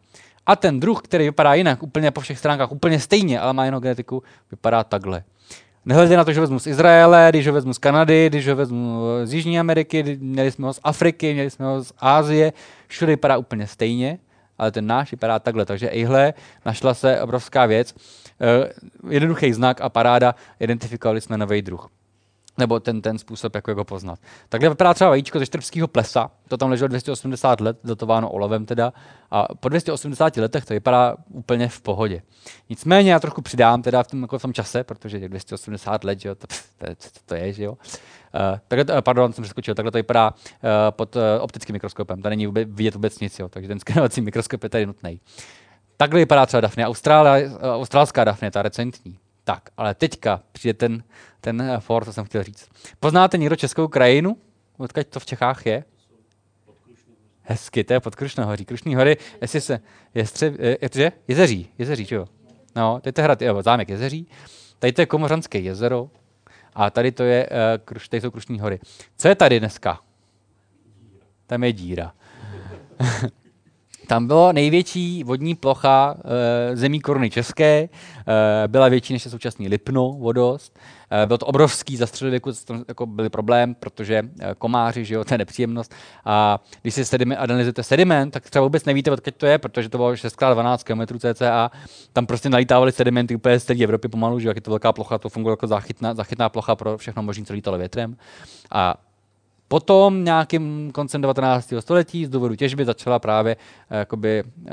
[0.46, 3.80] A ten druh, který vypadá jinak, úplně po všech stránkách, úplně stejně, ale má jinou
[3.80, 5.24] genetiku, vypadá takhle.
[5.86, 9.02] Nehledě na to, že vezmu z Izraele, když ho vezmu z Kanady, když ho vezmu
[9.24, 12.54] z Jižní Ameriky, měli jsme ho z Afriky, měli jsme ho z Ázie,
[12.88, 14.18] všude vypadá úplně stejně
[14.62, 15.66] ale ten náš vypadá takhle.
[15.66, 16.34] Takže ihle
[16.66, 17.96] našla se obrovská věc.
[19.04, 21.90] Uh, jednoduchý znak a paráda, identifikovali jsme nový druh
[22.58, 24.20] nebo ten, ten způsob, jak ho poznat.
[24.50, 28.94] Takhle vypadá třeba vajíčko ze štrbského plesa, to tam leželo 280 let, datováno olovem teda,
[29.32, 32.22] a po 280 letech to vypadá úplně v pohodě.
[32.70, 36.30] Nicméně já trochu přidám teda v tom, jako v tom čase, protože 280 let, že
[36.30, 37.78] jo, to, to, to, to je, že jo.
[38.34, 42.46] Uh, takhle, uh, pardon, jsem přeskočil, takhle to vypadá uh, pod optickým mikroskopem, tady není
[42.46, 45.20] vůbec, vidět vůbec nic, jo, takže ten skenovací mikroskop je tady nutný.
[45.98, 46.88] Takhle vypadá třeba Dafne,
[47.62, 49.20] australská Dafne, ta recentní.
[49.44, 51.04] Tak, ale teďka přijde ten,
[51.42, 52.70] ten for, co jsem chtěl říct.
[53.00, 54.38] Poznáte někdo českou krajinu?
[54.78, 55.84] Odkud to v Čechách je?
[57.42, 58.66] Hezky, to je pod Krušnohoří.
[58.66, 59.80] Krušný hory, jestli se,
[60.16, 62.26] jestře, je, je, jezeří, jezeří, jo?
[62.76, 64.28] No, je to hrad, jo, zámek jezeří.
[64.80, 66.10] Tady to je Komořanské jezero,
[66.74, 67.50] a tady to je,
[67.92, 68.80] uh, tady jsou Krušní hory.
[69.18, 70.00] Co je tady dneska?
[71.48, 72.14] Tam je díra.
[74.08, 76.16] Tam byla největší vodní plocha
[76.72, 77.90] e, zemí koruny české, e,
[78.68, 80.80] byla větší než je současný Lipno, vodost.
[81.12, 82.52] E, byl to obrovský, za středověku
[82.88, 84.24] jako byl problém, protože
[84.58, 85.96] komáři, že jo, to je nepříjemnost.
[86.26, 89.98] A když si sediment, analyzujete sediment, tak třeba vůbec nevíte, odkud to je, protože to
[89.98, 91.72] bylo 6x12 km cca.
[92.14, 95.18] Tam prostě nalítávali sedimenty úplně z celé Evropy pomalu, že jak je to velká plocha,
[95.18, 98.18] to funguje jako záchytná, záchytná plocha pro všechno možné, co lítalo větrem.
[98.72, 98.96] A
[99.72, 101.74] Potom nějakým koncem 19.
[101.80, 103.56] století z důvodu těžby začala právě
[103.90, 104.70] eh, jakoby, uh,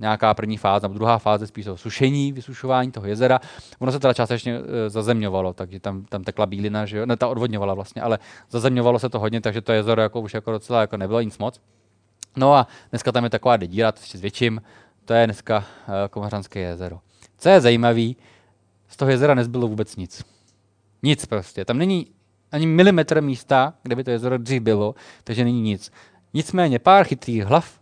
[0.00, 3.40] nějaká první fáze, nebo druhá fáze spíš o sušení, vysušování toho jezera.
[3.78, 7.06] Ono se teda částečně uh, zazemňovalo, takže tam, tam tekla bílina, že jo?
[7.06, 8.18] ne, ta odvodňovala vlastně, ale
[8.50, 11.60] zazemňovalo se to hodně, takže to jezero jako už jako docela jako nebylo nic moc.
[12.36, 14.62] No a dneska tam je taková dedíra, to ještě s větším,
[15.04, 15.64] to je dneska
[16.10, 16.98] Komařanské jezero.
[17.38, 18.10] Co je zajímavé,
[18.88, 20.24] z toho jezera nezbylo vůbec nic.
[21.02, 21.64] Nic prostě.
[21.64, 22.06] Tam není
[22.52, 24.94] ani milimetr místa, kde by to jezero dřív bylo,
[25.24, 25.92] takže není nic.
[26.34, 27.80] Nicméně pár chytrých hlav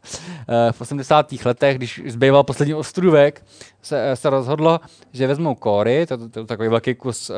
[0.48, 1.32] eh, v 80.
[1.44, 3.44] letech, když zbýval poslední ostrůvek,
[3.82, 4.80] se, eh, se rozhodlo,
[5.12, 7.36] že vezmou kóry, to, to, to takový velký kus uh,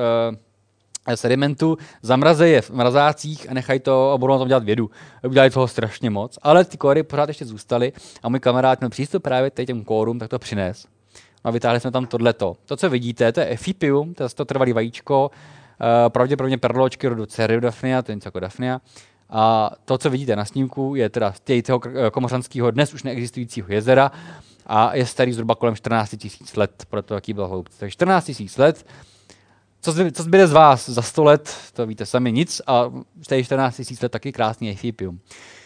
[1.15, 4.91] sedimentu, zamrazejí je v mrazácích a nechají to a budou na tom dělat vědu.
[5.29, 9.23] Udělali toho strašně moc, ale ty kóry pořád ještě zůstaly a můj kamarád měl přístup
[9.23, 10.87] právě k těm kórům, tak to přines.
[11.45, 12.57] a vytáhli jsme tam tohleto.
[12.67, 15.31] To, co vidíte, to je Efipium, to je to trvalý vajíčko,
[16.09, 18.81] pravděpodobně perločky rodu Ceridafnia, to je něco jako Daphnia.
[19.31, 21.81] A to, co vidíte na snímku, je teda z toho
[22.11, 24.11] komořanského dnes už neexistujícího jezera
[24.67, 27.79] a je starý zhruba kolem 14 tisíc let, pro to, jaký byl hloubce.
[27.79, 28.87] Takže 14 tisíc let,
[29.81, 32.91] co, co zbyde z vás za 100 let, to víte sami nic a
[33.23, 35.21] stejně 14 tisíc let taky krásný Efipium.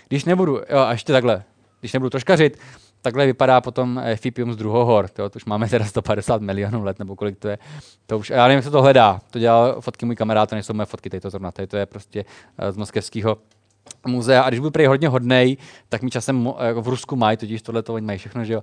[0.08, 1.44] Když nebudu, jo, a ještě takhle,
[1.80, 2.58] když nebudu troškařit,
[3.04, 5.08] takhle vypadá potom Efipium z druhohor.
[5.08, 7.58] To, už máme teda 150 milionů let, nebo kolik to je.
[8.06, 9.20] To už, já nevím, jak se to hledá.
[9.30, 11.52] To dělal fotky můj kamarád, to nejsou moje fotky, tady to zrovna.
[11.52, 12.24] Tady to je prostě
[12.58, 13.38] eh, z moskevského
[14.06, 15.56] muzea a když budu prý hodně hodnej,
[15.88, 18.62] tak mi časem jako v Rusku mají, totiž tohle to oni mají všechno, že jo,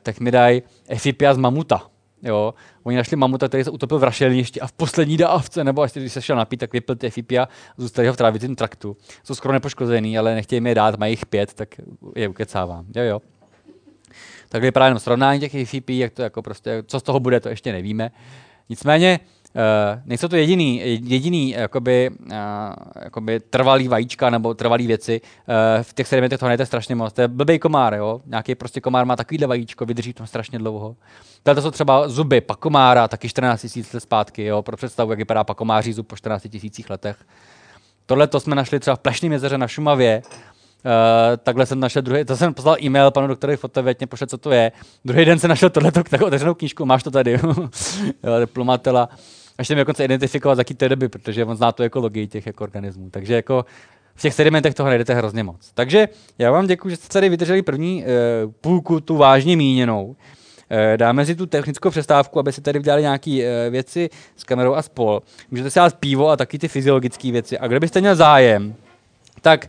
[0.00, 1.82] tak mi dají Efipia z mamuta.
[2.22, 5.92] Jo, oni našli mamuta, který se utopil v rašelništi a v poslední dávce, nebo až
[5.92, 8.96] když se šel napít, tak vypil ty Efipia, zůstali ho v trávicím traktu.
[9.24, 11.68] Jsou skoro nepoškozený, ale nechtějí mi je dát, mají jich pět, tak
[12.16, 12.86] je ukecávám.
[12.94, 13.20] Jo, jo.
[14.56, 17.48] Tak vypadá jenom srovnání těch FIP, jak to jako prostě, co z toho bude, to
[17.48, 18.10] ještě nevíme.
[18.68, 19.20] Nicméně,
[19.54, 22.36] Uh, nejsou to jediný, jediný jakoby, uh,
[23.02, 25.20] jakoby trvalý vajíčka nebo trvalý věci.
[25.20, 27.12] Uh, v těch sedimentech toho najde strašně moc.
[27.12, 28.20] To je blbý komár, jo?
[28.26, 30.96] Nějaký prostě komár má takovýhle vajíčko, vydrží tam strašně dlouho.
[31.42, 34.62] Tady jsou třeba zuby pakomára, taky 14 000 let zpátky, jo?
[34.62, 36.60] pro představu, jak vypadá pakomáří zub po 14 000
[36.90, 37.16] letech.
[38.06, 40.22] Tohle to jsme našli třeba v Plešném jezeře na Šumavě,
[41.42, 44.72] takhle jsem našel druhý, to jsem poslal e-mail panu doktorovi fotovětně, pošle, co to je.
[45.04, 47.38] Druhý den jsem našel tohleto takovou otevřenou knížku, máš to tady,
[48.40, 49.08] diplomatela.
[49.58, 52.64] Až jsem dokonce identifikovat, z jaký té doby, protože on zná tu ekologii těch jako
[52.64, 53.10] organismů.
[53.10, 53.64] Takže jako
[54.14, 55.70] v těch sedimentech toho najdete hrozně moc.
[55.74, 56.08] Takže
[56.38, 60.16] já vám děkuji, že jste tady vydrželi první uh, půlku, tu vážně míněnou.
[60.70, 64.82] Eh, dáme si tu technickou přestávku, aby se tady udělali nějaké věci s kamerou a
[64.82, 65.22] spol.
[65.50, 67.58] Můžete si dát pivo a taky ty fyziologické věci.
[67.58, 68.74] A kdybyste měl zájem,
[69.42, 69.68] tak Eh,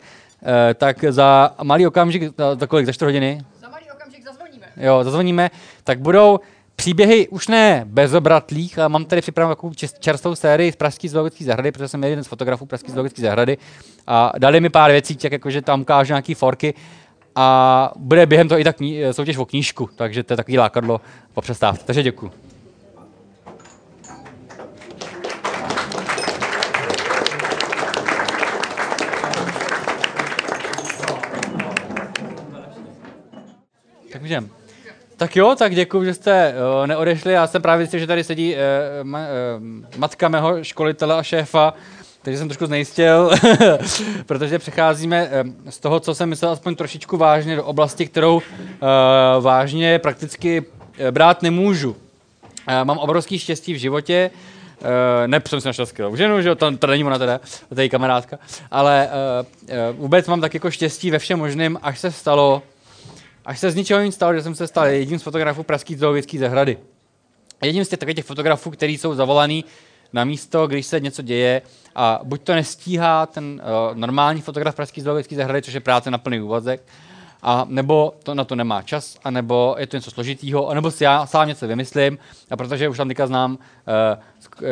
[0.75, 2.23] tak za malý okamžik,
[2.59, 3.41] za kolik, za 4 hodiny?
[3.61, 4.65] Za malý okamžik zazvoníme.
[4.77, 5.51] Jo, zazvoníme,
[5.83, 6.39] tak budou
[6.75, 11.71] příběhy už ne bezobratlých, ale mám tady připravenou takovou čerstvou sérii z Pražské zoologické zahrady,
[11.71, 13.57] protože jsem jeden z fotografů Pražské zoologické zahrady
[14.07, 16.73] a dali mi pár věcí, tak jako, že tam ukážu nějaký forky
[17.35, 18.75] a bude během toho i tak
[19.11, 21.01] soutěž o knížku, takže to je takový lákadlo
[21.33, 21.85] po přestávce.
[21.85, 22.31] Takže děkuji.
[34.27, 34.49] Můžem.
[35.17, 37.33] Tak jo, tak děkuji, že jste uh, neodešli.
[37.33, 38.59] Já jsem právě zjistil, že tady sedí uh,
[39.03, 41.73] ma, uh, matka mého školitele a šéfa,
[42.21, 43.31] takže jsem trošku znejistil,
[44.25, 45.29] protože přecházíme
[45.69, 48.41] z toho, co jsem myslel aspoň trošičku vážně, do oblasti, kterou
[49.39, 50.65] vážně prakticky
[51.11, 51.95] brát nemůžu.
[52.83, 54.31] Mám obrovský štěstí v životě,
[54.81, 57.39] Uh, ne, jsem si našel skvělou ženu, že to, to není ona teda,
[57.75, 58.39] to je kamarádka,
[58.71, 62.61] ale uh, uh, vůbec mám tak jako štěstí ve všem možném, až se stalo,
[63.47, 66.39] Až se z ničeho nic stalo, že jsem se stal jedním z fotografů Pražské zoologické
[66.39, 66.77] zahrady.
[67.63, 69.65] Jedním z těch těch fotografů, kteří jsou zavolaný
[70.13, 71.61] na místo, když se něco děje.
[71.95, 73.61] A buď to nestíhá ten
[73.91, 76.83] uh, normální fotograf Pražské zoologické zahrady, což je práce na plný úvazek,
[77.41, 80.91] a nebo to na to nemá čas, a nebo je to něco složitýho, a nebo
[80.91, 82.17] si já sám něco vymyslím,
[82.51, 83.57] a protože už tam teďka znám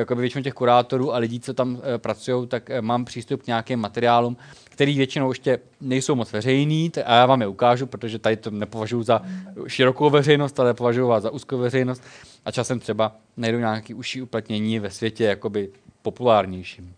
[0.09, 3.47] uh, většinu těch kurátorů a lidí, co tam uh, pracují, tak uh, mám přístup k
[3.47, 4.37] nějakým materiálům,
[4.75, 9.03] který většinou ještě nejsou moc veřejný, a já vám je ukážu, protože tady to nepovažuji
[9.03, 9.21] za
[9.67, 12.03] širokou veřejnost, ale považuji vás za úzkou veřejnost
[12.45, 15.69] a časem třeba najdu nějaký užší uplatnění ve světě jakoby
[16.01, 16.93] populárnějším.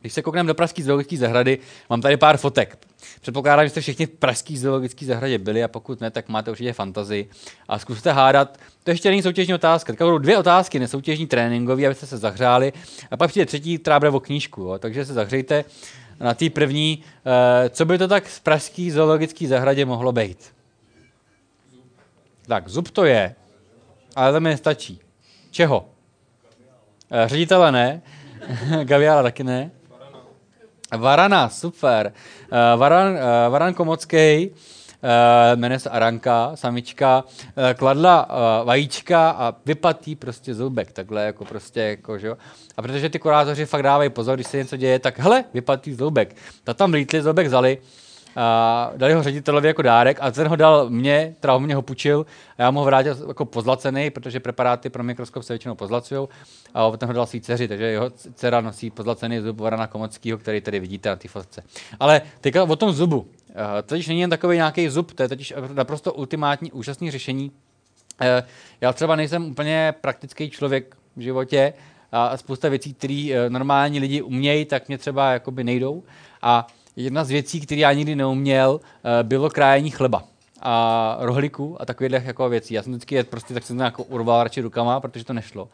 [0.00, 1.58] Když se koukneme do Pražské zoologické zahrady,
[1.90, 2.78] mám tady pár fotek.
[3.20, 6.72] Předpokládám, že jste všichni v Pražské zoologické zahradě byli a pokud ne, tak máte určitě
[6.72, 7.30] fantazii.
[7.68, 8.58] A zkuste hádat.
[8.84, 9.92] To ještě není soutěžní otázka.
[9.92, 12.72] Tak budou dvě otázky, nesoutěžní tréninkové, abyste se zahřáli.
[13.10, 14.60] A pak přijde třetí, která bude o knížku.
[14.60, 14.78] Jo.
[14.78, 15.64] Takže se zahřejte
[16.20, 17.02] na té první.
[17.26, 20.52] Eh, co by to tak v pražské zoologické zahradě mohlo být?
[22.46, 23.34] Tak, zub to je,
[24.16, 25.00] ale to mi nestačí.
[25.50, 25.88] Čeho?
[27.10, 28.02] Eh, ředitele ne,
[28.84, 29.70] Gaviala taky ne.
[30.98, 32.12] Varana, super.
[32.52, 33.18] Uh, Varan,
[33.50, 34.56] Varan Komocký, uh,
[35.54, 41.80] jmenuje se Aranka, samička, uh, kladla uh, vajíčka a vypatí prostě zoubek, takhle jako prostě,
[41.80, 42.36] jako, že jo.
[42.76, 46.36] A protože ty kurátoři fakt dávají pozor, když se něco děje, tak hele, vypatí zoubek.
[46.64, 47.78] Ta tam lítli, zoubek zali,
[48.36, 52.26] a dali ho ředitelovi jako dárek a ten ho dal mě, teda mě ho půjčil
[52.58, 56.28] a já mu ho vrátil jako pozlacený, protože preparáty pro mikroskop se většinou pozlacují
[56.74, 60.60] a ten ho dal svý dceři, takže jeho dcera nosí pozlacený zub Varana Komockého, který
[60.60, 61.62] tady vidíte na té fotce.
[62.00, 63.26] Ale teďka o tom zubu.
[63.50, 67.52] Eh, totiž není jen takový nějaký zub, to je totiž naprosto ultimátní, úžasný řešení.
[68.20, 68.42] Eh,
[68.80, 71.72] já třeba nejsem úplně praktický člověk v životě
[72.12, 76.02] a spousta věcí, které eh, normální lidi umějí, tak mě třeba jakoby nejdou.
[76.42, 76.66] A
[76.96, 78.80] jedna z věcí, které já nikdy neuměl,
[79.22, 80.24] bylo krájení chleba.
[80.62, 82.74] a rohlíků a takových jako věcí.
[82.74, 85.68] Já jsem vždycky je prostě tak jsem to jako urval radši rukama, protože to nešlo.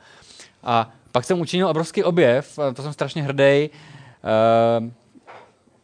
[0.63, 3.71] A pak jsem učinil obrovský objev, to jsem strašně hrdý.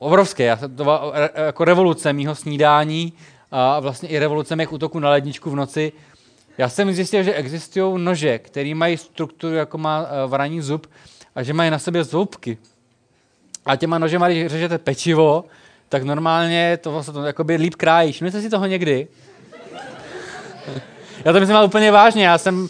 [0.02, 3.12] Obrovský, já, to byla jako revoluce mýho snídání
[3.50, 5.92] a vlastně i revoluce mých útoků na ledničku v noci.
[6.58, 10.86] Já jsem zjistil, že existují nože, které mají strukturu, jako má uh, varaní zub,
[11.34, 12.58] a že mají na sobě zoubky.
[13.66, 15.44] A těma nožema, když řežete pečivo,
[15.88, 18.20] tak normálně to vlastně to jakoby líp krájíš.
[18.20, 19.08] Myslíte si toho někdy?
[21.24, 22.68] Já to myslím úplně vážně, já jsem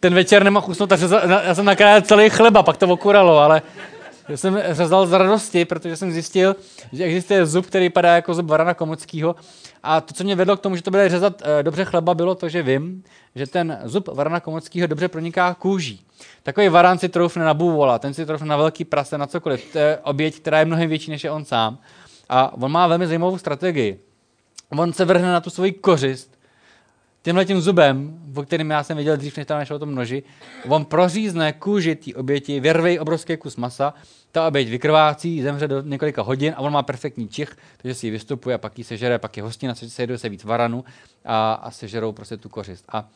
[0.00, 1.06] ten večer nemohl usnout, takže
[1.44, 3.62] já jsem nakrájel celý chleba, pak to okuralo, ale
[4.28, 6.56] já jsem řezal z radosti, protože jsem zjistil,
[6.92, 9.36] že existuje zub, který padá jako zub varana komockého.
[9.82, 12.34] A to, co mě vedlo k tomu, že to bude řezat e, dobře chleba, bylo
[12.34, 16.06] to, že vím, že ten zub varana komockého dobře proniká kůží.
[16.42, 19.72] Takový varan si troufne na bůvola, ten si troufne na velký prase, na cokoliv.
[19.72, 21.78] To je oběť, která je mnohem větší než je on sám.
[22.28, 24.00] A on má velmi zajímavou strategii.
[24.70, 26.33] On se vrhne na tu svoji kořist,
[27.24, 30.22] tímhle tím zubem, o kterým já jsem viděl dřív, než tam našel o tom noži,
[30.68, 33.94] on prořízne kůži té oběti, vyrve obrovský kus masa,
[34.32, 38.10] ta oběť vykrvácí, zemře do několika hodin a on má perfektní čich, takže si ji
[38.10, 40.84] vystupuje a pak ji sežere, pak je hostina, sejdou se víc varanu
[41.24, 42.84] a, a sežerou prostě tu kořist.
[42.88, 43.08] A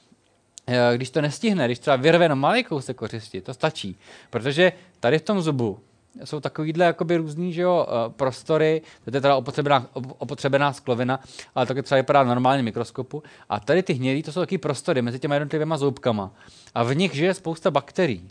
[0.66, 3.96] e, když to nestihne, když třeba vyrve jenom malý kousek kořisti, to stačí,
[4.30, 5.78] protože tady v tom zubu
[6.24, 11.20] jsou takovýhle jakoby různý že jo, eh, prostory, to je teda opotřebená, opotřebená sklovina,
[11.54, 13.22] ale také třeba vypadá normálně mikroskopu.
[13.48, 16.30] A tady ty hnědý, to jsou taky prostory mezi těma jednotlivými zoubkama.
[16.74, 18.28] A v nich žije spousta bakterií.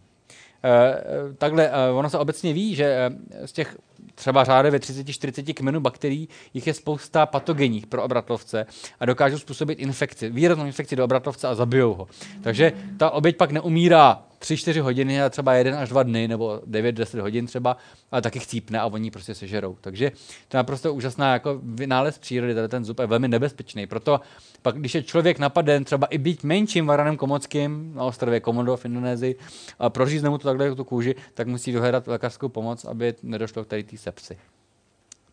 [0.64, 3.12] E, takhle, ono se obecně ví, že
[3.46, 3.78] z těch
[4.16, 8.66] třeba řádově 30-40 kmenů bakterií, jich je spousta patogenních pro obratlovce
[9.00, 12.08] a dokážou způsobit infekci, výraznou infekci do obratlovce a zabijou ho.
[12.44, 17.22] Takže ta oběť pak neumírá 3-4 hodiny a třeba jeden až dva dny, nebo 9-10
[17.22, 17.78] hodin třeba,
[18.12, 19.78] ale taky chcípne a oni prostě sežerou.
[19.82, 20.12] Takže
[20.48, 23.88] to je naprosto úžasná jako vynález přírody, tady ten zub je velmi nebezpečný.
[23.88, 24.22] Proto
[24.62, 28.86] pak, když je člověk napaden třeba i být menším varanem komockým na ostrově Komodo v
[28.86, 29.36] Indonésii
[29.80, 33.68] a prořízne mu to takhle tu kůži, tak musí dohledat lékařskou pomoc, aby nedošlo k
[33.68, 34.38] tady té sepsy.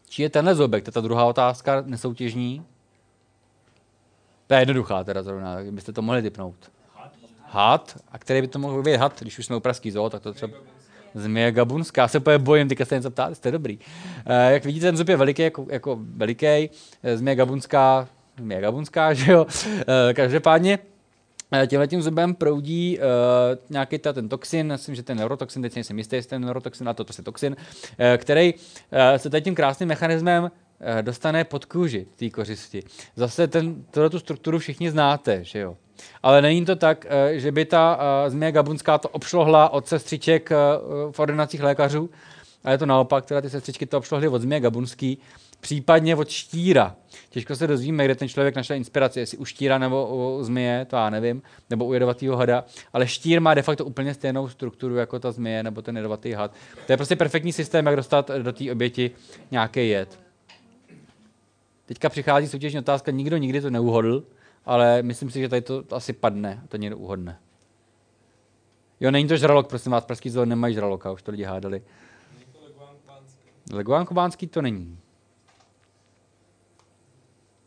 [0.08, 0.84] Či je tenhle zobek?
[0.84, 2.64] To je ta druhá otázka, nesoutěžní.
[4.46, 6.70] To je jednoduchá teda zrovna, byste to mohli typnout
[7.54, 10.22] had, a který by to mohl být had, když už jsme u Pražský zoo, tak
[10.22, 10.52] to třeba
[11.14, 13.78] Změje gabunská, já se úplně bojím, teďka se něco ptát, jste dobrý.
[14.26, 18.08] E, jak vidíte, ten zub je veliký, jako, jako veliký, eh, gabunská,
[18.38, 19.46] změje gabunská, že jo.
[20.10, 20.78] E, každopádně
[21.66, 23.04] tímhle tím zubem proudí uh,
[23.70, 26.94] nějaký ta, ten toxin, myslím, že ten neurotoxin, teď nejsem jistý, jestli ten neurotoxin, a
[26.94, 28.60] to, to je toxin, uh, který uh,
[29.16, 30.50] se tady tím krásným mechanismem
[31.02, 32.82] dostane pod kůži té kořisti.
[33.16, 35.76] Zase ten, tu strukturu všichni znáte, že jo.
[36.22, 40.52] Ale není to tak, eh, že by ta eh, změna gabunská to obšlohla od sestřiček
[40.52, 40.56] eh,
[41.10, 42.10] v ordinacích lékařů,
[42.64, 45.18] a je to naopak, teda ty sestřičky to obšlohly od změny gabunský,
[45.60, 46.96] případně od štíra.
[47.30, 50.08] Těžko se dozvíme, kde ten člověk našel inspiraci, jestli u štíra nebo
[50.38, 54.14] u zmije, to já nevím, nebo u jedovatého hada, ale štír má de facto úplně
[54.14, 56.54] stejnou strukturu jako ta zmije nebo ten jedovatý had.
[56.86, 59.10] To je prostě perfektní systém, jak dostat do té oběti
[59.50, 60.20] nějaký jed.
[61.86, 64.24] Teďka přichází soutěžní otázka, nikdo nikdy to neuhodl,
[64.66, 67.38] ale myslím si, že tady to, asi padne, to někdo uhodne.
[69.00, 71.82] Jo, není to žralok, prosím vás, pražský zoo nemají žraloka, už to lidi hádali.
[73.72, 74.98] Leguán kubánský to není.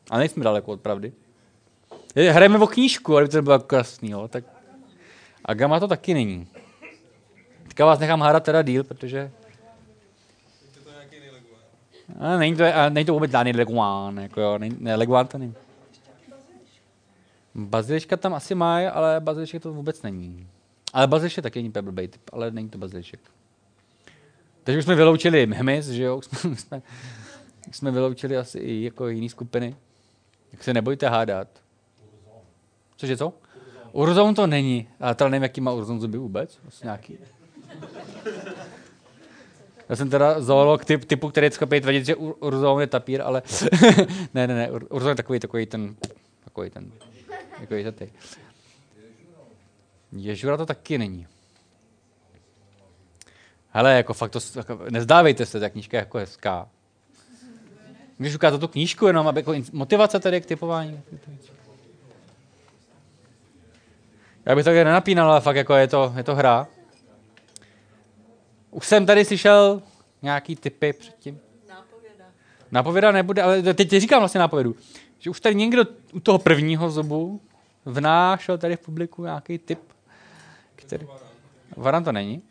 [0.10, 1.14] A nejsme daleko od pravdy.
[2.16, 4.44] Hrajeme o knížku, ale to bylo krásný, jo, tak...
[5.46, 6.48] A Gama to taky není.
[7.64, 9.32] Teďka vás nechám hádat teda díl, protože...
[12.20, 15.38] A není to, a není to vůbec žádný leguán, jako jo, ne, ne, leguán to
[15.38, 15.56] není.
[17.58, 20.48] Baziliška tam asi má, ale bazilišek to vůbec není.
[20.94, 23.20] Ale bazilišek taky není blbý typ, ale není to bazilišek.
[24.64, 26.22] Takže už jsme vyloučili hmyz, že jo?
[26.22, 26.82] jsme, jsme,
[27.72, 29.76] jsme vyloučili asi i jako jiné skupiny.
[30.52, 31.48] Jak se nebojte hádat.
[32.96, 33.34] Cože co?
[33.92, 34.88] Urzon to není.
[35.00, 36.60] A teda nevím, jaký má urzon zuby vůbec.
[36.68, 37.18] Asi nějaký.
[39.90, 43.42] Já jsem teda zoolog typ, typu, který je schopný tvrdit, že urzon je tapír, ale
[44.34, 45.96] ne, ne, ne, urzon je takový, takový ten,
[46.44, 46.92] takový ten
[47.60, 48.12] jako je ty.
[50.12, 51.28] Ježura to taky není.
[53.70, 56.70] Hele, jako fakt to, jako, nezdávejte se, ta knížka je jako hezká.
[58.18, 61.02] Když ukážete tu knížku jenom, aby jako motivace tady k typování.
[64.46, 66.68] Já bych to tady nenapínal, ale fakt jako je to, je to hra.
[68.72, 69.82] Už jsem tady slyšel
[70.22, 71.40] nějaký typy předtím.
[71.70, 72.26] Nápověda.
[72.72, 74.76] Nápověda nebude, ale teď říkám vlastně nápovědu.
[75.20, 77.42] Že už tady někdo u toho prvního zubu
[77.88, 79.80] vnášel tady v publiku nějaký typ,
[80.76, 81.08] který...
[81.78, 82.42] Varan to není?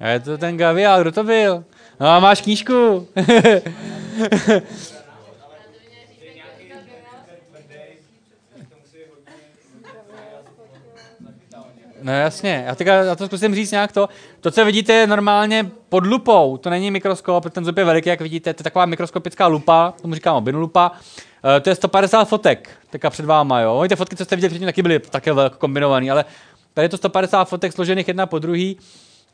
[0.00, 1.64] A je to ten Gavial, kdo to byl?
[2.00, 3.08] No a máš knížku.
[12.02, 14.08] No jasně, já, teďka, já to zkusím říct nějak to.
[14.40, 18.20] To, co vidíte, je normálně pod lupou, to není mikroskop, ten zub je veliký, jak
[18.20, 20.84] vidíte, to je taková mikroskopická lupa, tomu říkám obinulupa.
[20.84, 21.00] lupa
[21.44, 23.74] Uh, to je 150 fotek, teďka před váma, jo.
[23.74, 26.24] Oni ty fotky, co jste viděli předtím, taky byly také velko kombinované, ale
[26.74, 28.78] tady je to 150 fotek složených jedna po druhý,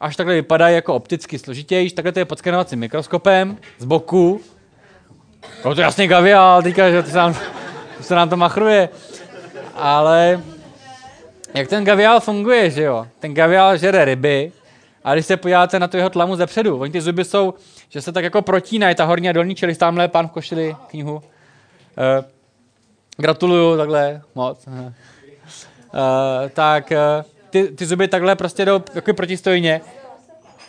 [0.01, 1.95] až takhle vypadají jako opticky složitější.
[1.95, 4.41] Takhle to je pod skenovacím mikroskopem z boku.
[5.65, 7.35] No to jasně gavial, teďka, že to se nám,
[7.97, 8.89] to se nám to machruje.
[9.74, 10.43] Ale
[11.55, 13.07] jak ten gavial funguje, že jo?
[13.19, 14.53] Ten gavial žere ryby
[15.05, 17.55] a když se podíváte na tu jeho tlamu zepředu, oni ty zuby jsou,
[17.89, 21.23] že se tak jako protínají, ta horní a dolní čelist, tamhle pán v košili knihu.
[21.97, 22.24] Uh,
[23.16, 24.66] gratuluju takhle moc.
[24.66, 24.93] Uh,
[26.52, 26.97] tak uh,
[27.51, 29.81] ty, ty zuby takhle prostě jdou jako protistojně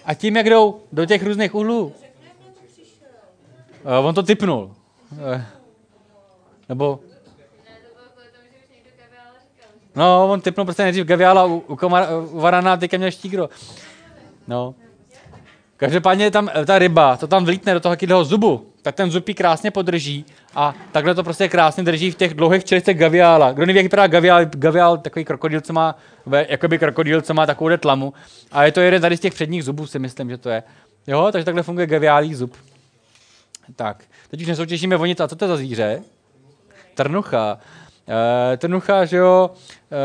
[0.05, 1.93] a tím, jak jdou do těch různých úhlů,
[3.99, 4.75] uh, on to typnul.
[5.11, 5.41] Uh,
[6.69, 6.99] nebo
[9.97, 13.49] No, on typnul prostě nejdřív Gaviala u, u, komar, u Varana, teďka měl štígro.
[14.47, 14.75] No.
[15.77, 19.71] Každopádně tam ta ryba, to tam vlítne do toho jakého zubu, tak ten zub krásně
[19.71, 23.51] podrží a takhle to prostě krásně drží v těch dlouhých čelistech gaviála.
[23.51, 25.95] Kdo neví, jak vypadá gaviál, gaviál takový krokodýl, co má,
[26.49, 28.13] jakoby krokodýl, co má takovou tlamu.
[28.51, 30.63] A je to jeden tady z těch předních zubů, si myslím, že to je.
[31.07, 32.55] Jo, takže takhle funguje gaviálí zub.
[33.75, 35.19] Tak, teď už nesoutěžíme o nic.
[35.19, 36.01] A co to je za zvíře?
[36.95, 37.57] Trnucha.
[38.07, 39.97] Uh, trnucha, že jo, uh,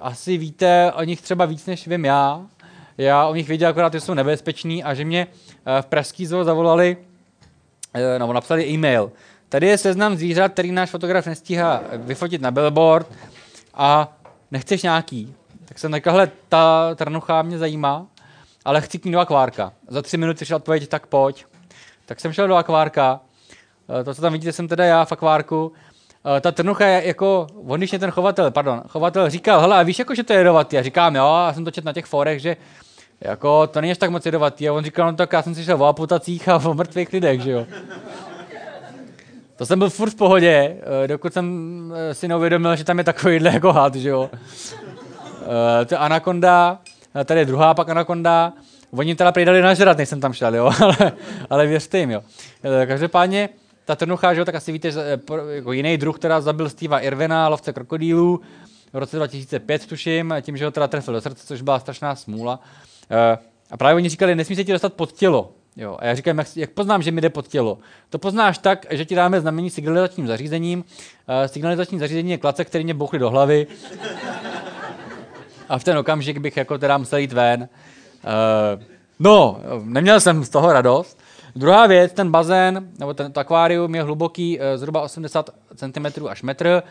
[0.00, 2.40] asi víte o nich třeba víc, než vím já.
[2.98, 6.44] Já o nich věděl akorát, že jsou nebezpeční a že mě uh, v Pražský zoo
[6.44, 6.96] zavolali,
[8.18, 9.12] nebo napsali e-mail.
[9.48, 13.06] Tady je seznam zvířat, který náš fotograf nestíhá vyfotit na billboard
[13.74, 14.16] a
[14.50, 15.34] nechceš nějaký.
[15.64, 18.06] Tak jsem řekl, hele, ta trnucha mě zajímá,
[18.64, 19.72] ale chci k ní do akvárka.
[19.88, 21.44] Za tři minuty šel odpověď, tak pojď.
[22.06, 23.20] Tak jsem šel do akvárka.
[24.04, 25.72] To, co tam vidíte, jsem teda já v akvárku
[26.40, 30.22] ta trnucha je jako, on ten chovatel, pardon, chovatel říkal, hele, a víš jako, že
[30.22, 30.76] to je jedovatý?
[30.76, 32.56] Já říkám, jo, já jsem to četl na těch forech, že
[33.20, 34.68] jako to není až tak moc jedovatý.
[34.68, 37.40] A on říkal, no tak já jsem si šel o amputacích a o mrtvých lidech,
[37.40, 37.66] že jo.
[39.56, 41.46] To jsem byl furt v pohodě, uh, dokud jsem
[41.90, 44.30] uh, si neuvědomil, že tam je takovýhle jako had, že jo.
[44.30, 46.78] Uh, to je anakonda,
[47.24, 48.52] tady je druhá pak anakonda,
[48.96, 51.12] Oni teda přidali nažrat, než jsem tam šel, jo, ale,
[51.50, 52.22] ale věřte jim, jo.
[52.86, 53.48] Každopádně,
[53.84, 56.98] ta trnucha, že jo, tak asi víte, že eh, jako jiný druh, která zabil Steva
[56.98, 58.40] Irvina, lovce krokodýlů,
[58.92, 62.60] v roce 2005 tuším, tím, že ho teda trefil do srdce, což byla strašná smůla.
[62.62, 62.93] Eh,
[63.70, 65.52] a právě oni říkali, nesmí se ti dostat pod tělo.
[65.76, 67.78] Jo, a já říkám, jak, jak poznám, že mi jde pod tělo?
[68.10, 70.78] To poznáš tak, že ti dáme znamení signalizačním zařízením.
[70.78, 70.84] Uh,
[71.46, 73.66] signalizační zařízení je klace, který mě bouchly do hlavy.
[75.68, 77.60] A v ten okamžik bych jako teda musel jít ven.
[77.60, 78.82] Uh,
[79.18, 81.18] no, neměl jsem z toho radost.
[81.56, 86.66] Druhá věc, ten bazén, nebo ten, akvárium je hluboký e, zhruba 80 cm až metr.
[86.66, 86.82] E,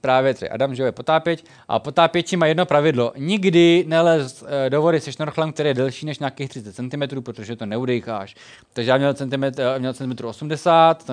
[0.00, 1.44] právě tři Adam, že je potápěč.
[1.68, 3.12] A potápěči má jedno pravidlo.
[3.16, 7.56] Nikdy nelez e, do vody se šnorchlem, který je delší než nějakých 30 cm, protože
[7.56, 8.34] to neudejcháš.
[8.72, 11.12] Takže já měl centimetr, měl centimetr 80, to,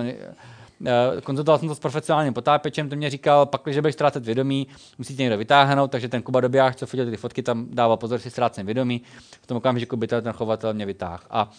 [0.81, 4.67] Uh, konzultoval jsem to s profesionálním potápěčem, ten mě říkal, pak, když budeš ztrácet vědomí,
[4.97, 8.29] musíte někdo vytáhnout, takže ten Kuba Dobijáš, co fotil ty fotky, tam dával pozor, si
[8.29, 9.01] ztrácím vědomí.
[9.41, 11.23] V tom okamžiku by ten chovatel mě vytáhl.
[11.29, 11.49] A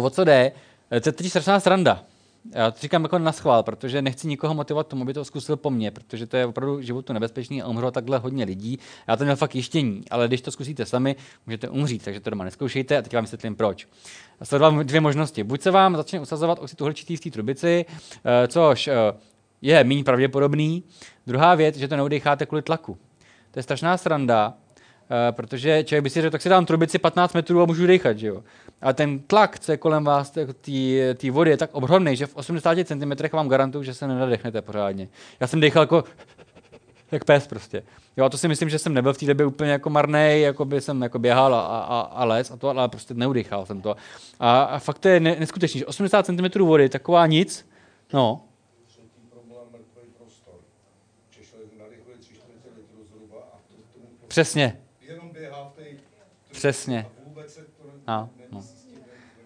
[0.00, 0.52] o co jde?
[0.90, 2.02] Eh, to je teď strašná sranda.
[2.52, 5.70] Já to říkám jako na schvál, protože nechci nikoho motivovat tomu, aby to zkusil po
[5.70, 8.78] mně, protože to je opravdu životu nebezpečný a umřelo takhle hodně lidí.
[9.08, 11.16] Já to měl fakt jištění, ale když to zkusíte sami,
[11.46, 13.88] můžete umřít, takže to doma neskoušejte a teď vám vysvětlím proč.
[14.42, 15.44] Sledoval dvě možnosti.
[15.44, 17.84] Buď se vám začne usazovat oxid uhličitý v té trubici,
[18.24, 18.94] eh, což eh,
[19.62, 20.82] je méně pravděpodobný.
[21.26, 22.98] Druhá věc, že to neudecháte kvůli tlaku.
[23.50, 24.54] To je strašná sranda,
[25.10, 28.18] eh, protože člověk by si řekl, tak si dám trubici 15 metrů a můžu dechat,
[28.18, 28.42] že jo.
[28.80, 30.30] A ten tlak, co je kolem vás,
[31.14, 35.08] té vody, je tak obrovný, že v 80 cm vám garantuju, že se nenadechnete pořádně.
[35.40, 36.04] Já jsem dechal jako
[37.12, 37.82] jak pes prostě.
[38.16, 40.64] Jo, a to si myslím, že jsem nebyl v té době úplně jako marný, jako
[40.64, 43.96] by jsem jako běhal a, a, a les a to, ale prostě neudýchal jsem to.
[44.40, 47.68] A, a fakt to je ne, neskutečný, že 80 cm vody, taková nic,
[48.12, 48.44] no.
[54.28, 54.80] Přesně.
[56.52, 57.06] Přesně.
[58.06, 58.43] A, no.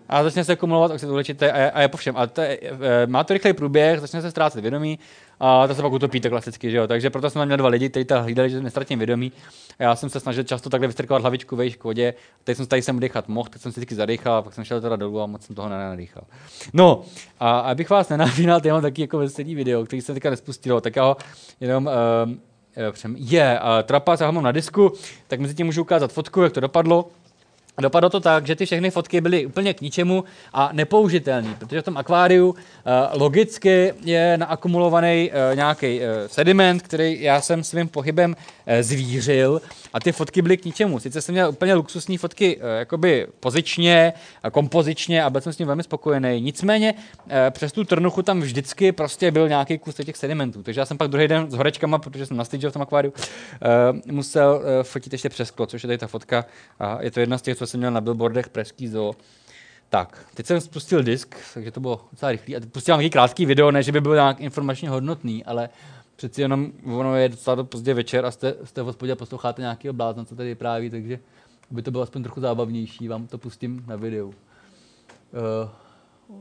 [0.08, 2.16] A začne se kumulovat oxid uhličitý a, je, a je po všem.
[2.16, 4.98] A to je, e, má to rychlý průběh, začne se ztrácet vědomí
[5.40, 6.86] a to se pak utopíte klasicky, že jo.
[6.86, 9.32] Takže proto jsme měli dva lidi, kteří to hlídali, že nestratím vědomí.
[9.78, 12.14] A já jsem se snažil často takhle vystrkovat hlavičku vejš k vodě.
[12.44, 14.96] Teď jsem tady sem dechat mohl, tak jsem si vždycky zadechal, pak jsem šel teda
[14.96, 16.22] dolů a moc jsem toho nenadýchal.
[16.72, 17.02] No,
[17.40, 20.96] a abych vás nenavínal, já mám taky jako veselý video, který se teďka nespustilo, tak
[20.96, 21.16] já ho
[21.60, 22.32] jenom uh,
[22.76, 24.92] je, yeah, uh, trapa, já ho mám na disku,
[25.26, 27.08] tak mezi tím můžu ukázat fotku, jak to dopadlo.
[27.80, 31.84] Dopadlo to tak, že ty všechny fotky byly úplně k ničemu a nepoužitelné, protože v
[31.84, 32.56] tom akváriu uh,
[33.12, 39.60] logicky je naakumulovaný uh, nějaký uh, sediment, který já jsem svým pohybem eh, zvířil
[39.92, 40.98] a ty fotky byly k ničemu.
[40.98, 44.12] Sice jsem měl úplně luxusní fotky eh, jakoby pozičně
[44.42, 46.40] a kompozičně a byl jsem s tím velmi spokojený.
[46.40, 46.94] Nicméně
[47.28, 50.62] eh, přes tu trnuchu tam vždycky prostě byl nějaký kus těch sedimentů.
[50.62, 53.12] Takže já jsem pak druhý den s horečkama, protože jsem nastyčil v tom akváriu,
[54.06, 56.44] musel fotit ještě přes sklo, což je tady ta fotka.
[56.78, 59.14] A je to jedna z těch, co jsem měl na billboardech Pražský zoo.
[59.90, 62.56] Tak, teď jsem spustil disk, takže to bylo docela rychlý.
[62.56, 65.68] A pustil mám krátký video, ne, že by byl nějak informačně hodnotný, ale
[66.18, 69.88] přeci jenom ono je docela pozdě večer a jste, jste v hospodě a posloucháte nějaký
[69.90, 71.18] blázna, co tady vypráví, takže
[71.70, 74.26] by to bylo aspoň trochu zábavnější, vám to pustím na videu.
[74.28, 75.70] Uh,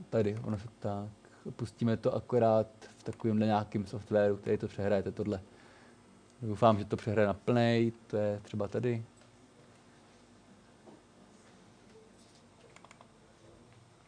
[0.09, 1.09] tady, ono se tak,
[1.55, 2.67] pustíme to akorát
[2.97, 5.41] v takovémhle nějakém softwaru, který to přehrajete tohle.
[6.41, 9.03] Doufám, že to přehraje na plnej, to je třeba tady.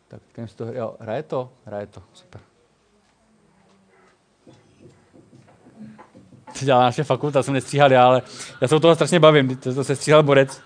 [0.07, 0.21] Tak
[0.55, 1.51] to, jo, hraje to?
[1.65, 2.48] Hraje to, super.
[6.59, 8.21] To dělá naše fakulta, jsem nestříhal já, ale
[8.61, 10.61] já se o toho strašně bavím, to, to se stříhal borec.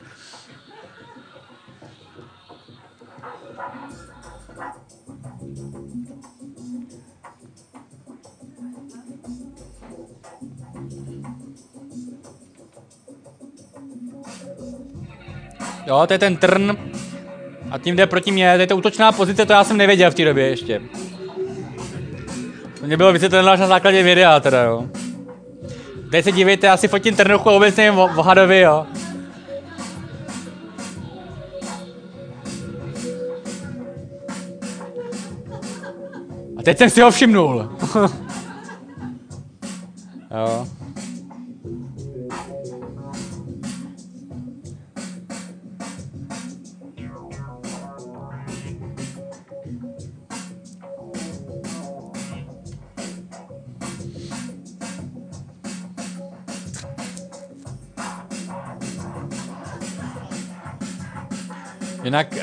[15.88, 16.72] Jo, to je ten trn.
[17.72, 20.16] A tím jde proti mě, to je to útočná pozice, to já jsem nevěděl v
[20.16, 20.82] té době ještě.
[22.80, 24.90] To mě bylo vysvětleno až na základě videa teda, jo.
[26.14, 28.86] Teď se dívejte, já si fotím trnuchu a vůbec nevím o, hadovi, jo.
[36.58, 37.70] A teď jsem si ho všimnul.
[40.32, 40.68] jo.
[62.14, 62.40] Jinak uh,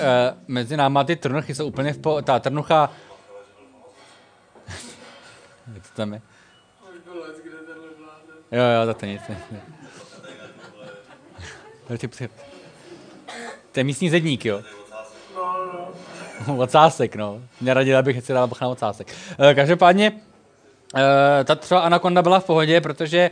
[0.49, 2.23] mezi náma ty trnuchy jsou úplně v po...
[2.23, 2.91] Ta trnucha...
[5.75, 6.23] Jak to tam je?
[8.53, 9.23] Jo, jo, to nic.
[13.73, 14.63] To je místní zedník, jo?
[16.57, 17.43] Ocásek, no.
[17.61, 19.15] Mě radil, abych si dal na ocásek.
[19.39, 21.01] Uh, každopádně, uh,
[21.45, 23.31] ta třeba anakonda byla v pohodě, protože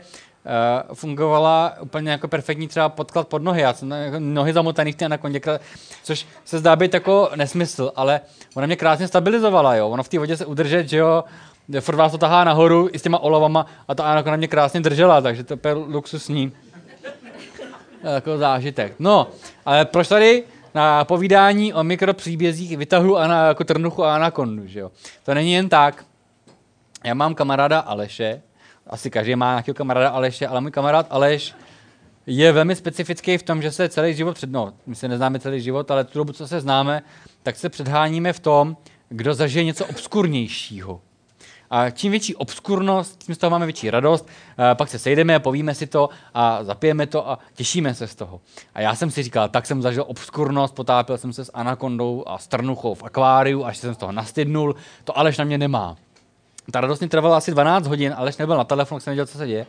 [0.49, 3.61] uh, fungovala úplně jako perfektní třeba podklad pod nohy.
[3.61, 5.41] Já jsem jako nohy zamotaný v té anakondě,
[6.03, 8.21] což se zdá být jako nesmysl, ale
[8.55, 9.89] ona mě krásně stabilizovala, jo.
[9.89, 11.25] Ono v té vodě se udržet, že jo,
[11.81, 15.21] furt vás to tahá nahoru i s těma olovama a ta anakonda mě krásně držela,
[15.21, 16.53] takže to je luxusní
[18.03, 18.95] jako zážitek.
[18.99, 19.29] No,
[19.67, 20.45] ale proč tady
[20.75, 24.91] na povídání o mikropříbězích vytahu ana, jako trnuchu a anakondu, že jo?
[25.25, 26.05] To není jen tak.
[27.05, 28.43] Já mám kamaráda Aleše,
[28.89, 31.55] asi každý má nějakého kamaráda Aleše, ale můj kamarád Aleš
[32.27, 35.61] je velmi specifický v tom, že se celý život před, no, my se neznáme celý
[35.61, 37.03] život, ale tu dobu, co se známe,
[37.43, 38.77] tak se předháníme v tom,
[39.09, 41.01] kdo zažije něco obskurnějšího.
[41.71, 44.29] A čím větší obskurnost, tím z toho máme větší radost,
[44.75, 48.41] pak se sejdeme, povíme si to a zapijeme to a těšíme se z toho.
[48.75, 52.39] A já jsem si říkal, tak jsem zažil obskurnost, potápil jsem se s anakondou a
[52.39, 54.75] strnuchou v akváriu, až jsem z toho nastydnul,
[55.05, 55.97] to Aleš na mě nemá.
[56.71, 59.47] Ta radost mě trvala asi 12 hodin, Aleš nebyl na telefonu, jsem nevěděl, co se
[59.47, 59.67] děje.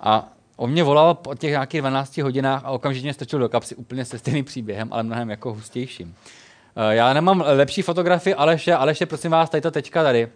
[0.00, 3.74] A on mě volal po těch nějakých 12 hodinách a okamžitě mě strčil do kapsy
[3.74, 6.14] úplně se stejným příběhem, ale mnohem jako hustějším.
[6.76, 8.74] Eh, já nemám lepší fotografii Aleše.
[8.74, 10.28] Aleše, prosím vás, tady to tečka tady.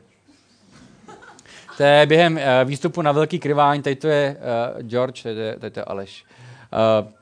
[1.77, 4.37] To je během eh, výstupu na velký kryvání, tady to je
[4.77, 6.25] uh, George, tady to je, tady to je Aleš.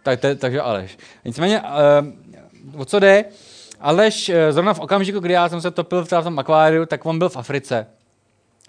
[0.02, 0.98] Tak, to, takže Aleš.
[1.24, 1.62] Nicméně,
[2.76, 3.24] o co jde?
[3.80, 7.28] Aleš, zrovna v okamžiku, kdy já jsem se topil v tom akváriu, tak on byl
[7.28, 7.86] v Africe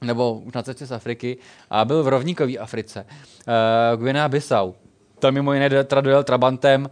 [0.02, 1.38] nebo už na cestě z Afriky
[1.70, 4.74] a byl v rovníkové Africe, uh, Guinea Bissau.
[5.20, 5.70] Tam mimo jiné
[6.02, 6.90] dojel Trabantem, uh,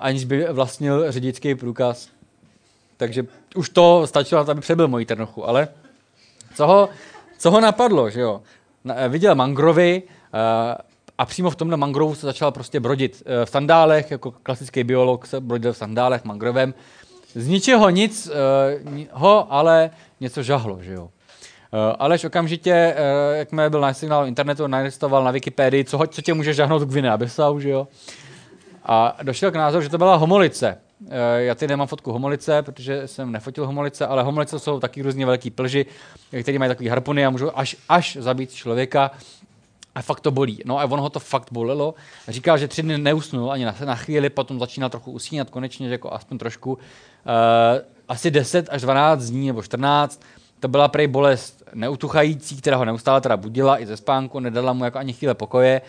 [0.00, 2.08] aniž by vlastnil řidičský průkaz.
[2.96, 5.68] Takže už to stačilo, aby přebyl moji trnochu, ale
[6.54, 6.88] co ho,
[7.38, 8.42] co ho napadlo, že jo?
[8.84, 10.38] Na, eh, viděl mangrovy uh,
[11.18, 15.26] a přímo v tomhle mangrovu se začal prostě brodit uh, v sandálech, jako klasický biolog
[15.26, 16.74] se brodil v sandálech mangrovem.
[17.34, 19.90] Z ničeho nic uh, ho ale
[20.20, 21.10] něco žahlo, že jo?
[21.74, 26.34] Uh, Aleš okamžitě, uh, jakmile byl na signálu internetu, nalistoval na Wikipedii, co, co tě
[26.34, 27.88] může žahnout k Guinea Bissau, že jo?
[28.84, 30.78] A došel k názoru, že to byla homolice.
[31.00, 35.26] Uh, já tady nemám fotku homolice, protože jsem nefotil homolice, ale homolice jsou taky různě
[35.26, 35.86] velký plži,
[36.42, 39.10] které mají takové harpuny a můžou až, až zabít člověka.
[39.94, 40.62] A fakt to bolí.
[40.64, 41.94] No a ono ho to fakt bolelo.
[42.28, 45.94] Říkal, že tři dny neusnul ani na, na chvíli, potom začínal trochu usínat konečně, že
[45.94, 46.72] jako aspoň trošku.
[46.72, 46.78] Uh,
[48.08, 50.20] asi 10 až 12 dní nebo 14
[50.62, 54.84] to byla prej bolest neutuchající, která ho neustále teda budila i ze spánku, nedala mu
[54.84, 55.80] jako ani chvíle pokoje.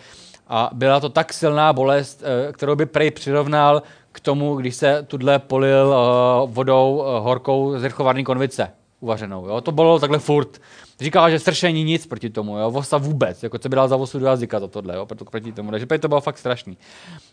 [0.48, 3.82] A byla to tak silná bolest, eh, kterou by prej přirovnal
[4.12, 8.70] k tomu, když se tudle polil eh, vodou eh, horkou z rchovarní konvice
[9.00, 9.46] uvařenou.
[9.46, 9.60] Jo?
[9.60, 10.60] To bylo takhle furt.
[11.00, 12.70] Říkala, že sršení nic proti tomu, jo?
[12.70, 15.06] vosa vůbec, jako co by dal za vosu do jazyka za tohle, jo?
[15.06, 15.70] Proto, proti tomu.
[15.70, 16.78] Takže to bylo fakt strašný.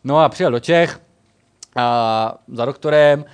[0.04, 1.00] No a přijel do Čech
[1.76, 3.26] a za doktorem,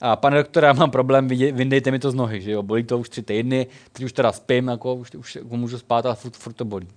[0.00, 2.98] a pane doktore, já mám problém, vyndejte mi to z nohy, že jo, bolí to
[2.98, 6.36] už tři týdny, teď už teda spím, jako už, už jako můžu spát, ale furt,
[6.36, 6.88] furt to bolí.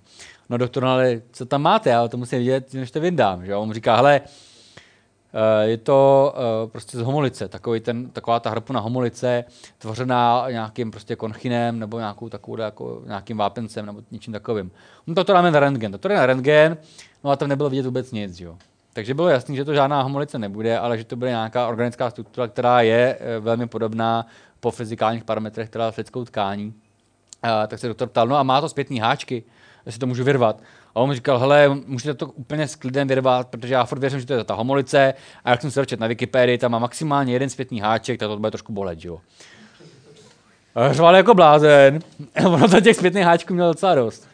[0.50, 3.60] No doktor, ale co tam máte, já to musím vidět, než to vyndám, že jo.
[3.60, 8.80] On říká, hele, eh, je to eh, prostě z homolice, takový ten, taková ta hrpuna
[8.80, 9.44] homolice,
[9.78, 14.70] tvořená nějakým prostě konchinem nebo nějakou takovou, jako nějakým vápencem nebo něčím takovým.
[15.06, 16.76] No to dáme na rentgen, to je na rentgen,
[17.24, 18.58] no a tam nebylo vidět vůbec nic, jo.
[18.92, 22.48] Takže bylo jasné, že to žádná homolice nebude, ale že to bude nějaká organická struktura,
[22.48, 24.26] která je eh, velmi podobná
[24.60, 26.74] po fyzikálních parametrech, která s lidskou tkání.
[27.44, 29.44] Uh, tak se doktor ptal, no a má to zpětný háčky,
[29.86, 30.62] jestli to můžu vyrvat.
[30.94, 34.20] A on mi říkal, hele, můžete to úplně s klidem vyrvat, protože já furt věřím,
[34.20, 35.14] že to je ta homolice.
[35.44, 38.36] A jak jsem se dočet na Wikipedii, tam má maximálně jeden zpětný háček, tak to
[38.36, 39.20] bude trošku bolet, jo.
[40.74, 42.00] A řval jako blázen.
[42.46, 44.28] ono to těch zpětných háčků mělo docela dost.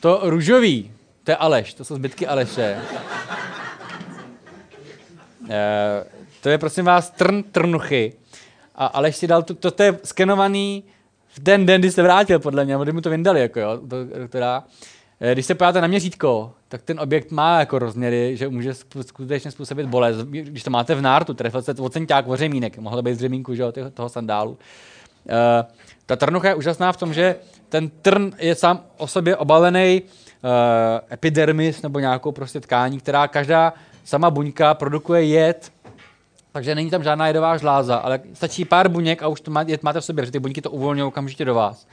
[0.00, 0.92] To růžový,
[1.26, 2.78] to je Aleš, to jsou zbytky Aleše.
[5.50, 6.04] E,
[6.42, 8.12] to je prosím vás trn trnuchy.
[8.74, 10.84] A Aleš si dal, to, to, to je skenovaný
[11.28, 14.04] v ten den, kdy se vrátil, podle mě, kdy mu to vyndali, jako jo, to,
[14.04, 14.64] doktora.
[15.20, 19.50] E, když se podíváte na měřítko, tak ten objekt má jako rozměry, že může skutečně
[19.50, 20.16] způsobit bolest.
[20.16, 23.62] Když to máte v nártu, trefil se ocenťák o řemínek, mohlo být z řemínku, že
[23.62, 24.58] jo, toho sandálu.
[25.28, 25.64] E,
[26.06, 27.36] ta trnucha je úžasná v tom, že
[27.68, 30.02] ten trn je sám o sobě obalený
[31.12, 33.72] epidermis nebo nějakou prostě tkání, která každá
[34.04, 35.72] sama buňka produkuje jed,
[36.52, 39.82] takže není tam žádná jedová žláza, ale stačí pár buněk a už to má, jed
[39.82, 41.86] máte v sobě, protože ty buňky to uvolňují okamžitě do vás.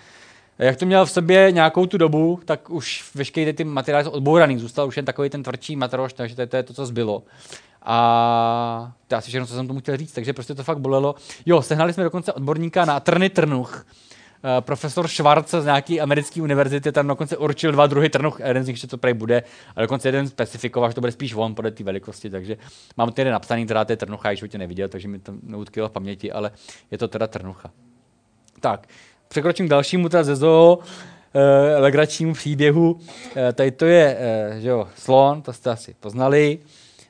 [0.60, 4.58] Jak to měl v sobě nějakou tu dobu, tak už veškeré ty materiály jsou odbouraný,
[4.58, 7.24] zůstal už jen takový ten tvrdší materiál, takže to je, to je to, co zbylo.
[7.82, 11.16] A to je asi všechno, co jsem tomu chtěl říct, takže prostě to fakt bolelo.
[11.46, 14.13] Jo, sehnali jsme dokonce odborníka na trny trnuch, Eh,
[14.60, 18.78] profesor Schwarz z nějaký americké univerzity tam dokonce určil dva druhy trnuch, jeden z nich,
[18.78, 19.44] že to prej bude,
[19.76, 22.58] a dokonce jeden specifikoval, že to bude spíš on podle té velikosti, takže
[22.98, 25.92] mám jeden napsaný, teda to je trnucha, již tě neviděl, takže mi to neutkilo v
[25.92, 26.52] paměti, ale
[26.92, 27.72] je to teda trnucha.
[28.60, 28.88] Tak,
[29.28, 30.80] překročím k dalšímu teda ze zoo,
[31.34, 33.00] eh, legračnímu příběhu.
[33.36, 36.60] Eh, tady to je eh, že jo, slon, to jste asi poznali.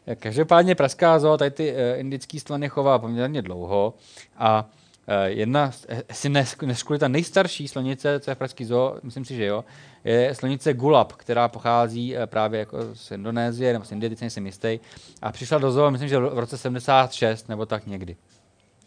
[0.07, 3.93] Eh, každopádně praská zoo, tady ty eh, indický slony chová poměrně dlouho
[4.37, 4.82] a Eh,
[5.25, 5.71] jedna,
[6.09, 6.29] jestli
[6.61, 9.65] neskuli ta nejstarší slonice, co je v Pražský zoo, myslím si, že jo,
[10.03, 14.45] je slonice Gulab, která pochází eh, právě jako z Indonésie, nebo z Indie, teď nejsem
[14.45, 14.79] jistý,
[15.21, 18.15] a přišla do zoo, myslím, že v roce 76, nebo tak někdy.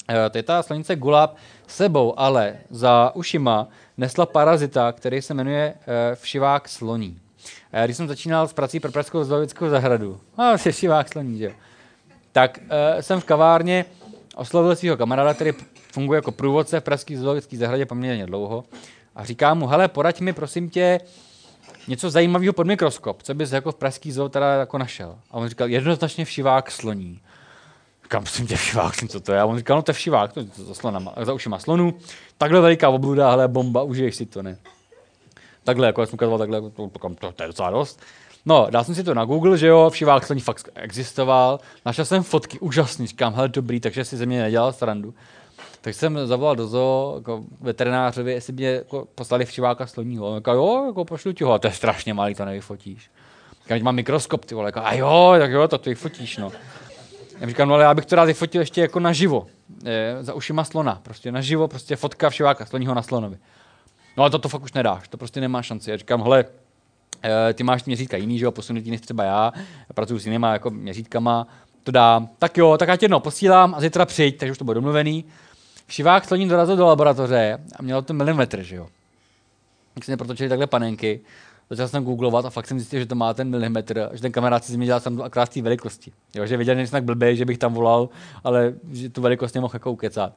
[0.08, 1.36] Eh, to je ta slonice Gulab
[1.66, 5.74] sebou, ale za ušima nesla parazita, který se jmenuje
[6.14, 7.20] všivák sloní.
[7.84, 11.52] Když jsem začínal s prací pro Pražskou zoologickou zahradu, a se všivák sloní, že jo,
[12.32, 12.58] tak
[13.00, 13.84] jsem v kavárně
[14.36, 15.52] oslovil svého kamaráda, který
[15.96, 18.64] funguje jako průvodce v Pražské zoologické zahradě poměrně dlouho
[19.14, 21.00] a říká mu, hele, poraď mi prosím tě
[21.88, 25.18] něco zajímavého pod mikroskop, co bys jako v Pražský zoo teda jako našel.
[25.30, 27.20] A on říkal, jednoznačně všivák sloní.
[28.02, 29.40] Říkám, prosím tě, všivák, co to je?
[29.40, 31.94] A on říkal, no to je všivák, to je za, slonama, za ušima slonu.
[32.38, 34.58] Takhle veliká obluda, hele, bomba, užiješ si to, ne?
[35.64, 38.00] Takhle, jako já jsem ukazoval, takhle, to, to, to, to je docela dost.
[38.46, 41.60] No, dal jsem si to na Google, že jo, všivák sloní fakt existoval.
[41.86, 45.14] Našel jsem fotky, úžasný, říkám, hele, dobrý, takže si ze mě nedělal srandu.
[45.80, 50.30] Tak jsem zavolal do zoo jako veterinářovi, jestli mě jako poslali všiváka sloního.
[50.30, 53.10] On říkal, jo, jako pošlu ti ho, a to je strašně malý, to nevyfotíš.
[53.62, 56.52] Říkám, mám mikroskop, ty vole, a jo, tak jo, to ty vyfotíš, no.
[57.40, 59.46] Já říkám, no ale já bych to rád vyfotil ještě jako naživo,
[59.84, 63.36] je, za ušima slona, prostě naživo, prostě fotka všiváka sloního na slonovi.
[64.16, 65.90] No ale to, to fakt už nedáš, to prostě nemá šanci.
[65.90, 66.44] Já říkám, hele,
[67.22, 69.52] eh, ty máš měřítka jiný, že jo, posunutý než třeba já,
[69.94, 71.46] pracuji s jinýma jako měřítkama,
[71.84, 74.64] to dám, tak jo, tak já tě jedno posílám a zítra přijď, takže už to
[74.64, 75.24] bude domluvený.
[75.86, 78.88] Všivák sloní dorazil do laboratoře a měl to milimetr, že jo.
[79.94, 81.20] Tak se protočili takhle panenky,
[81.70, 84.64] začal jsem googlovat a fakt jsem zjistil, že to má ten milimetr, že ten kamarád
[84.64, 86.12] si z mě dělal sam akorát té velikosti.
[86.34, 88.08] Jo, že viděl, že jsem tak blbý, že bych tam volal,
[88.44, 90.32] ale že tu velikost nemohl jako ukecat.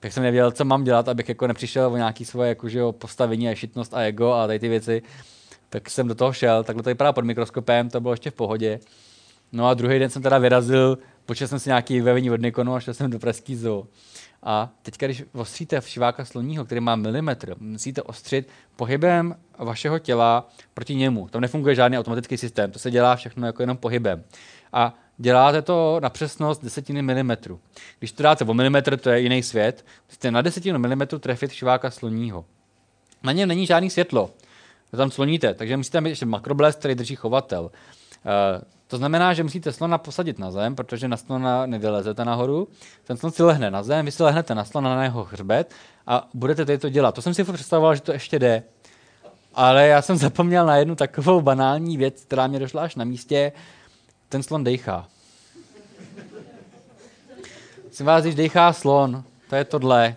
[0.00, 2.92] Tak jsem nevěděl, co mám dělat, abych jako nepřišel o nějaký svoje jako, že jo,
[2.92, 5.02] postavení a šitnost a ego a tady ty věci.
[5.70, 8.80] Tak jsem do toho šel, takhle to vypadá pod mikroskopem, to bylo ještě v pohodě.
[9.52, 12.80] No a druhý den jsem teda vyrazil, počal jsem si nějaký vybavení od Nikonu a
[12.80, 13.86] šel jsem do Pražský zoo.
[14.42, 20.94] A teď, když ostříte všiváka sloního, který má milimetr, musíte ostřit pohybem vašeho těla proti
[20.94, 21.28] němu.
[21.28, 24.24] Tam nefunguje žádný automatický systém, to se dělá všechno jako jenom pohybem.
[24.72, 27.60] A děláte to na přesnost desetiny milimetru.
[27.98, 31.90] Když to dáte o milimetr, to je jiný svět, musíte na desetinu milimetru trefit všiváka
[31.90, 32.44] sloního.
[33.22, 34.30] Na něm není žádný světlo.
[34.96, 37.70] tam sloníte, takže musíte mít ještě makroblest, který drží chovatel.
[38.92, 42.68] To znamená, že musíte slona posadit na zem, protože na slona nevylezete nahoru.
[43.04, 45.74] Ten slon si lehne na zem, vy si lehnete na slona na jeho hřbet
[46.06, 47.14] a budete tady to dělat.
[47.14, 48.62] To jsem si představoval, že to ještě jde.
[49.54, 53.52] Ale já jsem zapomněl na jednu takovou banální věc, která mě došla až na místě.
[54.28, 55.08] Ten slon dejchá.
[57.90, 60.16] Jsem vás, když dejchá slon, to je tohle.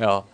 [0.00, 0.24] Jo.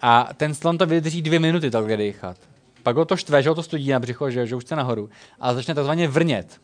[0.00, 2.53] A ten slon to vydrží dvě minuty takhle dechat.
[2.84, 5.08] Pak ho to štve, že ho to studí na břicho, že, že už chce nahoru.
[5.40, 6.60] A začne takzvaně vrnět.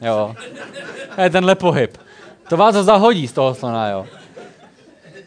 [0.00, 0.36] Jo.
[1.14, 1.96] To je tenhle pohyb.
[2.48, 4.06] To vás zahodí z toho slona, jo.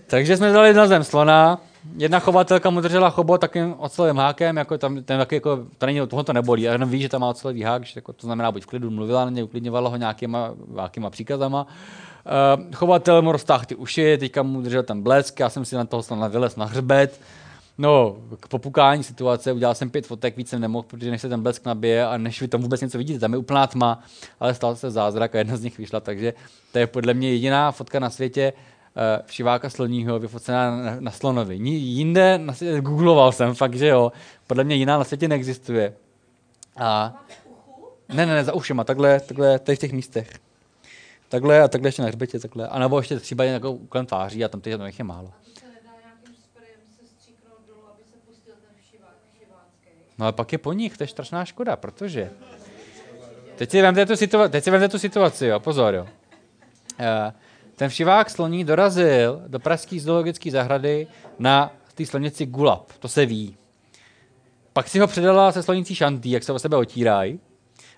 [0.08, 1.62] Takže jsme dali na zem slona,
[1.98, 6.08] jedna chovatelka mu držela chobot takým ocelovým hákem, jako tam, ten taky jako, to není,
[6.08, 8.64] toho to nebolí, jenom ví, že tam má ocelový hák, že jako, to znamená buď
[8.64, 11.68] v klidu, mluvila na něj, uklidňovala ho nějakýma, nějakýma příkazama.
[11.68, 15.86] Uh, chovatel mu roztáhl ty uši, teďka mu držel ten blesk, já jsem si na
[15.86, 17.20] toho slona vylez na hřbet,
[17.78, 21.42] No, k popukání situace udělal jsem pět fotek, víc jsem nemohl, protože než se ten
[21.44, 24.04] blesk nabije a než vy tam vůbec něco vidíte, tam je úplná tma,
[24.40, 26.34] ale stal se zázrak a jedna z nich vyšla, takže
[26.72, 28.54] to je podle mě jediná fotka na světě,
[28.96, 31.56] uh, všiváka sloního vyfocená na, na slonovi.
[31.56, 34.12] Jinde, na světě, googloval jsem, fakt, že jo,
[34.48, 35.94] podle mě jiná na světě neexistuje.
[36.78, 37.22] A...
[38.10, 40.30] Ne, ne, ne, za ušima, takhle, takhle, tady v těch místech.
[41.30, 42.68] Takhle a takhle ještě na hřbetě, takhle.
[42.68, 45.30] A nebo ještě třeba jako kolem tváří a tam těch je málo.
[50.18, 52.32] No ale pak je po nich, to je strašná škoda, protože...
[53.56, 56.04] Teď si vemte tu, situa- teď si vemte tu situaci, jo, pozor, jo.
[56.04, 57.34] Uh,
[57.76, 61.08] ten všivák sloní dorazil do pražské zoologické zahrady
[61.40, 63.58] na té slonici Gulab, to se ví.
[64.74, 67.40] Pak si ho předala se slonicí Šantý, jak se o sebe otírají.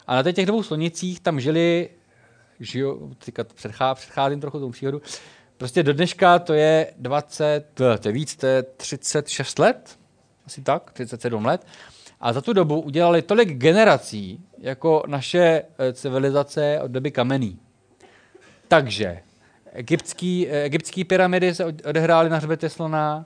[0.08, 1.90] A na těch dvou slonicích tam žili,
[2.60, 3.16] žiju,
[3.56, 5.02] předchá, předcházím trochu tomu příhodu,
[5.58, 10.00] prostě do dneška to je 20, to je víc, to je 36 let,
[10.46, 11.66] asi tak, 37 let.
[12.26, 17.60] A za tu dobu udělali tolik generací, jako naše eh, civilizace od doby kamenný.
[18.68, 19.20] Takže
[19.74, 23.26] egyptský, eh, egyptský pyramidy se odehrály na hřbetě slona,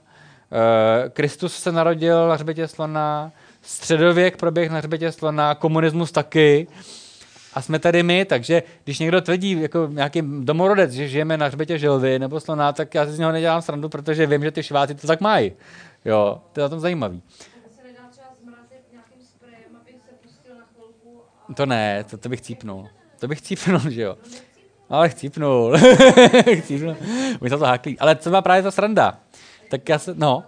[0.52, 3.32] eh, Kristus se narodil na hřbetě slona,
[3.62, 6.66] středověk proběh na hřbetě slona, komunismus taky.
[7.54, 11.78] A jsme tady my, takže když někdo tvrdí jako nějaký domorodec, že žijeme na hřbetě
[11.78, 14.94] želvy nebo slona, tak já si z něho nedělám srandu, protože vím, že ty šváci
[14.94, 15.52] to tak mají.
[16.04, 17.22] Jo, to je na tom zajímavý.
[21.56, 22.88] To ne, to, to bych cípnul.
[23.20, 24.16] To bych cípnul, že jo.
[24.90, 25.76] Ale chcípnul.
[26.58, 26.96] chcípnul.
[27.40, 27.98] Už to háklí.
[27.98, 29.20] Ale co má právě ta sranda?
[29.70, 30.44] Tak já se, no.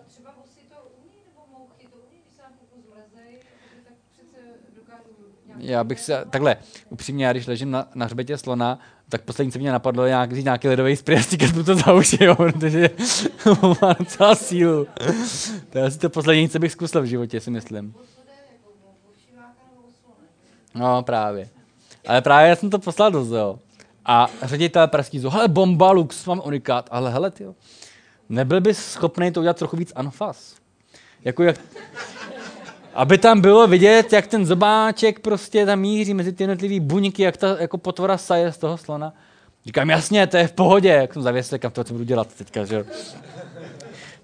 [5.59, 6.57] Já bych se, takhle,
[6.91, 10.33] upřímně, já když ležím na, na hřbetě slona, tak poslední, co mě napadlo, je nějak,
[10.33, 12.91] vzít nějaký ledový spray a mu to za uši, jo, protože
[13.83, 14.87] má docela sílu.
[15.71, 17.95] To je asi to poslední, co bych zkusil v životě, si myslím.
[20.75, 21.49] No, právě.
[22.07, 23.59] Ale právě já jsem to poslal do zoo.
[24.05, 26.89] A ředitel pražský zoo, hele, bomba, lux, mám unikát.
[26.91, 27.47] Ale hele, ty
[28.29, 30.55] nebyl bys schopný to udělat trochu víc anfas.
[31.25, 31.57] Jako jak...
[32.95, 37.37] Aby tam bylo vidět, jak ten zobáček prostě tam míří mezi ty jednotlivý buňky, jak
[37.37, 39.13] ta jako potvora saje z toho slona.
[39.67, 42.65] Říkám, jasně, to je v pohodě, jak jsem zavěsil, kam to co budu dělat teďka,
[42.65, 42.85] že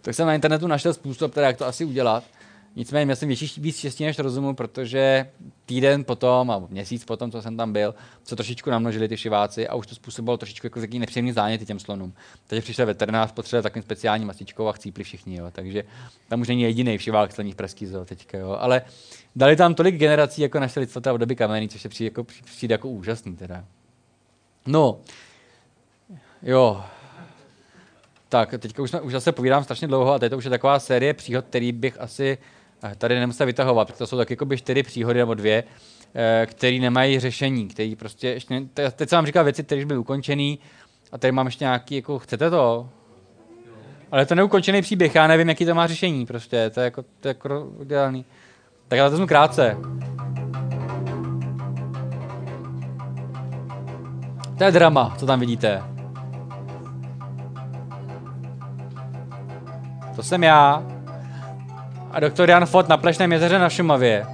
[0.01, 2.25] Tak jsem na internetu našel způsob, teda, jak to asi udělat.
[2.77, 5.31] Nicméně měl jsem větší, víc štěstí než rozumu, protože
[5.67, 9.75] týden potom, a měsíc potom, co jsem tam byl, se trošičku namnožili ty šiváci a
[9.75, 12.15] už to způsobilo trošičku jako takový nepříjemný záněty těm slonům.
[12.47, 15.51] Teď přišel veterinář, potřeboval takovým speciální masičkou a chcípli všichni, jo.
[15.53, 15.85] takže
[16.29, 18.57] tam už není jediný všivák sleních pražský zoo teďka, jo.
[18.61, 18.83] ale
[19.37, 22.73] dali tam tolik generací jako naše lidstvo v doby kamenný, což se přijde jako, přijde
[22.75, 23.65] jako úžasný teda.
[24.67, 25.01] No,
[26.43, 26.85] jo,
[28.29, 31.15] tak, teďka už, už zase povídám strašně dlouho a teď to už je taková série
[31.15, 32.39] příhod, který bych asi
[32.99, 35.65] tady nemusíte vytahovat, protože to jsou tak jako čtyři příhody nebo dvě,
[36.15, 38.63] eh, které nemají řešení, který prostě ještě,
[38.97, 40.59] teď jsem vám říkal věci, které už byly ukončený
[41.13, 42.89] a tady mám ještě nějaký, jako chcete to?
[44.13, 47.29] Ale to neukončený příběh, já nevím, jaký to má řešení prostě, to je jako, to
[47.29, 48.25] je jako ideální.
[48.89, 49.77] Tak já to vezmu krátce.
[54.59, 55.83] To je drama, co tam vidíte.
[60.17, 60.98] To jsem já
[62.11, 64.27] a doktor Jan Fot na Plešném jezeře na Šumavě.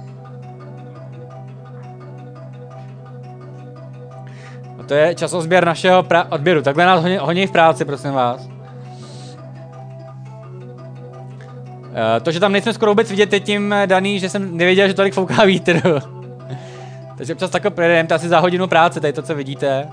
[4.79, 6.61] A to je časozběr našeho pra- odběru.
[6.61, 8.47] Takhle nás honí, honí v práci, prosím vás.
[11.95, 14.93] Uh, to, že tam nejsme skoro vůbec vidět, je tím daný, že jsem nevěděl, že
[14.93, 15.81] tolik fouká vítr.
[17.17, 19.87] Takže občas takhle projedeme, to asi za hodinu práce, tady to, co vidíte.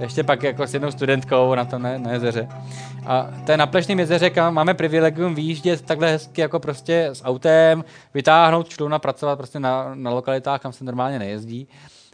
[0.00, 2.48] Ještě pak jako s jednou studentkou na tom na, jezeře.
[3.06, 7.24] A to je na Plešném jezeře, kam máme privilegium vyjíždět takhle hezky jako prostě s
[7.24, 7.84] autem,
[8.14, 11.68] vytáhnout čluna, pracovat prostě na, na lokalitách, kam se normálně nejezdí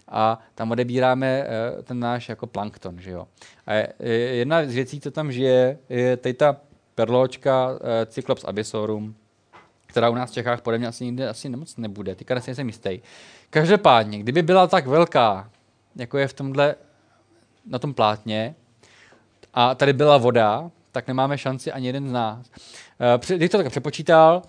[0.08, 3.26] a tam odebíráme uh, ten náš jako plankton, že jo.
[3.66, 6.56] A je, jedna z věcí, co tam žije, je tady ta
[6.94, 9.14] perločka uh, Cyclops abyssorum,
[9.86, 13.00] která u nás v Čechách podle mě asi nikde asi nemoc nebude, teďka nejsem jistý.
[13.50, 15.50] Každopádně, kdyby byla tak velká,
[15.96, 16.74] jako je v tomhle,
[17.66, 18.54] na tom plátně,
[19.54, 22.50] a tady byla voda, tak nemáme šanci ani jeden z nás.
[23.30, 24.42] Uh, když to tak přepočítal,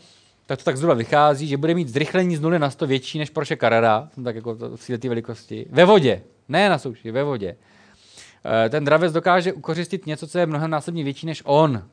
[0.46, 3.30] tak to tak zhruba vychází, že bude mít zrychlení z 0 na 100 větší než
[3.30, 5.66] Porsche Carrera, tak jako v té velikosti.
[5.70, 7.56] Ve vodě, ne na souši, ve vodě.
[7.56, 11.84] Uh, ten dravec dokáže ukořistit něco, co je mnohem násobně větší než on.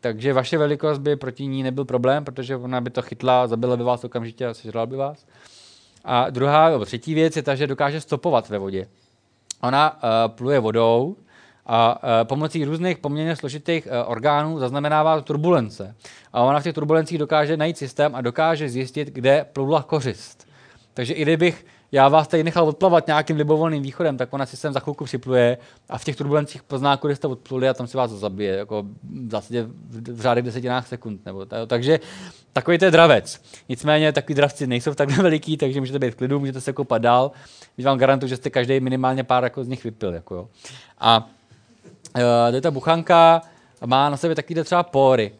[0.00, 3.82] Takže vaše velikost by proti ní nebyl problém, protože ona by to chytla, zabila by
[3.84, 5.26] vás okamžitě a sežrala by vás.
[6.04, 8.86] A druhá, nebo třetí věc je ta, že dokáže stopovat ve vodě.
[9.62, 10.00] Ona uh,
[10.34, 11.16] pluje vodou
[11.66, 15.94] a uh, pomocí různých poměrně složitých uh, orgánů zaznamenává turbulence.
[16.32, 20.48] A ona v těch turbulencích dokáže najít systém a dokáže zjistit, kde plula kořist.
[20.94, 21.66] Takže i kdybych
[21.96, 25.58] já vás tady nechal odplavat nějakým libovolným východem, tak ona si sem za chvilku připluje
[25.88, 28.82] a v těch turbulencích pozná, kudy jste odpluli a tam si vás zabije, jako
[29.26, 31.26] v zásadě v řádech desetinách sekund.
[31.26, 32.00] Nebo tak, takže
[32.52, 33.42] takový to je dravec.
[33.68, 37.30] Nicméně takový dravci nejsou takhle veliký, takže můžete být v klidu, můžete se kopat dál.
[37.74, 40.14] Když vám garantuju, že jste každý minimálně pár jako z nich vypil.
[40.14, 40.48] Jako jo.
[40.98, 41.28] A
[42.52, 43.42] uh, ta buchanka
[43.86, 45.32] má na sobě taky třeba pory.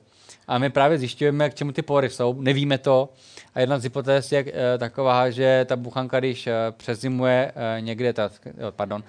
[0.49, 2.37] A my právě zjišťujeme, k čemu ty pory jsou.
[2.41, 3.09] Nevíme to,
[3.57, 8.13] a jedna z hypotéz je e, taková, že ta buchanka, když e, přezimuje e, někde,
[8.13, 8.31] ta,
[8.71, 9.05] pardon,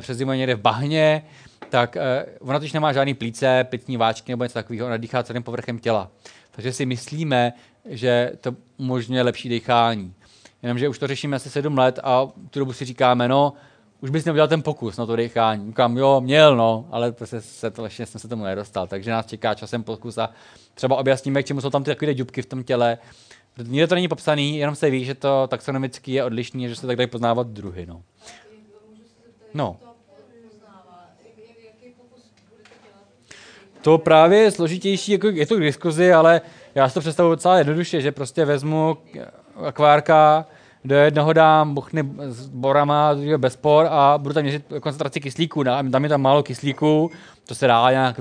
[0.00, 1.24] přezimuje někde v bahně,
[1.68, 1.96] tak
[2.40, 6.10] ona totiž nemá žádný plíce, plicní váčky nebo něco takového, ona dýchá celým povrchem těla.
[6.50, 7.52] Takže si myslíme,
[7.84, 10.14] že to umožňuje lepší dýchání.
[10.62, 13.52] Jenomže už to řešíme asi sedm let a tu dobu si říkáme, no,
[14.00, 15.66] už bys neudělal ten pokus na to dýchání.
[15.66, 18.86] Říkám, jo, měl, no, ale prostě se to, ještě jsem se tomu nedostal.
[18.86, 20.30] Takže nás čeká časem pokus a
[20.74, 22.98] třeba objasníme, k čemu jsou tam ty takové dubky v tom těle,
[23.58, 26.96] Nikde to není popsaný, jenom se ví, že to taxonomicky je odlišný, že se tak
[26.96, 27.86] dají poznávat druhy.
[27.86, 28.02] No.
[29.54, 29.76] no.
[33.82, 36.40] To právě je složitější, jako je to k diskuzi, ale
[36.74, 38.96] já si to představuji docela jednoduše, že prostě vezmu
[39.56, 40.46] akvárka,
[40.84, 45.62] do jednoho dám buchny s borama, bez spor a budu tam měřit koncentraci kyslíku.
[45.62, 47.10] Dám, mi tam málo kyslíku,
[47.46, 48.18] to se dá nějak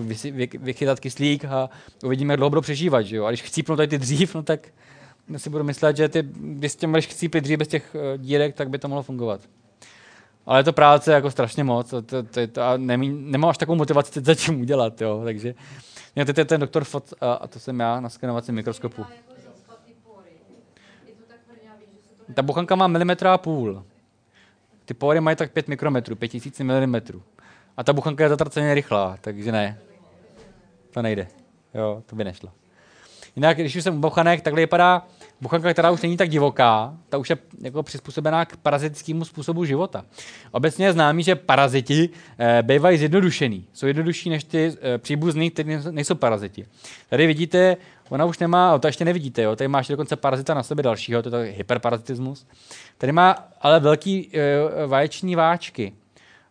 [0.59, 1.69] vychytat kyslík a
[2.03, 3.01] uvidíme, jak dlouho budu přežívat.
[3.01, 3.25] Že jo?
[3.25, 4.67] A když chcípnu tady ty dřív, no tak
[5.37, 8.55] si budu myslet, že ty, když s tím budeš chcípit dřív bez těch uh, dírek,
[8.55, 9.41] tak by to mohlo fungovat.
[10.45, 13.57] Ale je to práce jako strašně moc to, to, to, to a nemí, nemám až
[13.57, 15.55] takovou motivaci teď zatím udělat, jo, takže
[16.15, 19.05] mě teď je ten doktor Fot a, a to jsem já na skenovacím mikroskopu.
[22.33, 23.83] Ta buchanka má milimetra a půl.
[24.85, 26.95] Ty pory mají tak 5 mikrometrů, 5000 mm.
[27.77, 29.79] A ta buchanka je zatraceně rychlá, takže ne.
[30.91, 31.27] To nejde.
[31.73, 32.51] Jo, to by nešlo.
[33.35, 35.07] Jinak, když už jsem u buchanek, takhle vypadá
[35.41, 40.05] buchanka, která už není tak divoká, ta už je jako přizpůsobená k parazitickému způsobu života.
[40.51, 42.09] Obecně je známý, že paraziti
[42.39, 43.67] e, bývají zjednodušený.
[43.73, 46.65] Jsou jednodušší než ty e, příbuzný, kteří nejsou paraziti.
[47.09, 47.77] Tady vidíte,
[48.09, 51.35] ona už nemá, to ještě nevidíte, jo, tady máš dokonce parazita na sebe dalšího, to
[51.35, 52.47] je hyperparazitismus.
[52.97, 55.93] Tady má ale velký e, vaječní váčky.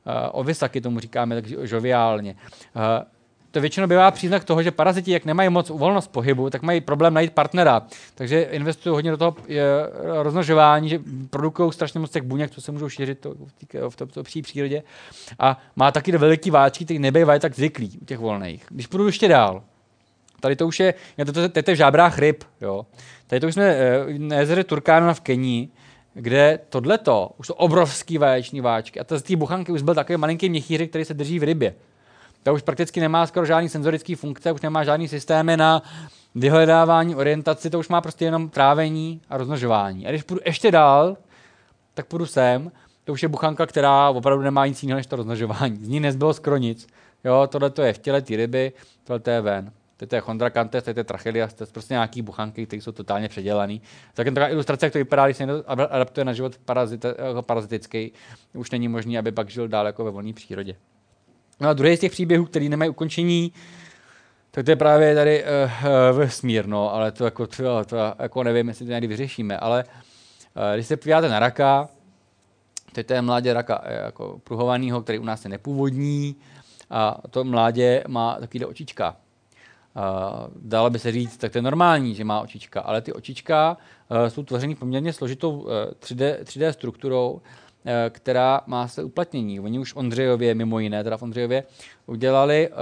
[0.06, 2.31] E, ovisaky tomu říkáme tak žoviálně.
[2.31, 3.18] E,
[3.51, 7.15] to většinou bývá příznak toho, že paraziti, jak nemají moc volnost pohybu, tak mají problém
[7.15, 7.83] najít partnera.
[8.15, 9.37] Takže investují hodně do toho
[10.23, 11.01] rozmnožování, že
[11.31, 13.35] produkují strašně moc těch buněk, co se můžou šířit to,
[13.89, 14.83] v tomto pří přírodě.
[15.39, 18.65] A má taky veliký váčky, který nebývají tak zvyklí u těch volných.
[18.69, 19.62] Když půjdu ještě dál,
[20.41, 22.87] tady to už je, to, to, to, to je v žábrách ryb, jo.
[23.27, 25.69] Tady to už jsme eh, na jezeře Turkána v Kenii,
[26.15, 29.01] kde tohleto, už jsou obrovský vaječní váčky.
[29.01, 31.75] A to z té buchanky už byl takový malinký měchýřek, který se drží v rybě.
[32.43, 35.82] To už prakticky nemá skoro žádný senzorický funkce, už nemá žádný systémy na
[36.35, 40.06] vyhledávání, orientaci, to už má prostě jenom trávení a rozmnožování.
[40.06, 41.16] A když půjdu ještě dál,
[41.94, 42.73] tak půjdu sem,
[43.05, 45.77] to už je buchanka, která opravdu nemá nic jiného než to rozmnožování.
[45.77, 46.86] Z ní nezbylo skoro nic.
[47.24, 48.73] Jo, tohle to je v těle té ryby,
[49.05, 49.73] tohle to je ven.
[50.06, 53.82] To je chondrakantes, to je trachelias, to je prostě nějaký buchanky, které jsou totálně předělaný.
[54.15, 57.43] Tak jen taková ilustrace, jak to vypadá, když se někdo adaptuje na život parazit, jako
[57.43, 58.12] parazitický,
[58.55, 60.77] už není možný, aby pak žil dál jako ve volné přírodě.
[61.60, 63.52] No a druhý z těch příběhů, který nemají ukončení,
[64.51, 68.68] tak to je právě tady uh, vesmír, no, ale to jako, to, to jako nevím,
[68.68, 71.89] jestli to někdy vyřešíme, ale uh, když se podíváte na raka,
[73.06, 76.36] to je mládě raka jako pruhovanýho, který u nás je nepůvodní,
[76.90, 79.16] a to mládě má takovýhle očička.
[79.97, 80.02] Uh,
[80.56, 83.76] dalo by se říct, tak to je normální, že má očička, ale ty očička
[84.10, 85.68] uh, jsou tvořeny poměrně složitou uh,
[86.01, 87.40] 3D, 3D strukturou,
[88.10, 89.60] která má své uplatnění.
[89.60, 91.65] Oni už v Ondřejově, mimo jiné, teda v Ondřejově,
[92.06, 92.74] udělali uh,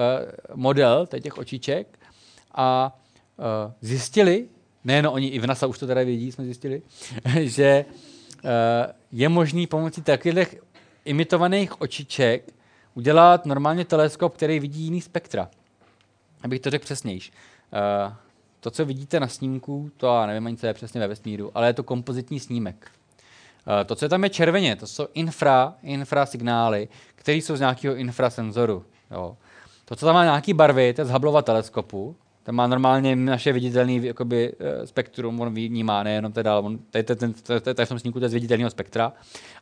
[0.54, 1.98] model těch očiček
[2.54, 2.98] a
[3.36, 3.44] uh,
[3.80, 4.48] zjistili,
[4.84, 6.82] nejen oni, i v NASA už to teda vědí, jsme zjistili,
[7.40, 7.84] že
[9.12, 10.54] je možný pomocí takových
[11.04, 12.52] imitovaných očiček
[12.94, 15.50] udělat normálně teleskop, který vidí jiný spektra.
[16.42, 17.32] Abych to řekl přesnějš.
[18.60, 21.66] To, co vidíte na snímku, to já nevím ani, co je přesně ve vesmíru, ale
[21.66, 22.90] je to kompozitní snímek.
[23.66, 27.94] Uh, to, co tam je červeně, to jsou infra, infra signály, které jsou z nějakého
[27.94, 28.84] infrasenzoru.
[29.10, 29.36] Jo.
[29.84, 33.52] To, co tam má nějaký barvy, to je z Hubbleova teleskopu, ten má normálně naše
[33.52, 38.18] viditelné jakoby, uh, spektrum, on vnímá, nejenom teda, on, tady, tady, tady, v tom snímku
[38.18, 39.12] to je z viditelného spektra.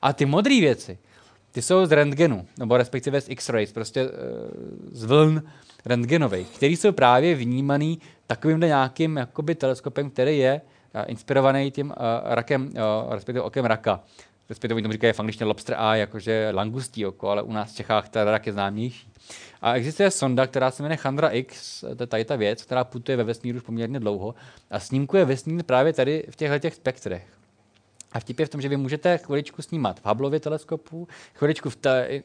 [0.02, 0.98] A ty modré věci,
[1.52, 4.10] ty jsou z rentgenu, nebo respektive z X-rays, prostě uh,
[4.92, 5.42] z vln
[5.84, 10.60] rentgenových, který jsou právě vnímaný takovýmhle nějakým jakoby teleskopem, který je
[11.02, 11.94] inspirovaný tím uh,
[12.24, 14.00] rakem, uh, respektive okem raka.
[14.48, 18.08] Respektive tomu říkají v angličtině lobster eye, jakože langustí oko, ale u nás v Čechách
[18.08, 19.08] ta rak je známější.
[19.62, 23.16] A existuje sonda, která se jmenuje Chandra X, to je tady ta věc, která putuje
[23.16, 24.34] ve vesmíru už poměrně dlouho
[24.70, 27.26] a snímkuje vesmír právě tady v těchto těch spektrech.
[28.14, 31.76] A vtip je v tom, že vy můžete chviličku snímat v Hubbleově teleskopu, chviličku v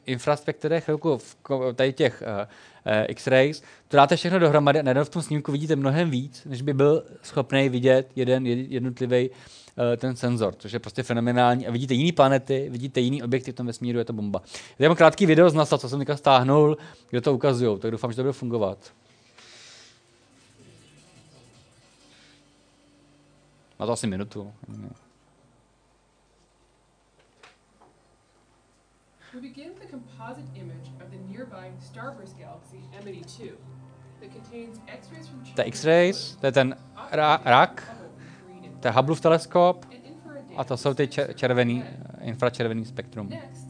[0.06, 1.38] infraspektorech, chvilku v
[1.76, 3.64] tady těch uh, uh, X-rays.
[3.88, 7.04] To dáte všechno dohromady a najednou v tom snímku vidíte mnohem víc, než by byl
[7.24, 9.36] schopný vidět jeden jednotlivý uh,
[9.98, 11.68] ten senzor, což je prostě fenomenální.
[11.68, 14.42] A vidíte jiné planety, vidíte jiný objekty v tom vesmíru, je to bomba.
[14.80, 16.78] Já mám krátký video z NASA, co jsem teďka stáhnul,
[17.10, 18.78] kde to ukazují, tak doufám, že to bude fungovat.
[23.80, 24.54] Má to asi minutu.
[24.68, 25.09] We
[29.42, 33.52] begin with a composite image of the nearby Starburst galaxy M82
[34.20, 36.76] that contains X-rays from The X-rays, to je ten
[37.12, 37.96] ra- rak,
[38.80, 39.86] to je Hubbleův teleskop
[40.58, 41.84] a to jsou ty červený,
[42.22, 43.30] infračervený spektrum.
[43.30, 43.69] Next,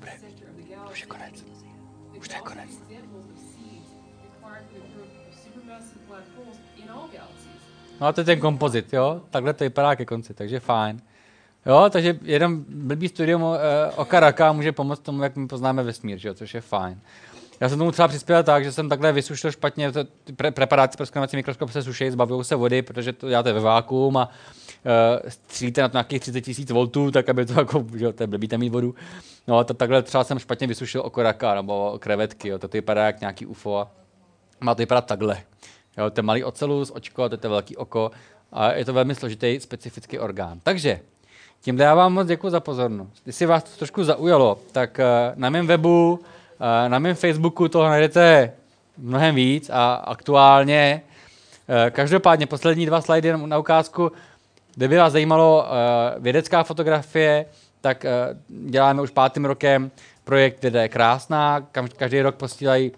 [0.00, 0.26] galaxy.
[0.92, 1.44] Už je konec.
[2.18, 2.70] Už je konec.
[8.00, 9.22] No a to je ten kompozit, jo?
[9.30, 11.00] Takhle to vypadá ke konci, takže fajn.
[11.66, 13.56] Jo, takže jeden blbý studium uh,
[13.96, 16.34] oka raka může pomoct tomu, jak my poznáme vesmír, že jo?
[16.34, 17.00] což je fajn.
[17.60, 20.04] Já jsem tomu třeba přispěl tak, že jsem takhle vysušil špatně, to,
[20.36, 24.16] pre, preparáty pro skanovací mikroskop se suší, zbavují se vody, protože to děláte ve vákuum
[24.16, 24.28] a
[24.84, 28.26] uh, střílíte na to nějakých 30 tisíc voltů, tak aby to jako, že to je
[28.26, 28.94] blbý mít vodu.
[29.48, 33.20] No a to, takhle třeba jsem špatně vysušil okoraka nebo krevetky, jo, to vypadá jak
[33.20, 33.90] nějaký UFO a
[34.60, 35.42] má to vypadat takhle.
[35.98, 38.10] Jo, to je malý ocelus, očko, a to je velký oko
[38.52, 40.60] a je to velmi složitý specifický orgán.
[40.62, 41.00] Takže
[41.60, 43.26] tím já vám moc děkuji za pozornost.
[43.26, 46.20] Jestli vás to trošku zaujalo, tak uh, na mém webu,
[46.88, 48.52] na mém Facebooku toho najdete
[48.98, 51.02] mnohem víc a aktuálně.
[51.68, 54.12] Uh, každopádně poslední dva slajdy na ukázku
[54.74, 57.46] Kdyby vás zajímalo uh, vědecká fotografie,
[57.80, 58.06] tak
[58.48, 59.90] děláme už pátým rokem
[60.24, 62.92] projekt Věda je krásná, kam každý rok posílají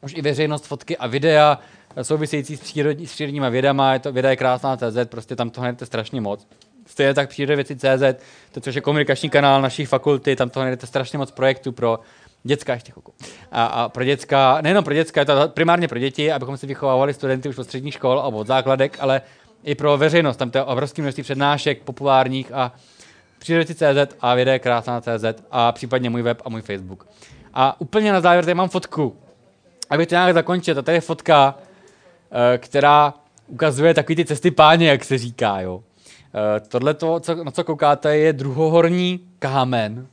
[0.00, 1.58] už i veřejnost fotky a videa
[2.02, 5.62] související s, přírodní, s přírodníma vědama, je to věda je krásná CZ, prostě tam toho
[5.62, 6.46] najdete strašně moc.
[6.86, 8.22] Stejně tak přírodě věci CZ,
[8.52, 11.98] to, což je komunikační kanál naší fakulty, tam toho najdete strašně moc projektů pro
[12.44, 13.12] dětská ještě chvilku.
[13.52, 17.14] A, a pro dětská, nejenom pro dětská, je to primárně pro děti, abychom si vychovávali
[17.14, 19.22] studenty už od středních škol a od základek, ale
[19.64, 20.36] i pro veřejnost.
[20.36, 22.72] Tam to je obrovské množství přednášek populárních a
[23.74, 27.06] CZ a věda krásná CZ a případně můj web a můj Facebook.
[27.54, 29.16] A úplně na závěr tady mám fotku.
[29.90, 31.54] Abych to nějak zakončil, to tady je fotka,
[32.54, 33.14] eh, která
[33.46, 35.60] ukazuje takový ty cesty páně, jak se říká.
[35.60, 35.82] Jo.
[36.34, 40.06] Eh, tohle, to, co, na co koukáte, je druhohorní kámen.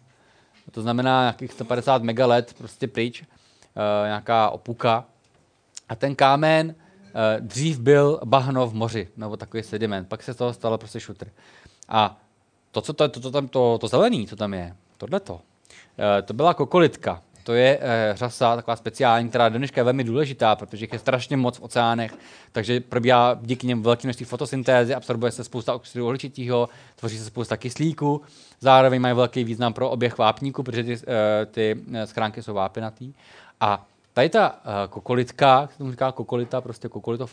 [0.72, 3.24] To znamená nějakých 150 megalet prostě pryč.
[3.24, 5.06] Eh, nějaká opuka.
[5.90, 6.76] A ten kámen
[7.10, 11.00] Uh, dřív byl bahno v moři, nebo takový sediment, pak se z toho stalo prostě
[11.00, 11.28] šutr.
[11.88, 12.22] A
[12.72, 15.40] to, co to, to, to, tam, to, to zelený, co tam je, tohleto, uh,
[16.26, 17.22] to byla kokolitka.
[17.50, 17.84] To je uh,
[18.18, 22.14] řasa taková speciální, která dneška je velmi důležitá, protože je strašně moc v oceánech,
[22.52, 27.58] takže probíhá díky něm velké množství fotosyntézy, absorbuje se spousta oxidu uhličitého, tvoří se spousta
[27.58, 28.22] kyslíku,
[28.60, 31.02] zároveň mají velký význam pro oběh vápníku, protože ty, uh,
[31.52, 33.14] ty schránky jsou vápinatý.
[33.60, 34.56] A Tady ta uh,
[34.90, 37.28] kokolitka, jak se tomu říká kokolita, prostě kokolito,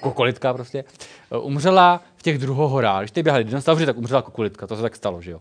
[0.00, 0.84] kokolitka prostě,
[1.30, 3.02] uh, umřela v těch druhohorách.
[3.02, 5.40] Když ty běhali dinosauři, tak umřela kokolitka, to se tak stalo, že jo.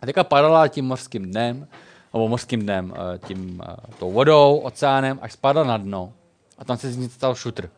[0.00, 1.66] A teďka padala tím mořským dnem,
[2.14, 6.12] nebo mořským dnem, uh, tím uh, tou vodou, oceánem, až spadla na dno.
[6.58, 7.70] A tam se z ní stal šutr.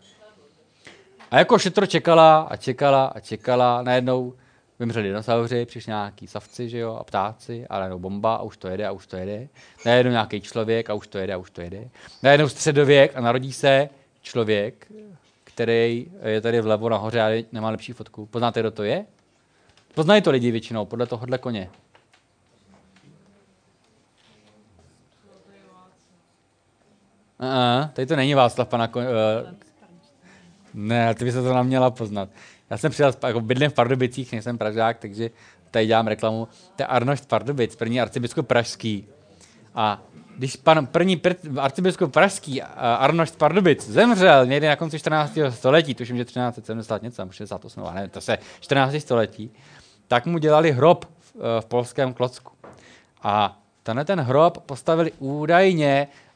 [1.30, 4.34] A jako šutr čekala a čekala a čekala, najednou
[4.78, 8.68] vymřeli dinosauři, přišli nějaký savci, že jo, a ptáci, ale no bomba a už to
[8.68, 9.48] jede a už to jede.
[9.86, 11.88] Najednou nějaký člověk a už to jede a už to jede.
[12.22, 13.88] Najednou středověk a narodí se
[14.22, 14.92] člověk,
[15.44, 18.26] který je tady vlevo nahoře a nemá lepší fotku.
[18.26, 19.06] Poznáte, kdo to je?
[19.94, 21.70] Poznají to lidi většinou, podle tohohle koně.
[27.42, 29.02] Uh, tady to není Václav pana uh,
[30.74, 32.28] Ne, ty by se to nám měla poznat.
[32.70, 35.30] Já jsem přijel, jako bydlím v Pardubicích, nejsem Pražák, takže
[35.70, 36.48] tady dělám reklamu.
[36.76, 39.06] To je Arnošt Pardubic, první arcibiskup pražský.
[39.74, 40.02] A
[40.38, 45.38] když pan první pr- arcibiskup pražský Arnošt Pardubic zemřel někdy na konci 14.
[45.50, 48.94] století, tuším, že 1370 něco, 68, ne, to se 14.
[48.98, 49.50] století,
[50.08, 52.52] tak mu dělali hrob v, v polském Klocku.
[53.22, 56.31] A tenhle ten hrob postavili údajně eh,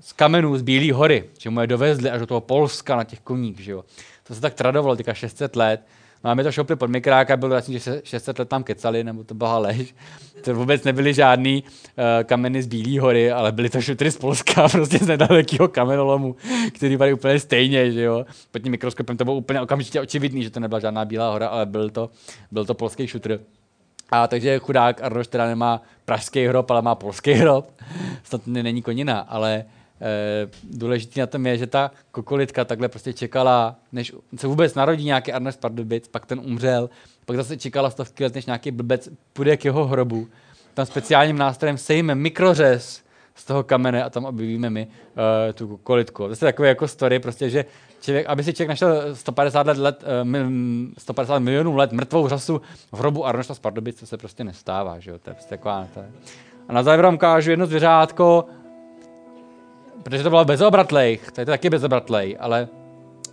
[0.00, 3.20] z kamenů z Bílé hory, že mu je dovezli až do toho Polska na těch
[3.20, 3.60] koních.
[3.60, 3.84] Že jo.
[4.24, 5.80] To se tak tradovalo, teďka 600 let.
[6.24, 9.58] Máme to šopli pod mikráka, bylo jasný, že 600 let tam kecali, nebo to byla
[9.58, 9.94] lež.
[10.44, 14.68] To vůbec nebyly žádný uh, kameny z Bílé hory, ale byly to šutry z Polska,
[14.72, 16.36] prostě z nedalekého kamenolomu,
[16.74, 18.26] který byly úplně stejně, že jo.
[18.50, 21.66] Pod tím mikroskopem to bylo úplně okamžitě očividný, že to nebyla žádná Bílá hora, ale
[21.66, 22.10] byl to,
[22.50, 23.40] byl to polský šutr.
[24.14, 27.70] A takže chudák Arnoš teda nemá pražský hrob, ale má polský hrob.
[28.24, 29.64] Snad není konina, ale e,
[30.62, 35.32] důležitý na tom je, že ta kokolitka takhle prostě čekala, než se vůbec narodí nějaký
[35.32, 36.90] Arnoš Pardubic, pak ten umřel,
[37.24, 40.28] pak zase čekala stovky let, než nějaký blbec půjde k jeho hrobu.
[40.74, 43.02] Tam speciálním nástrojem sejme mikrořez
[43.34, 46.26] z toho kamene a tam objevíme my uh, tu kokolitku.
[46.26, 47.64] To je takový jako story, prostě, že
[48.04, 50.04] člověk, aby si člověk našel 150, let, let,
[50.98, 52.60] 150 milionů let mrtvou řasu
[52.92, 55.18] v hrobu Arnošta z Pardubic, to se prostě nestává, že jo?
[55.18, 56.06] To je prostě taková, to je.
[56.68, 58.44] A na závěr vám ukážu jedno zvěřátko,
[60.02, 62.68] protože to bylo bezobratlej, to je to taky bezobratlej, ale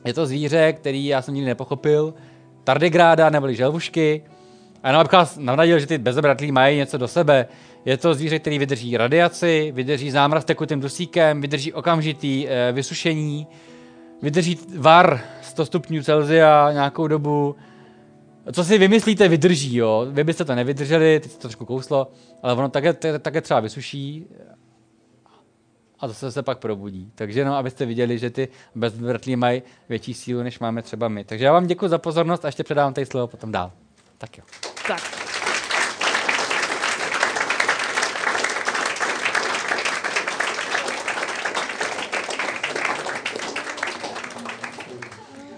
[0.06, 2.14] je to zvíře, který já jsem nikdy nepochopil,
[2.64, 4.23] tardegráda neboli želvušky,
[4.84, 7.48] a abych vás navnadil, že ty bezobratlí mají něco do sebe.
[7.85, 13.48] Je to zvíře, který vydrží radiaci, vydrží zámraz tekutým dusíkem, vydrží okamžitý e, vysušení,
[14.22, 17.56] vydrží var 100 stupňů Celsia nějakou dobu.
[18.52, 20.07] Co si vymyslíte, vydrží, jo.
[20.10, 22.11] Vy byste to nevydrželi, teď to trošku kouslo,
[22.43, 24.27] ale ono také, také třeba vysuší
[25.99, 27.11] a zase se pak probudí.
[27.15, 31.23] Takže jenom abyste viděli, že ty bezvrtlí mají větší sílu, než máme třeba my.
[31.23, 33.72] Takže já vám děkuji za pozornost a ještě předávám tady slovo potom dál.
[34.18, 34.43] Tak jo.
[34.88, 35.20] Tak.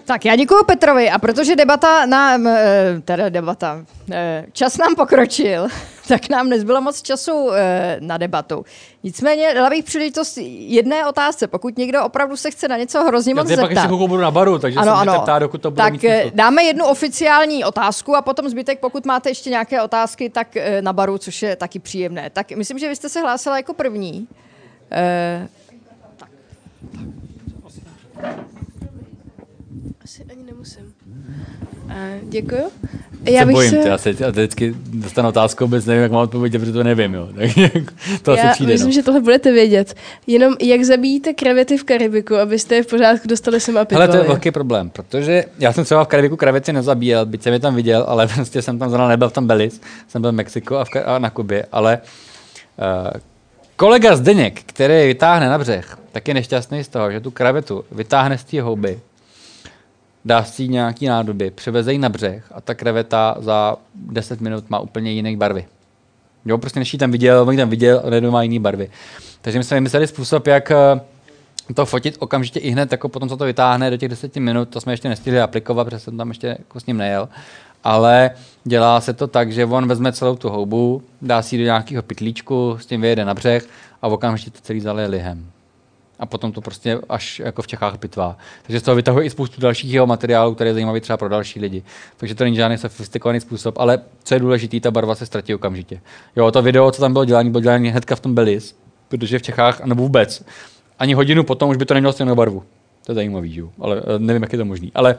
[0.06, 5.68] Tak já děkuji Petrovi a protože debata nám, eh, teda debata, eh, čas nám pokročil,
[6.08, 8.64] tak nám nezbylo moc času eh, na debatu.
[9.02, 13.50] Nicméně dala bych příležitost jedné otázce, pokud někdo opravdu se chce na něco hrozně moc
[13.50, 13.88] Já zeptat.
[13.88, 15.20] pak budu na baru, takže ano, se ano.
[15.20, 16.30] ptát, dokud to bude tak mít smysl.
[16.34, 20.48] dáme jednu oficiální otázku a potom zbytek, pokud máte ještě nějaké otázky, tak
[20.80, 22.30] na baru, což je taky příjemné.
[22.30, 24.28] Tak myslím, že vy jste se hlásila jako první.
[24.92, 25.48] Eh,
[26.16, 26.28] tak.
[30.04, 30.94] Asi ani nemusím.
[31.84, 32.70] Uh, děkuju.
[33.24, 33.88] Já se bojím, se...
[33.88, 37.14] já se já vždycky dostanu otázku, vůbec nevím, jak mám odpovědět, protože to nevím.
[37.14, 37.28] Jo.
[38.22, 38.92] to já asi přijde, myslím, no.
[38.92, 39.94] že tohle budete vědět.
[40.26, 44.16] Jenom jak zabijíte krevety v Karibiku, abyste je v pořádku dostali sem a Ale to
[44.16, 47.74] je velký problém, protože já jsem třeba v Karibiku krevety nezabíjel, byť jsem je tam
[47.74, 50.84] viděl, ale prostě jsem tam zrovna nebyl v tom Belize, jsem byl v Mexiku a,
[50.84, 51.98] v, a na Kubě, ale
[52.78, 53.20] uh,
[53.76, 57.84] kolega Zdeněk, který je vytáhne na břeh, tak je nešťastný z toho, že tu krevetu
[57.92, 59.00] vytáhne z té houby,
[60.24, 64.78] dá si nějaký nádoby, převeze ji na břeh a ta kreveta za 10 minut má
[64.78, 65.66] úplně jiné barvy.
[66.44, 68.90] Jo, prostě než ji tam viděl, on tam viděl, ale má jiné barvy.
[69.40, 70.72] Takže my jsme vymysleli způsob, jak
[71.74, 74.80] to fotit okamžitě i hned, jako potom, co to vytáhne do těch 10 minut, to
[74.80, 77.28] jsme ještě nestihli aplikovat, protože jsem tam ještě jako s ním nejel.
[77.84, 78.30] Ale
[78.64, 82.02] dělá se to tak, že on vezme celou tu houbu, dá si ji do nějakého
[82.02, 83.66] pytlíčku, s tím vyjede na břeh
[84.02, 85.50] a okamžitě to celý zalije lihem
[86.18, 88.36] a potom to prostě až jako v Čechách pitvá.
[88.62, 91.60] Takže z toho vytahuje i spoustu dalších jeho materiálů, které je zajímavý třeba pro další
[91.60, 91.82] lidi.
[92.16, 96.00] Takže to není žádný sofistikovaný způsob, ale co je důležité, ta barva se ztratí okamžitě.
[96.36, 98.76] Jo, to video, co tam bylo dělání, bylo dělání hnedka v tom Belis,
[99.08, 100.44] protože v Čechách, nebo vůbec,
[100.98, 102.62] ani hodinu potom už by to nemělo stejnou barvu.
[103.06, 103.62] To je zajímavý, že?
[103.80, 104.92] ale nevím, jak je to možný.
[104.94, 105.16] Ale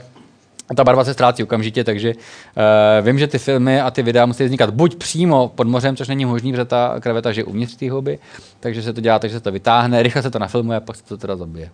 [0.76, 4.44] ta barva se ztrácí okamžitě, takže uh, vím, že ty filmy a ty videa musí
[4.44, 8.20] vznikat buď přímo pod mořem, což není možné, protože ta kreveta je uvnitř té houby,
[8.60, 11.04] takže se to dělá, takže se to vytáhne, rychle se to nafilmuje a pak se
[11.04, 11.72] to teda zabije.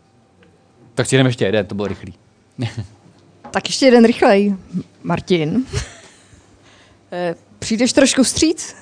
[0.96, 2.14] Tak si jdeme ještě jeden, to bylo rychlý.
[3.52, 4.56] tak ještě jeden rychlej.
[5.04, 5.66] Martin.
[7.14, 8.76] Eh, přijdeš trošku vstříc?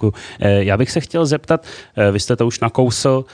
[0.00, 0.12] Děkuji.
[0.58, 1.66] Já bych se chtěl zeptat,
[2.12, 3.24] vy jste to už nakousl,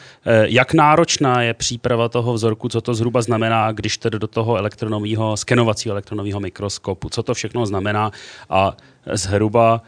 [0.43, 5.37] jak náročná je příprava toho vzorku, co to zhruba znamená, když tedy do toho elektronového,
[5.37, 8.11] skenovacího elektronového mikroskopu, co to všechno znamená
[8.51, 8.77] a
[9.13, 9.83] zhruba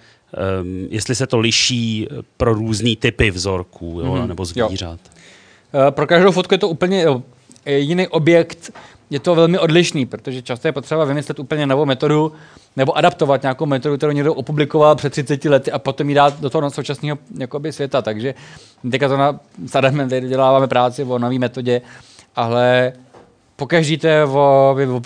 [0.63, 4.27] um, jestli se to liší pro různé typy vzorků jo, mm-hmm.
[4.27, 5.01] nebo zvířat.
[5.75, 5.91] Jo.
[5.91, 7.07] Pro každou fotku je to úplně
[7.67, 8.73] jiný objekt,
[9.11, 12.33] je to velmi odlišný, protože často je potřeba vymyslet úplně novou metodu
[12.77, 16.51] nebo adaptovat nějakou metodu, kterou někdo opublikoval před 30 lety a potom ji dát do
[16.51, 18.03] toho současného jakoby, světa.
[18.03, 18.35] Takže
[18.91, 21.83] teďka to na Sadem děláváme práci o nové metodě,
[22.37, 22.93] ale
[23.57, 25.01] pokaždý to je o, o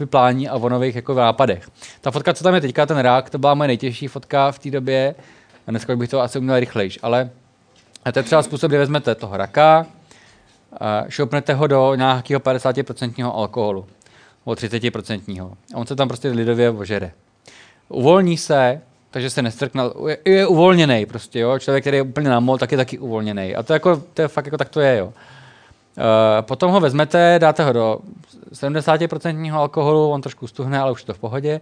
[0.51, 1.69] a o nových jako nápadech.
[2.01, 4.71] Ta fotka, co tam je teďka, ten rák, to byla moje nejtěžší fotka v té
[4.71, 5.15] době.
[5.67, 7.31] A dneska bych to asi uměl rychlejš, ale
[8.13, 9.87] to je třeba způsob, kdy vezmete toho raka,
[11.09, 13.87] šoupnete ho do nějakého 50% alkoholu,
[14.45, 15.51] o 30%.
[15.75, 17.13] A on se tam prostě lidově ožere.
[17.89, 18.81] Uvolní se,
[19.11, 21.59] takže se nestrkne, je, je uvolněný prostě, jo.
[21.59, 23.55] Člověk, který je úplně namol, tak je taky uvolněný.
[23.55, 25.07] A to, jako, to je fakt jako tak to je, jo.
[25.07, 25.13] Uh,
[26.41, 27.99] potom ho vezmete, dáte ho do
[28.53, 31.61] 70% alkoholu, on trošku stuhne, ale už je to v pohodě.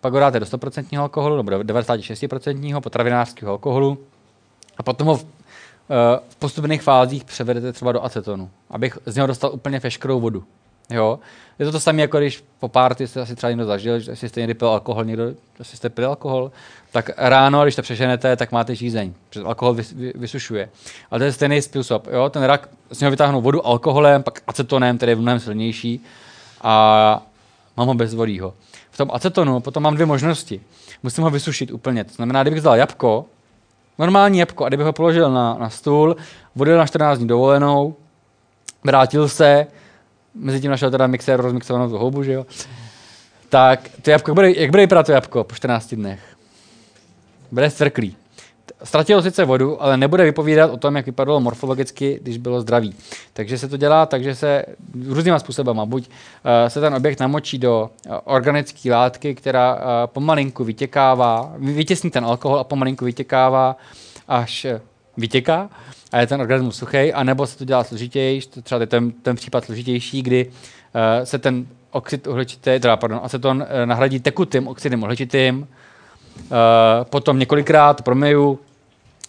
[0.00, 3.98] Pak ho dáte do 100% alkoholu, nebo do 96% potravinářského alkoholu.
[4.76, 5.20] A potom ho
[5.88, 10.20] v Eh, v postupných fázích převedete třeba do acetonu, abych z něho dostal úplně veškerou
[10.20, 10.44] vodu.
[10.90, 11.18] Jo?
[11.58, 14.40] Je to to samé, jako když po párty jste asi třeba někdo zažil, že jste
[14.40, 15.24] někdy pil alkohol, někdo,
[15.60, 16.52] asi jste pil alkohol,
[16.92, 20.68] tak ráno, když to přeženete, tak máte žízeň, protože alkohol vys, vy, vysušuje.
[21.10, 22.08] Ale to je stejný způsob.
[22.12, 22.30] Jo?
[22.30, 26.00] Ten rak z něho vytáhnou vodu alkoholem, pak acetonem, který je mnohem silnější
[26.60, 27.22] a
[27.76, 28.54] mám ho bezvodýho.
[28.90, 30.60] V tom acetonu potom mám dvě možnosti.
[31.02, 32.04] Musím ho vysušit úplně.
[32.04, 33.26] To znamená, kdybych vzal jabko,
[33.98, 36.16] Normální jabko, a kdyby ho položil na, na stůl,
[36.58, 37.94] odjel na 14 dní dovolenou,
[38.84, 39.66] vrátil se,
[40.34, 42.46] mezi tím našel teda mixér rozmixovanou tu houbu, že jo?
[43.48, 46.20] Tak to jabko, bude, jak bude vypadat to jabko po 14 dnech?
[47.52, 48.16] Bude zcrklý.
[48.84, 52.94] Ztratilo sice vodu, ale nebude vypovídat o tom, jak vypadalo morfologicky, když bylo zdravý.
[53.32, 54.64] Takže se to dělá takže se
[55.08, 55.86] různýma způsobama.
[55.86, 62.10] Buď uh, se ten objekt namočí do uh, organické látky, která uh, pomalinku vytěkává, vytěsní
[62.10, 63.76] ten alkohol a pomalinku vytěkává,
[64.28, 64.66] až
[65.16, 65.70] vytěká
[66.12, 69.64] a je ten organismus suchý, anebo se to dělá složitější, třeba je ten, ten případ
[69.64, 70.50] složitější, kdy
[71.24, 75.66] se ten oxid uhličitý, teda pardon, aceton nahradí tekutým oxidem uhličitým, uh,
[77.04, 78.58] potom několikrát promeju,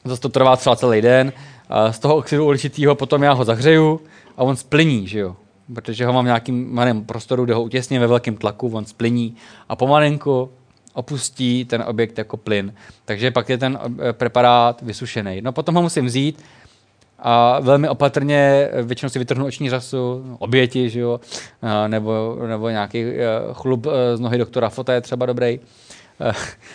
[0.05, 1.33] zase to trvá třeba celý den.
[1.69, 4.01] A z toho oxidu uhličitého potom já ho zahřeju
[4.37, 5.35] a on splní, že jo?
[5.73, 9.35] Protože ho mám v nějakým malém prostoru, kde ho utěsním ve velkém tlaku, on splní
[9.69, 10.49] a pomalinku
[10.95, 12.73] opustí ten objekt jako plyn.
[13.05, 15.41] Takže pak je ten eh, preparát vysušený.
[15.41, 16.43] No potom ho musím vzít
[17.19, 21.19] a velmi opatrně, eh, většinou si vytrhnu oční řasu, oběti, že jo?
[21.87, 25.59] nebo, nebo nějaký eh, chlub z nohy doktora Fota je třeba dobrý,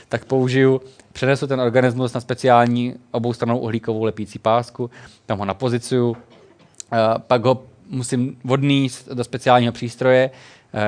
[0.08, 0.80] tak použiju
[1.12, 4.90] přenesu ten organismus na speciální oboustranou uhlíkovou lepící pásku,
[5.26, 6.16] tam ho napozicuju,
[7.18, 10.30] pak ho musím odníst do speciálního přístroje,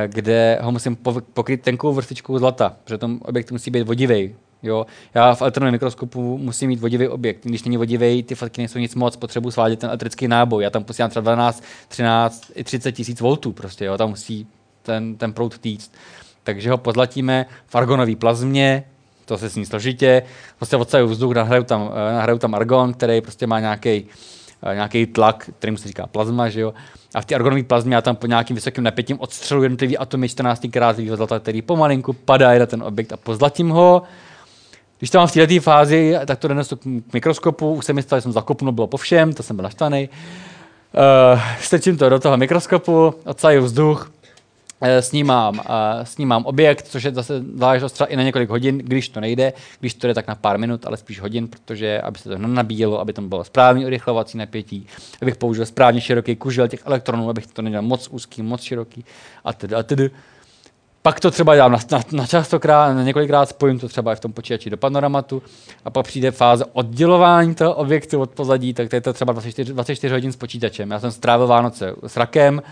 [0.06, 0.96] kde ho musím
[1.32, 4.34] pokryt tenkou vrstičkou zlata, protože ten objekt musí být vodivý.
[4.62, 4.86] Jo?
[5.14, 7.44] Já v elektronovém mikroskopu musím mít vodivý objekt.
[7.44, 10.62] Když není vodivý, ty fotky nejsou nic moc, potřebuji svádět ten elektrický náboj.
[10.62, 13.52] Já tam posílám třeba 12, 13, i 30 tisíc voltů.
[13.52, 13.98] Prostě, jo?
[13.98, 14.46] Tam musí
[14.82, 15.92] ten, ten proud týct.
[16.44, 18.84] Takže ho pozlatíme v argonové plazmě,
[19.24, 20.22] to se sní složitě,
[20.56, 24.06] prostě odsají vzduch, nahrajou tam, eh, nahrajou tam argon, který prostě má nějaký
[24.62, 26.74] eh, nějaký tlak, který se říká plazma, že jo.
[27.14, 30.66] A v té argonové plazmě já tam po nějakým vysokým napětím odstřeluji jednotlivý atomy 14
[30.70, 34.02] krát zlata, který pomalinku padají na ten objekt a pozlatím ho.
[34.98, 38.22] Když to mám v této fázi, tak to donesu k mikroskopu, už jsem myslel, že
[38.22, 40.08] jsem zakopnul, bylo po všem, to jsem byl naštvaný.
[41.34, 44.21] Uh, strčím to do toho mikroskopu, odsaju vzduch, Eh,
[45.00, 45.64] snímám, uh,
[46.04, 49.94] snímám objekt, což je zase záležitost třeba i na několik hodin, když to nejde, když
[49.94, 53.12] to jde tak na pár minut, ale spíš hodin, protože aby se to nenabíjelo, aby
[53.12, 54.86] tam bylo správný urychlovací napětí,
[55.22, 59.04] abych použil správně široký kužel těch elektronů, abych to nedělal moc úzký, moc široký
[59.44, 60.10] a tedy a tedy.
[61.02, 64.20] Pak to třeba dám na, na, na častokrát, na několikrát spojím to třeba i v
[64.20, 65.42] tom počítači do panoramatu
[65.84, 69.72] a pak přijde fáze oddělování toho objektu od pozadí, tak to je to třeba 24,
[69.72, 70.90] 24 hodin s počítačem.
[70.90, 72.62] Já jsem strávil Vánoce s rakem,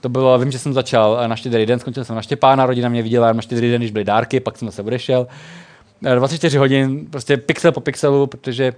[0.00, 3.02] to bylo, vím, že jsem začal na štědrý den, skončil jsem na Štěpána, rodina mě
[3.02, 5.26] viděla na štědrý den, když byly dárky, pak jsem se odešel.
[6.00, 8.72] 24 hodin, prostě pixel po pixelu, protože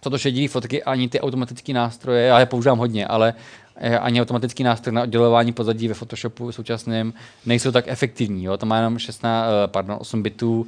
[0.00, 4.62] to šedivý fotky, ani ty automatické nástroje, já je používám hodně, ale eh, ani automatický
[4.62, 7.12] nástroj na oddělování pozadí ve Photoshopu současném
[7.46, 8.44] nejsou tak efektivní.
[8.44, 8.56] Jo?
[8.56, 10.66] To má jenom 16, eh, pardon, 8 bitů,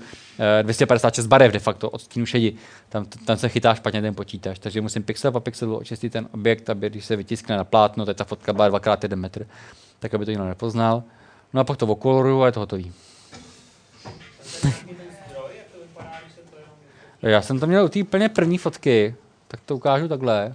[0.62, 2.55] 256 eh, barev de facto od stínu šedi.
[2.89, 6.70] Tam, tam se chytá špatně ten počítač, takže musím pixel po pixelu očistit ten objekt,
[6.70, 9.47] aby když se vytiskne na plátno, tak ta fotka byla 2x1 metr,
[9.98, 11.02] tak aby to někdo nepoznal.
[11.52, 12.93] No a pak to okoloruju a je to hotový.
[17.22, 19.14] Já jsem to měl u té úplně první fotky,
[19.48, 20.55] Tak to ukážu takhle.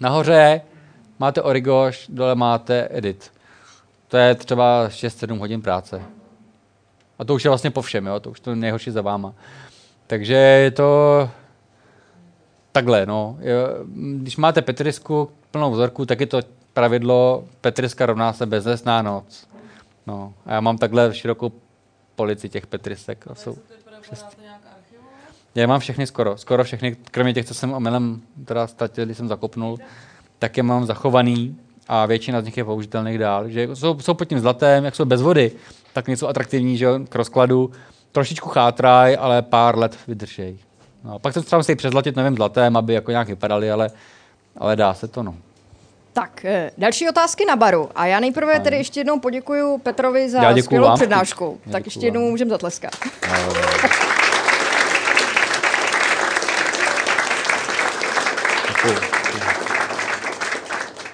[0.00, 0.60] Nahoře
[1.20, 3.32] máte Origoš, dole máte Edit.
[4.08, 6.02] To je třeba 6-7 hodin práce.
[7.18, 8.20] A to už je vlastně po všem, jo?
[8.20, 9.34] to už to nejhorší za váma.
[10.06, 11.30] Takže je to
[12.72, 13.38] takhle, no.
[14.16, 16.40] Když máte Petrisku plnou vzorku, tak je to
[16.72, 19.48] pravidlo Petriska rovná se beznesná noc.
[20.06, 20.34] No.
[20.46, 21.52] A já mám takhle širokou
[22.16, 23.24] polici těch Petrisek.
[23.24, 23.56] To jsou
[25.54, 29.28] já mám všechny skoro, skoro všechny, kromě těch, co jsem omylem teda ztratil, když jsem
[29.28, 29.86] zakopnul, tak
[30.56, 31.56] je mám zachovaný
[31.88, 33.48] a většina z nich je použitelných dál.
[33.48, 35.52] Že jsou, jsou pod tím zlatem, jak jsou bez vody,
[35.92, 37.70] tak něco atraktivní, že k rozkladu.
[38.12, 40.58] Trošičku chátraj, ale pár let vydržej.
[41.04, 43.90] No, pak se třeba musí přezlatit novým zlatem, aby jako nějak vypadaly, ale,
[44.56, 45.34] ale dá se to, no.
[46.12, 47.88] Tak, eh, další otázky na baru.
[47.94, 50.96] A já nejprve tedy ještě jednou poděkuji Petrovi za skvělou vám.
[50.96, 51.60] přednášku.
[51.66, 52.92] Já tak ještě jednou můžeme zatleskat.
[53.04, 54.00] Děkuju.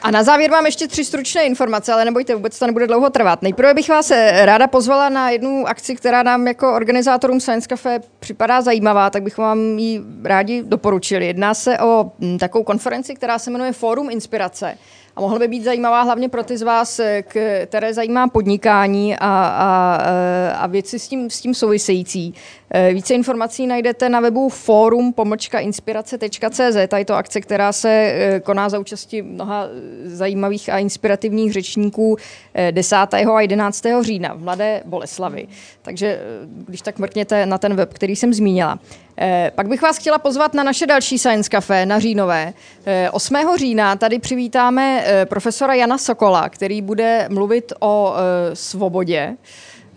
[0.06, 3.42] A na závěr mám ještě tři stručné informace, ale nebojte, vůbec to nebude dlouho trvat.
[3.42, 8.00] Nejprve bych vás eh, ráda pozvala na jednu akci, která nám jako organizátorům Science Cafe
[8.20, 11.26] připadá zajímavá, tak bych vám ji rádi doporučili.
[11.26, 14.78] Jedná se o mm, takovou konferenci, která se jmenuje Fórum Inspirace.
[15.16, 17.24] A mohla by být zajímavá hlavně pro ty z vás, eh,
[17.66, 22.34] které zajímá podnikání a, a, eh, a věci s tím, s tím související.
[22.70, 26.76] Eh, Více informací najdete na webu forum.inspirace.cz.
[26.96, 28.14] Je to akce, která se
[28.44, 29.66] koná za účasti mnoha
[30.04, 32.16] zajímavých a inspirativních řečníků
[32.54, 33.14] eh, 10.
[33.14, 34.02] a 11.
[34.02, 35.48] října v Mladé Boleslavi.
[35.82, 38.78] Takže když tak mrkněte na ten web, který jsem zmínila.
[39.18, 42.52] Eh, Pak bych vás chtěla pozvat na naše další Science Café na Říjnové.
[42.86, 43.56] Eh, 8.
[43.56, 49.36] října tady přivítáme eh, profesora Jana Sokola, který bude mluvit o eh, svobodě.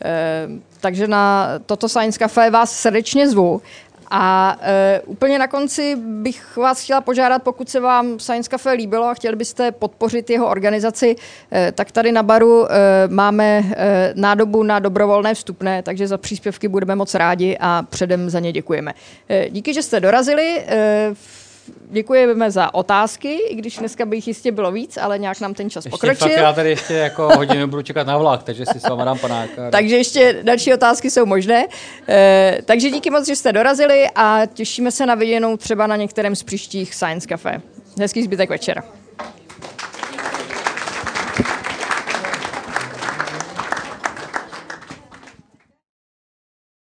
[0.05, 0.47] Eh,
[0.81, 3.61] Takže na toto Science Café vás srdečně zvu.
[4.11, 9.05] A e, úplně na konci bych vás chtěla požádat, pokud se vám Science Café líbilo
[9.05, 11.15] a chtěli byste podpořit jeho organizaci,
[11.51, 12.77] e, tak tady na baru e,
[13.07, 18.39] máme e, nádobu na dobrovolné vstupné, takže za příspěvky budeme moc rádi a předem za
[18.39, 18.93] ně děkujeme.
[19.29, 20.63] E, díky, že jste dorazili.
[20.67, 21.13] E,
[21.91, 25.69] děkujeme za otázky, i když dneska by jich jistě bylo víc, ale nějak nám ten
[25.69, 26.27] čas Ještě pokročil.
[26.27, 29.19] fakt já tady ještě jako hodinu budu čekat na vlak, takže si s váma dám
[29.19, 29.71] panáka.
[29.71, 31.65] Takže ještě další otázky jsou možné.
[32.09, 36.35] E, takže díky moc, že jste dorazili a těšíme se na viděnou třeba na některém
[36.35, 37.61] z příštích Science Cafe.
[37.99, 38.83] Hezký zbytek večera.